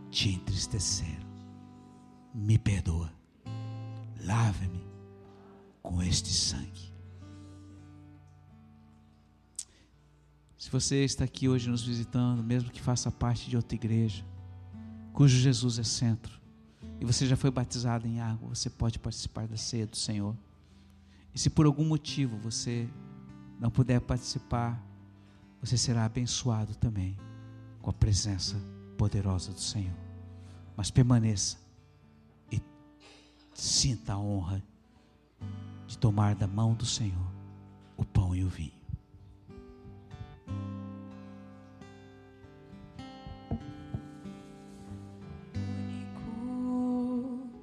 te 0.10 0.30
entristeceram. 0.30 1.28
Me 2.34 2.58
perdoa, 2.58 3.12
lave-me 4.24 4.88
com 5.84 6.02
este 6.02 6.30
sangue. 6.30 6.91
Se 10.62 10.70
você 10.70 11.04
está 11.04 11.24
aqui 11.24 11.50
hoje 11.50 11.68
nos 11.68 11.82
visitando, 11.82 12.44
mesmo 12.44 12.70
que 12.70 12.80
faça 12.80 13.10
parte 13.10 13.50
de 13.50 13.56
outra 13.56 13.74
igreja, 13.74 14.24
cujo 15.12 15.36
Jesus 15.36 15.80
é 15.80 15.84
centro, 15.84 16.40
e 17.00 17.04
você 17.04 17.26
já 17.26 17.36
foi 17.36 17.50
batizado 17.50 18.06
em 18.06 18.22
água, 18.22 18.48
você 18.48 18.70
pode 18.70 19.00
participar 19.00 19.48
da 19.48 19.58
ceia 19.58 19.88
do 19.88 19.98
Senhor. 19.98 20.38
E 21.34 21.40
se 21.40 21.50
por 21.50 21.66
algum 21.66 21.84
motivo 21.84 22.38
você 22.38 22.88
não 23.60 23.72
puder 23.72 24.00
participar, 24.02 24.80
você 25.60 25.76
será 25.76 26.06
abençoado 26.06 26.76
também 26.76 27.18
com 27.82 27.90
a 27.90 27.94
presença 27.94 28.56
poderosa 29.00 29.52
do 29.54 29.60
Senhor. 29.60 29.98
Mas 30.78 30.92
permaneça 30.92 31.58
e 32.52 32.62
sinta 33.56 34.14
a 34.14 34.20
honra 34.20 34.64
de 35.88 35.98
tomar 35.98 36.36
da 36.36 36.46
mão 36.46 36.76
do 36.76 36.86
Senhor 36.86 37.32
o 37.98 38.06
pão 38.06 38.36
e 38.36 38.44
o 38.44 38.48
vinho. 38.48 38.81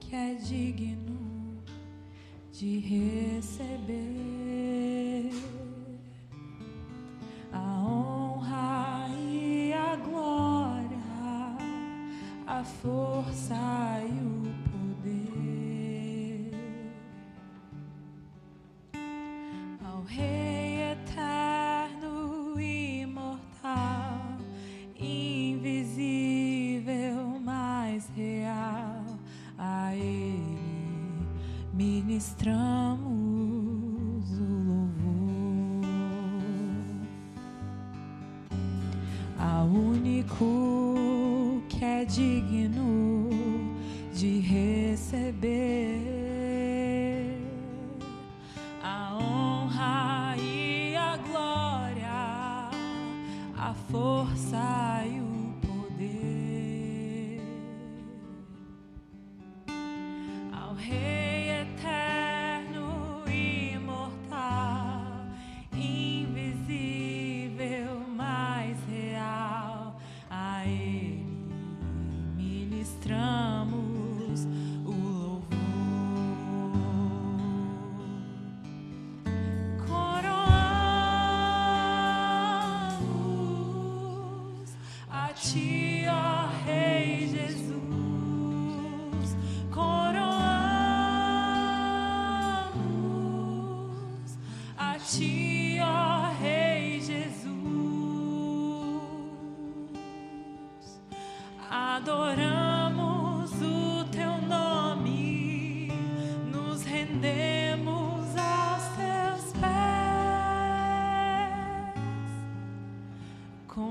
Que 0.09 0.17
é 0.17 0.35
digno 0.37 1.63
de 2.51 2.79
receber 2.79 3.71
a 7.53 7.83
honra 7.85 9.11
e 9.19 9.75
a 9.75 9.97
glória, 9.97 10.97
a 12.47 12.65
força 12.65 13.55
e 14.03 14.13
o 14.25 14.55
poder. 14.71 16.53
Ao 19.85 20.03
Rei 20.05 20.38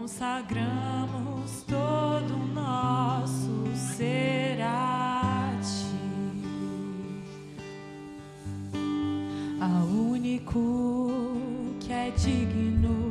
consagramos 0.07 1.63
todo 1.67 2.33
o 2.33 2.47
nosso 2.53 3.75
ser 3.75 4.61
a 4.61 5.51
ti, 5.61 5.97
a 9.59 9.83
único 9.83 11.33
que 11.81 11.91
é 11.91 12.09
digno 12.11 13.06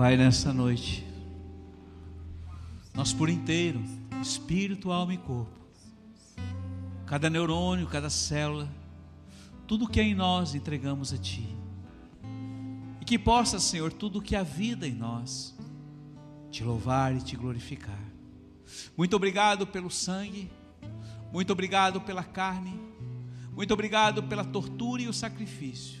Pai, 0.00 0.16
nessa 0.16 0.50
noite, 0.50 1.06
nós 2.94 3.12
por 3.12 3.28
inteiro, 3.28 3.84
espírito, 4.22 4.90
alma 4.90 5.12
e 5.12 5.18
corpo, 5.18 5.60
cada 7.04 7.28
neurônio, 7.28 7.86
cada 7.86 8.08
célula, 8.08 8.66
tudo 9.66 9.86
que 9.86 10.00
é 10.00 10.02
em 10.02 10.14
nós 10.14 10.54
entregamos 10.54 11.12
a 11.12 11.18
Ti. 11.18 11.46
E 12.98 13.04
que 13.04 13.18
possa, 13.18 13.58
Senhor, 13.60 13.92
tudo 13.92 14.22
que 14.22 14.34
há 14.34 14.42
vida 14.42 14.88
em 14.88 14.94
nós, 14.94 15.54
te 16.50 16.64
louvar 16.64 17.14
e 17.14 17.20
te 17.20 17.36
glorificar. 17.36 18.02
Muito 18.96 19.14
obrigado 19.14 19.66
pelo 19.66 19.90
sangue, 19.90 20.50
muito 21.30 21.52
obrigado 21.52 22.00
pela 22.00 22.24
carne, 22.24 22.72
muito 23.52 23.74
obrigado 23.74 24.22
pela 24.22 24.46
tortura 24.46 25.02
e 25.02 25.08
o 25.08 25.12
sacrifício 25.12 25.99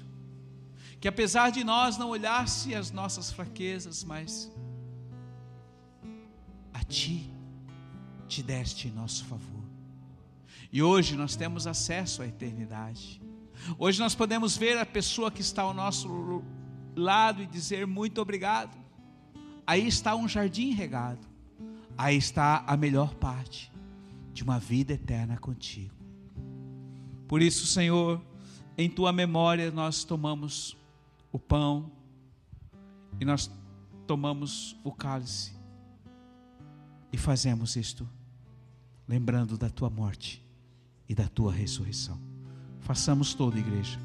que 1.00 1.08
apesar 1.08 1.50
de 1.50 1.64
nós 1.64 1.96
não 1.96 2.10
olhasse 2.10 2.74
as 2.74 2.90
nossas 2.90 3.32
fraquezas, 3.32 4.04
mas 4.04 4.52
a 6.74 6.84
Ti 6.84 7.32
te 8.28 8.42
deste 8.42 8.88
em 8.88 8.92
nosso 8.92 9.24
favor. 9.24 9.64
E 10.70 10.82
hoje 10.82 11.16
nós 11.16 11.34
temos 11.34 11.66
acesso 11.66 12.22
à 12.22 12.26
eternidade. 12.26 13.20
Hoje 13.78 13.98
nós 13.98 14.14
podemos 14.14 14.56
ver 14.56 14.78
a 14.78 14.86
pessoa 14.86 15.30
que 15.30 15.40
está 15.40 15.62
ao 15.62 15.74
nosso 15.74 16.44
lado 16.94 17.42
e 17.42 17.46
dizer 17.46 17.86
muito 17.86 18.20
obrigado. 18.20 18.78
Aí 19.66 19.88
está 19.88 20.14
um 20.14 20.28
jardim 20.28 20.70
regado. 20.72 21.26
Aí 21.96 22.16
está 22.16 22.62
a 22.66 22.76
melhor 22.76 23.14
parte 23.14 23.72
de 24.32 24.44
uma 24.44 24.58
vida 24.58 24.92
eterna 24.92 25.36
contigo. 25.38 25.94
Por 27.26 27.42
isso, 27.42 27.66
Senhor, 27.66 28.20
em 28.76 28.88
tua 28.88 29.12
memória 29.12 29.70
nós 29.70 30.04
tomamos 30.04 30.79
o 31.32 31.38
pão 31.38 31.90
e 33.20 33.24
nós 33.24 33.50
tomamos 34.06 34.76
o 34.82 34.92
cálice 34.92 35.52
e 37.12 37.18
fazemos 37.18 37.76
isto 37.76 38.08
lembrando 39.06 39.58
da 39.58 39.68
tua 39.68 39.90
morte 39.90 40.44
e 41.08 41.14
da 41.14 41.28
tua 41.28 41.52
ressurreição. 41.52 42.20
Façamos 42.80 43.34
toda 43.34 43.58
igreja 43.58 43.98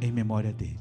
em 0.00 0.10
memória 0.10 0.52
dele. 0.52 0.80